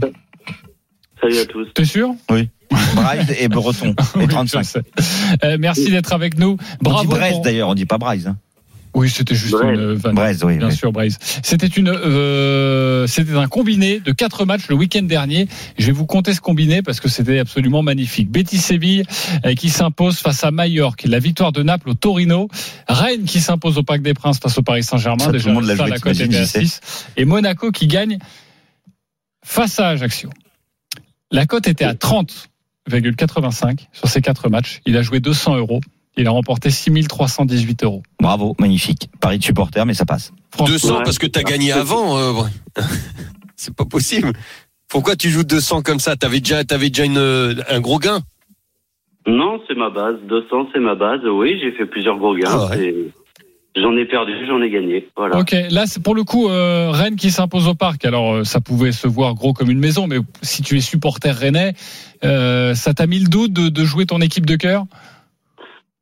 Salut 1.21 1.37
à 1.37 1.45
tous. 1.45 1.67
T'es 1.75 1.85
sûr? 1.85 2.15
Braille 2.95 3.25
et 3.39 3.47
breton. 3.47 3.93
Et 4.15 4.19
Oui, 4.19 4.27
35. 4.27 4.63
je 4.63 4.67
sais. 4.69 4.81
Euh, 5.43 5.57
merci 5.59 5.89
d'être 5.91 6.13
avec 6.13 6.37
nous. 6.39 6.57
On 6.81 6.83
Bravo. 6.83 7.01
dit 7.01 7.07
Brest 7.07 7.33
pour- 7.33 7.41
d'ailleurs, 7.43 7.69
on 7.69 7.73
dit 7.75 7.85
pas 7.85 7.97
Braise. 7.97 8.27
Hein. 8.27 8.37
Oui, 8.95 9.09
c'était 9.09 9.35
juste 9.35 9.53
Braise. 9.53 9.79
une 9.79 9.93
vanne. 9.93 10.15
Braise, 10.15 10.43
oui. 10.43 10.57
Bien 10.57 10.69
oui. 10.69 10.75
sûr, 10.75 10.91
Braise. 10.91 11.17
C'était 11.43 11.67
une, 11.67 11.89
euh, 11.89 13.05
c'était 13.07 13.33
un 13.35 13.47
combiné 13.47 13.99
de 13.99 14.11
quatre 14.11 14.45
matchs 14.45 14.67
le 14.67 14.75
week-end 14.75 15.03
dernier. 15.03 15.47
Je 15.77 15.85
vais 15.85 15.91
vous 15.91 16.05
compter 16.07 16.33
ce 16.33 16.41
combiné 16.41 16.81
parce 16.81 16.99
que 16.99 17.07
c'était 17.07 17.39
absolument 17.39 17.83
magnifique. 17.83 18.31
Betis 18.31 18.57
Séville 18.57 19.03
euh, 19.45 19.53
qui 19.53 19.69
s'impose 19.69 20.17
face 20.19 20.43
à 20.43 20.51
Majorque. 20.51 21.03
La 21.03 21.19
victoire 21.19 21.51
de 21.51 21.61
Naples 21.61 21.89
au 21.89 21.93
Torino. 21.93 22.47
Rennes 22.87 23.25
qui 23.25 23.41
s'impose 23.41 23.77
au 23.77 23.83
Parc 23.83 24.01
des 24.01 24.13
Princes 24.13 24.39
face 24.39 24.57
au 24.57 24.63
Paris 24.63 24.83
Saint-Germain. 24.83 25.19
Ça, 25.19 25.25
tout 25.27 25.33
Déjà, 25.33 25.49
le 25.49 25.55
monde 25.55 25.65
l'a 25.65 25.75
joué, 25.75 25.89
la 25.89 25.97
était 25.97 26.09
à 26.09 26.13
j'y 26.43 26.47
sais. 26.47 26.61
6. 26.61 26.81
Et 27.17 27.25
Monaco 27.25 27.71
qui 27.71 27.87
gagne 27.87 28.17
face 29.45 29.79
à 29.79 29.89
Ajaccio. 29.89 30.29
La 31.31 31.45
cote 31.45 31.67
était 31.67 31.85
à 31.85 31.93
30,85 31.93 33.87
sur 33.93 34.07
ces 34.07 34.21
quatre 34.21 34.49
matchs. 34.49 34.81
Il 34.85 34.97
a 34.97 35.03
joué 35.03 35.19
200 35.19 35.57
euros. 35.57 35.81
Il 36.17 36.27
a 36.27 36.31
remporté 36.31 36.69
6318 36.69 37.83
euros. 37.83 38.03
Bravo, 38.19 38.55
magnifique. 38.59 39.09
Paris 39.21 39.39
de 39.39 39.43
supporter, 39.43 39.85
mais 39.85 39.93
ça 39.93 40.05
passe. 40.05 40.31
Franchement, 40.51 40.73
200 40.73 40.97
Ouais. 40.97 41.03
parce 41.03 41.17
que 41.19 41.27
t'as 41.27 41.43
gagné 41.43 41.71
avant. 41.71 42.17
euh, 42.17 42.33
c'est 43.55 43.73
pas 43.73 43.85
possible. 43.85 44.33
Pourquoi 44.89 45.15
tu 45.15 45.29
joues 45.29 45.43
200 45.43 45.81
comme 45.83 45.99
ça? 45.99 46.15
T'avais 46.15 46.39
déjà, 46.39 46.63
t'avais 46.63 46.89
déjà 46.89 47.05
une, 47.05 47.63
un 47.69 47.79
gros 47.79 47.99
gain? 47.99 48.21
Non, 49.27 49.59
c'est 49.67 49.75
ma 49.75 49.89
base. 49.89 50.15
200, 50.27 50.69
c'est 50.73 50.79
ma 50.79 50.95
base. 50.95 51.21
Oui, 51.25 51.59
j'ai 51.61 51.71
fait 51.73 51.85
plusieurs 51.85 52.17
gros 52.17 52.35
gains. 52.35 52.49
Ah 52.49 52.69
ouais. 52.71 52.95
J'en 53.75 53.95
ai 53.95 54.05
perdu, 54.05 54.31
j'en 54.47 54.61
ai 54.61 54.71
gagné. 54.71 55.07
Voilà. 55.15 55.37
Ok, 55.37 55.55
là 55.69 55.85
c'est 55.85 56.01
pour 56.01 56.15
le 56.15 56.23
coup 56.23 56.49
euh, 56.49 56.89
Rennes 56.89 57.15
qui 57.15 57.29
s'impose 57.29 57.67
au 57.67 57.75
parc. 57.75 58.03
Alors 58.03 58.33
euh, 58.33 58.43
ça 58.43 58.59
pouvait 58.59 58.91
se 58.91 59.07
voir 59.07 59.35
gros 59.35 59.53
comme 59.53 59.69
une 59.69 59.79
maison, 59.79 60.07
mais 60.07 60.17
si 60.41 60.63
tu 60.63 60.75
es 60.77 60.81
supporter 60.81 61.33
rennais, 61.37 61.75
euh, 62.23 62.73
ça 62.73 62.95
t'a 62.95 63.05
mis 63.05 63.19
le 63.19 63.27
doute 63.27 63.53
de, 63.53 63.69
de 63.69 63.85
jouer 63.85 64.07
ton 64.07 64.19
équipe 64.21 64.47
de 64.47 64.55
cœur? 64.55 64.85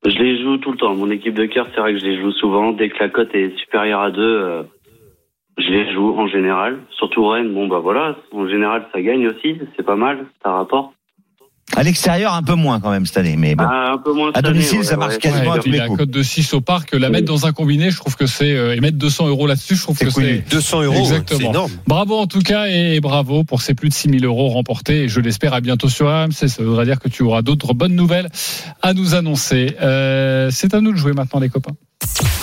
Je 0.10 0.20
les 0.20 0.42
joue 0.42 0.58
tout 0.58 0.72
le 0.72 0.78
temps. 0.78 0.96
Mon 0.96 1.12
équipe 1.12 1.34
de 1.34 1.46
cœur, 1.46 1.68
c'est 1.74 1.82
vrai 1.82 1.92
que 1.94 2.00
je 2.00 2.06
les 2.06 2.18
joue 2.22 2.32
souvent. 2.32 2.72
Dès 2.72 2.88
que 2.88 2.98
la 2.98 3.10
cote 3.10 3.36
est 3.36 3.58
supérieure 3.58 4.00
à 4.00 4.10
2, 4.10 4.64
je 5.58 5.70
les 5.70 5.92
joue 5.92 6.18
en 6.18 6.28
général. 6.28 6.80
Surtout 6.92 7.28
Rennes, 7.28 7.54
bon 7.54 7.68
bah 7.68 7.80
voilà. 7.80 8.16
En 8.32 8.48
général, 8.48 8.88
ça 8.94 9.02
gagne 9.02 9.28
aussi. 9.28 9.60
C'est 9.76 9.86
pas 9.86 9.98
mal, 9.98 10.26
ça 10.42 10.52
rapporte. 10.52 10.97
À 11.76 11.84
l'extérieur, 11.84 12.34
un 12.34 12.44
peu 12.44 12.56
moins 12.56 12.80
quand 12.80 12.90
même 12.90 13.06
cette 13.06 13.18
année, 13.18 13.36
mais 13.38 13.54
bon. 13.56 13.66
Ah, 13.68 13.92
un 13.94 13.98
peu 13.98 14.14
moins 14.14 14.32
À 14.34 14.40
année, 14.40 14.50
domicile, 14.50 14.80
ouais, 14.80 14.84
ça 14.86 14.98
marche 14.98 15.16
ouais. 15.16 15.20
quasiment 15.20 15.52
Ouais, 15.52 15.60
à 15.60 15.62
tous 15.62 15.70
les 15.70 15.78
la 15.78 15.88
cote 15.90 16.10
de 16.10 16.24
6 16.24 16.54
au 16.54 16.62
parc, 16.62 16.94
la 16.96 17.10
mettre 17.10 17.28
dans 17.28 17.46
un 17.46 17.52
combiné, 17.52 17.92
je 17.92 17.98
trouve 17.98 18.16
que 18.16 18.26
c'est 18.26 18.52
euh, 18.56 18.76
et 18.76 18.80
mettre 18.80 18.98
200 18.98 19.28
euros 19.28 19.48
là-dessus, 19.48 19.76
je 19.76 19.84
trouve 19.84 19.98
que 19.98 20.10
c'est 20.10 20.44
200 20.50 20.84
euros, 20.84 20.96
Exactement. 20.96 21.40
c'est 21.40 21.46
énorme. 21.46 21.72
Bravo 21.86 22.18
en 22.18 22.26
tout 22.26 22.42
cas 22.42 22.66
et 22.68 23.00
bravo 23.00 23.44
pour 23.44 23.62
ces 23.62 23.74
plus 23.74 23.90
de 23.90 23.94
6000 23.94 24.26
euros 24.26 24.50
remportés 24.50 25.04
et 25.04 25.10
je 25.10 25.20
l'espère 25.20 25.54
à 25.54 25.62
bientôt 25.62 25.90
sur 25.90 26.08
RMC. 26.08 26.48
Ça 26.48 26.64
voudra 26.64 26.86
dire 26.86 27.00
que 27.00 27.10
tu 27.10 27.22
auras 27.24 27.42
d'autres 27.42 27.74
bonnes 27.74 27.96
nouvelles 27.96 28.30
à 28.82 28.94
nous 28.94 29.14
annoncer. 29.14 29.76
Euh, 29.82 30.50
c'est 30.52 30.74
à 30.74 30.82
nous 30.82 30.94
de 30.94 30.98
jouer 30.98 31.14
maintenant 31.14 31.40
les 31.40 31.50
copains. 31.50 31.76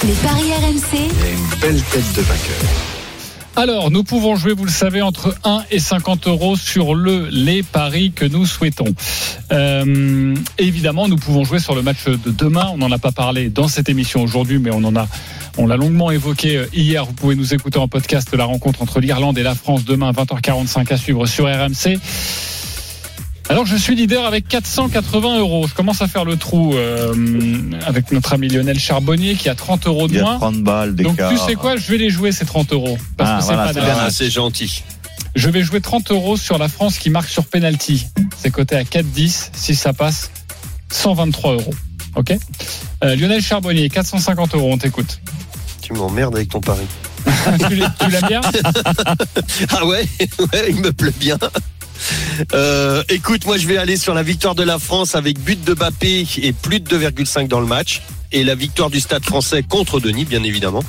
Les 0.04 0.12
paris 0.12 0.52
RMC. 0.52 0.98
une 0.98 1.60
belle 1.60 1.82
tête 1.82 2.12
de 2.14 2.20
vainqueur. 2.22 2.93
Alors, 3.56 3.92
nous 3.92 4.02
pouvons 4.02 4.34
jouer, 4.34 4.52
vous 4.52 4.64
le 4.64 4.70
savez, 4.70 5.00
entre 5.00 5.32
1 5.44 5.62
et 5.70 5.78
50 5.78 6.26
euros 6.26 6.56
sur 6.56 6.96
le 6.96 7.28
les 7.30 7.62
paris 7.62 8.10
que 8.12 8.24
nous 8.24 8.46
souhaitons. 8.46 8.92
Euh, 9.52 10.34
évidemment, 10.58 11.06
nous 11.06 11.16
pouvons 11.16 11.44
jouer 11.44 11.60
sur 11.60 11.76
le 11.76 11.82
match 11.82 12.06
de 12.06 12.32
demain. 12.32 12.68
On 12.72 12.78
n'en 12.78 12.90
a 12.90 12.98
pas 12.98 13.12
parlé 13.12 13.50
dans 13.50 13.68
cette 13.68 13.88
émission 13.88 14.22
aujourd'hui, 14.22 14.58
mais 14.58 14.70
on 14.72 14.82
en 14.82 14.96
a, 14.96 15.06
on 15.56 15.68
l'a 15.68 15.76
longuement 15.76 16.10
évoqué 16.10 16.56
euh, 16.56 16.66
hier. 16.74 17.04
Vous 17.04 17.12
pouvez 17.12 17.36
nous 17.36 17.54
écouter 17.54 17.78
en 17.78 17.86
podcast 17.86 18.34
la 18.34 18.44
rencontre 18.44 18.82
entre 18.82 18.98
l'Irlande 18.98 19.38
et 19.38 19.44
la 19.44 19.54
France 19.54 19.84
demain, 19.84 20.10
20h45 20.10 20.92
à 20.92 20.96
suivre 20.96 21.26
sur 21.26 21.44
RMC. 21.44 22.00
Alors 23.50 23.66
je 23.66 23.76
suis 23.76 23.94
leader 23.94 24.24
avec 24.24 24.48
480 24.48 25.38
euros. 25.38 25.66
Je 25.68 25.74
commence 25.74 26.00
à 26.00 26.08
faire 26.08 26.24
le 26.24 26.36
trou 26.36 26.74
euh, 26.74 27.14
avec 27.86 28.10
notre 28.10 28.32
ami 28.32 28.48
Lionel 28.48 28.78
Charbonnier 28.78 29.34
qui 29.34 29.48
a 29.48 29.54
30 29.54 29.86
euros 29.86 30.08
de 30.08 30.14
Il 30.14 30.16
y 30.16 30.20
a 30.20 30.24
moins. 30.24 30.38
30 30.38 30.62
balles 30.62 30.94
Donc 30.94 31.18
tu 31.30 31.36
sais 31.36 31.54
quoi, 31.54 31.76
je 31.76 31.86
vais 31.90 31.98
les 31.98 32.10
jouer 32.10 32.32
ces 32.32 32.46
30 32.46 32.72
euros 32.72 32.96
parce 33.16 33.30
Ah, 33.30 33.36
que 33.36 33.42
c'est 33.42 33.54
voilà, 33.54 33.72
pas 33.72 33.80
bien. 33.80 34.10
C'est 34.10 34.30
gentil. 34.30 34.82
Je 35.34 35.50
vais 35.50 35.62
jouer 35.62 35.80
30 35.80 36.10
euros 36.10 36.36
sur 36.36 36.58
la 36.58 36.68
France 36.68 36.98
qui 36.98 37.10
marque 37.10 37.28
sur 37.28 37.44
penalty. 37.44 38.06
C'est 38.40 38.50
coté 38.50 38.76
à 38.76 38.82
4,10. 38.84 39.50
Si 39.52 39.74
ça 39.74 39.92
passe, 39.92 40.30
123 40.90 41.52
euros. 41.54 41.74
Ok? 42.16 42.36
Euh, 43.02 43.16
Lionel 43.16 43.42
Charbonnier, 43.42 43.88
450 43.90 44.54
euros. 44.54 44.70
On 44.72 44.78
t'écoute. 44.78 45.20
Tu 45.82 45.92
m'emmerdes 45.92 46.36
avec 46.36 46.48
ton 46.48 46.60
pari. 46.60 46.86
tu 47.68 47.74
l'aimes 47.74 47.92
tu 48.00 48.10
l'aimes 48.10 48.26
bien? 48.28 48.40
Ah 49.70 49.84
ouais, 49.86 50.06
ouais, 50.38 50.66
il 50.70 50.76
me 50.80 50.92
plaît 50.92 51.12
bien. 51.18 51.36
Euh, 52.52 53.02
écoute, 53.08 53.46
moi 53.46 53.56
je 53.56 53.66
vais 53.66 53.76
aller 53.76 53.96
sur 53.96 54.14
la 54.14 54.22
victoire 54.22 54.54
de 54.54 54.62
la 54.62 54.78
France 54.78 55.14
avec 55.14 55.38
but 55.38 55.62
de 55.64 55.74
Bappé 55.74 56.26
et 56.42 56.52
plus 56.52 56.80
de 56.80 56.98
2,5 56.98 57.48
dans 57.48 57.60
le 57.60 57.66
match. 57.66 58.02
Et 58.32 58.42
la 58.44 58.54
victoire 58.54 58.90
du 58.90 59.00
Stade 59.00 59.24
français 59.24 59.62
contre 59.62 60.00
Denis, 60.00 60.24
bien 60.24 60.42
évidemment. 60.42 60.82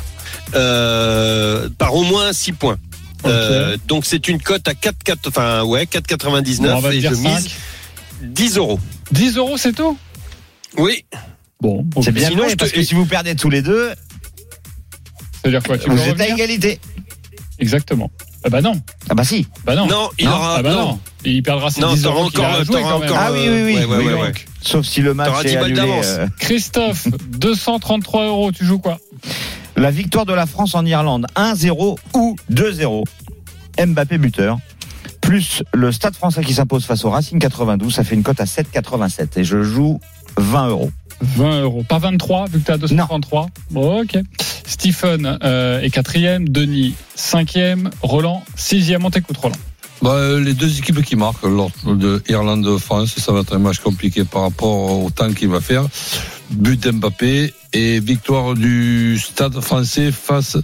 Euh, 0.56 1.70
par 1.78 1.96
au 1.96 2.04
moins 2.04 2.34
6 2.34 2.54
points. 2.54 2.78
Euh, 3.26 3.78
donc 3.88 4.06
c'est 4.06 4.28
une 4.28 4.42
cote 4.42 4.68
à 4.68 4.74
4, 4.74 4.98
4 5.04 5.28
enfin 5.30 5.64
ouais, 5.64 5.86
4,99 5.86 6.58
Bon, 6.58 6.76
on 6.76 6.80
va 6.80 6.94
et 6.94 7.02
je 7.02 7.14
5. 7.14 7.18
mise 7.18 7.50
10 8.22 8.58
euros. 8.58 8.80
10 9.12 9.38
euros, 9.38 9.58
c'est 9.58 9.74
tout? 9.74 9.98
Oui. 10.78 11.06
Bon. 11.62 11.86
C'est 12.04 12.12
bien 12.12 12.30
Sinon, 12.30 12.46
parce 12.58 12.72
que 12.72 12.84
si 12.84 12.94
vous 12.94 13.06
perdez 13.06 13.36
tous 13.36 13.50
les 13.50 13.62
deux, 13.62 13.92
C'est-à-dire 15.42 15.64
quoi 15.64 15.78
tu 15.78 15.90
vous 15.90 16.00
êtes 16.00 16.20
à 16.20 16.28
égalité. 16.28 16.80
Exactement. 17.60 18.12
Ah 18.46 18.50
bah 18.50 18.62
non. 18.62 18.74
Ah 19.10 19.16
bah 19.16 19.24
si. 19.24 19.48
Bah 19.66 19.76
non. 19.76 19.88
Non, 19.88 20.10
il 20.20 20.28
aura. 20.28 20.56
Ah 20.58 20.62
bah 20.62 20.72
non. 20.72 20.86
non. 20.90 21.00
Il 21.26 21.42
perdra 21.42 21.72
ses 21.72 21.82
Non, 21.82 21.94
10 21.96 22.04
t'auras 22.04 22.16
euros 22.20 22.30
qu'il 22.30 22.40
a 22.46 22.64
quand 22.64 23.00
même. 23.00 23.10
encore, 23.10 23.18
Ah 23.20 23.32
oui, 23.34 23.40
oui, 23.50 23.62
oui. 23.66 23.74
Ouais, 23.78 23.86
ouais, 23.86 23.98
Oui, 23.98 24.06
ouais, 24.06 24.14
ouais. 24.14 24.28
donc. 24.28 24.46
Sauf 24.62 24.86
si 24.86 25.02
le 25.02 25.14
match 25.16 25.30
T'auras 25.30 25.44
10 25.44 25.50
est 25.50 25.58
annulé. 25.58 25.74
d'avance. 25.76 26.06
euh, 26.06 26.28
Christophe, 26.40 27.08
233 27.40 28.26
euros, 28.28 28.52
tu 28.52 28.64
joues 28.66 28.78
quoi? 28.80 29.00
La 29.76 29.90
victoire 29.90 30.26
de 30.28 30.34
la 30.34 30.46
France 30.46 30.76
en 30.76 30.86
Irlande, 30.86 31.26
1-0 31.36 31.98
ou 32.14 32.36
2-0. 32.54 33.04
Mbappé 33.84 34.18
buteur. 34.20 34.60
Plus 35.22 35.64
le 35.74 35.92
Stade 35.92 36.16
français 36.16 36.44
qui 36.44 36.54
s'impose 36.54 36.86
face 36.86 37.04
au 37.04 37.10
Racing 37.10 37.40
92, 37.40 37.94
ça 37.94 38.04
fait 38.04 38.14
une 38.16 38.22
cote 38.24 38.40
à 38.40 38.46
7,87. 38.46 39.40
Et 39.40 39.44
je 39.44 39.64
joue 39.64 40.00
20 40.38 40.68
euros. 40.68 40.92
20 41.22 41.62
euros. 41.62 41.84
Pas 41.88 42.00
23, 42.00 42.48
vu 42.48 42.60
que 42.60 42.66
tu 42.66 42.72
as 42.72 42.78
233. 42.78 43.48
Bon, 43.72 44.02
ok. 44.02 44.18
Stephen 44.66 45.38
euh, 45.44 45.82
est 45.82 45.90
quatrième, 45.90 46.50
Denis 46.50 46.96
cinquième, 47.16 47.90
Roland 48.02 48.44
sixième. 48.56 49.06
On 49.06 49.10
t'écoute, 49.10 49.38
Roland. 49.38 49.56
Bah, 50.02 50.12
euh, 50.12 50.40
les 50.40 50.54
deux 50.54 50.78
équipes 50.78 51.02
qui 51.04 51.16
marquent 51.16 51.44
lors 51.44 51.72
de 51.86 52.22
Irlande-France, 52.28 53.16
ça 53.18 53.32
va 53.32 53.40
être 53.40 53.56
un 53.56 53.60
match 53.60 53.80
compliqué 53.80 54.24
par 54.24 54.44
rapport 54.44 55.04
au 55.04 55.10
temps 55.10 55.32
qu'il 55.32 55.50
va 55.50 55.62
faire. 55.62 55.86
But 56.52 56.80
d'Mbappé 56.80 57.54
et 57.74 58.00
victoire 58.00 58.54
du 58.54 59.18
Stade 59.20 59.60
français 59.62 60.12
face 60.12 60.58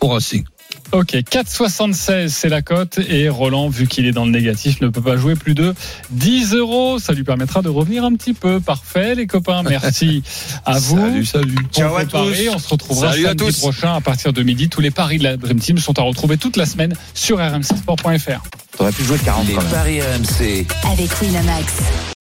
au 0.00 0.08
Racing. 0.08 0.44
Ok, 0.92 1.12
4,76 1.14 2.28
c'est 2.28 2.48
la 2.48 2.62
cote 2.62 2.98
et 3.08 3.28
Roland, 3.28 3.68
vu 3.68 3.86
qu'il 3.86 4.06
est 4.06 4.12
dans 4.12 4.24
le 4.24 4.32
négatif, 4.32 4.80
ne 4.80 4.88
peut 4.88 5.00
pas 5.00 5.16
jouer 5.16 5.34
plus 5.36 5.54
de 5.54 5.72
10 6.10 6.54
euros. 6.54 6.98
Ça 6.98 7.12
lui 7.12 7.22
permettra 7.22 7.62
de 7.62 7.68
revenir 7.68 8.04
un 8.04 8.12
petit 8.14 8.34
peu. 8.34 8.58
Parfait, 8.60 9.14
les 9.14 9.26
copains. 9.28 9.62
Merci 9.62 10.22
à 10.66 10.78
vous. 10.80 10.98
Salut, 10.98 11.24
salut. 11.26 11.54
Pour 11.54 11.72
Ciao 11.72 11.96
à 11.96 12.02
vos 12.04 12.10
paris. 12.10 12.44
tous. 12.46 12.54
On 12.54 12.58
se 12.58 12.68
retrouvera 12.68 13.10
Salut 13.12 13.24
à 13.26 13.28
samedi 13.28 13.44
tous. 13.44 13.58
prochain 13.60 13.94
à 13.94 14.00
partir 14.00 14.32
de 14.32 14.42
midi. 14.42 14.68
Tous 14.68 14.80
les 14.80 14.90
paris 14.90 15.18
de 15.18 15.24
la 15.24 15.36
Dream 15.36 15.60
Team 15.60 15.78
sont 15.78 15.96
à 15.98 16.02
retrouver 16.02 16.36
toute 16.38 16.56
la 16.56 16.66
semaine 16.66 16.94
sur 17.14 17.38
rmcsport.fr. 17.38 18.42
T'aurais 18.76 18.92
pu 18.92 19.04
jouer 19.04 19.18
40 19.24 19.46
Les 19.46 19.54
quand 19.54 19.62
même. 19.62 19.70
paris 19.70 20.00
RMC. 20.00 20.66
Avec 20.92 21.10
Winamax. 21.20 21.72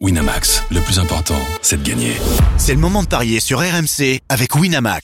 Winamax, 0.02 0.64
le 0.72 0.82
plus 0.82 1.00
important, 1.00 1.40
c'est 1.62 1.82
de 1.82 1.88
gagner. 1.90 2.14
C'est 2.58 2.74
le 2.74 2.80
moment 2.80 3.02
de 3.04 3.08
parier 3.08 3.40
sur 3.40 3.60
RMC 3.60 4.20
avec 4.30 4.56
Winamax. 4.56 5.04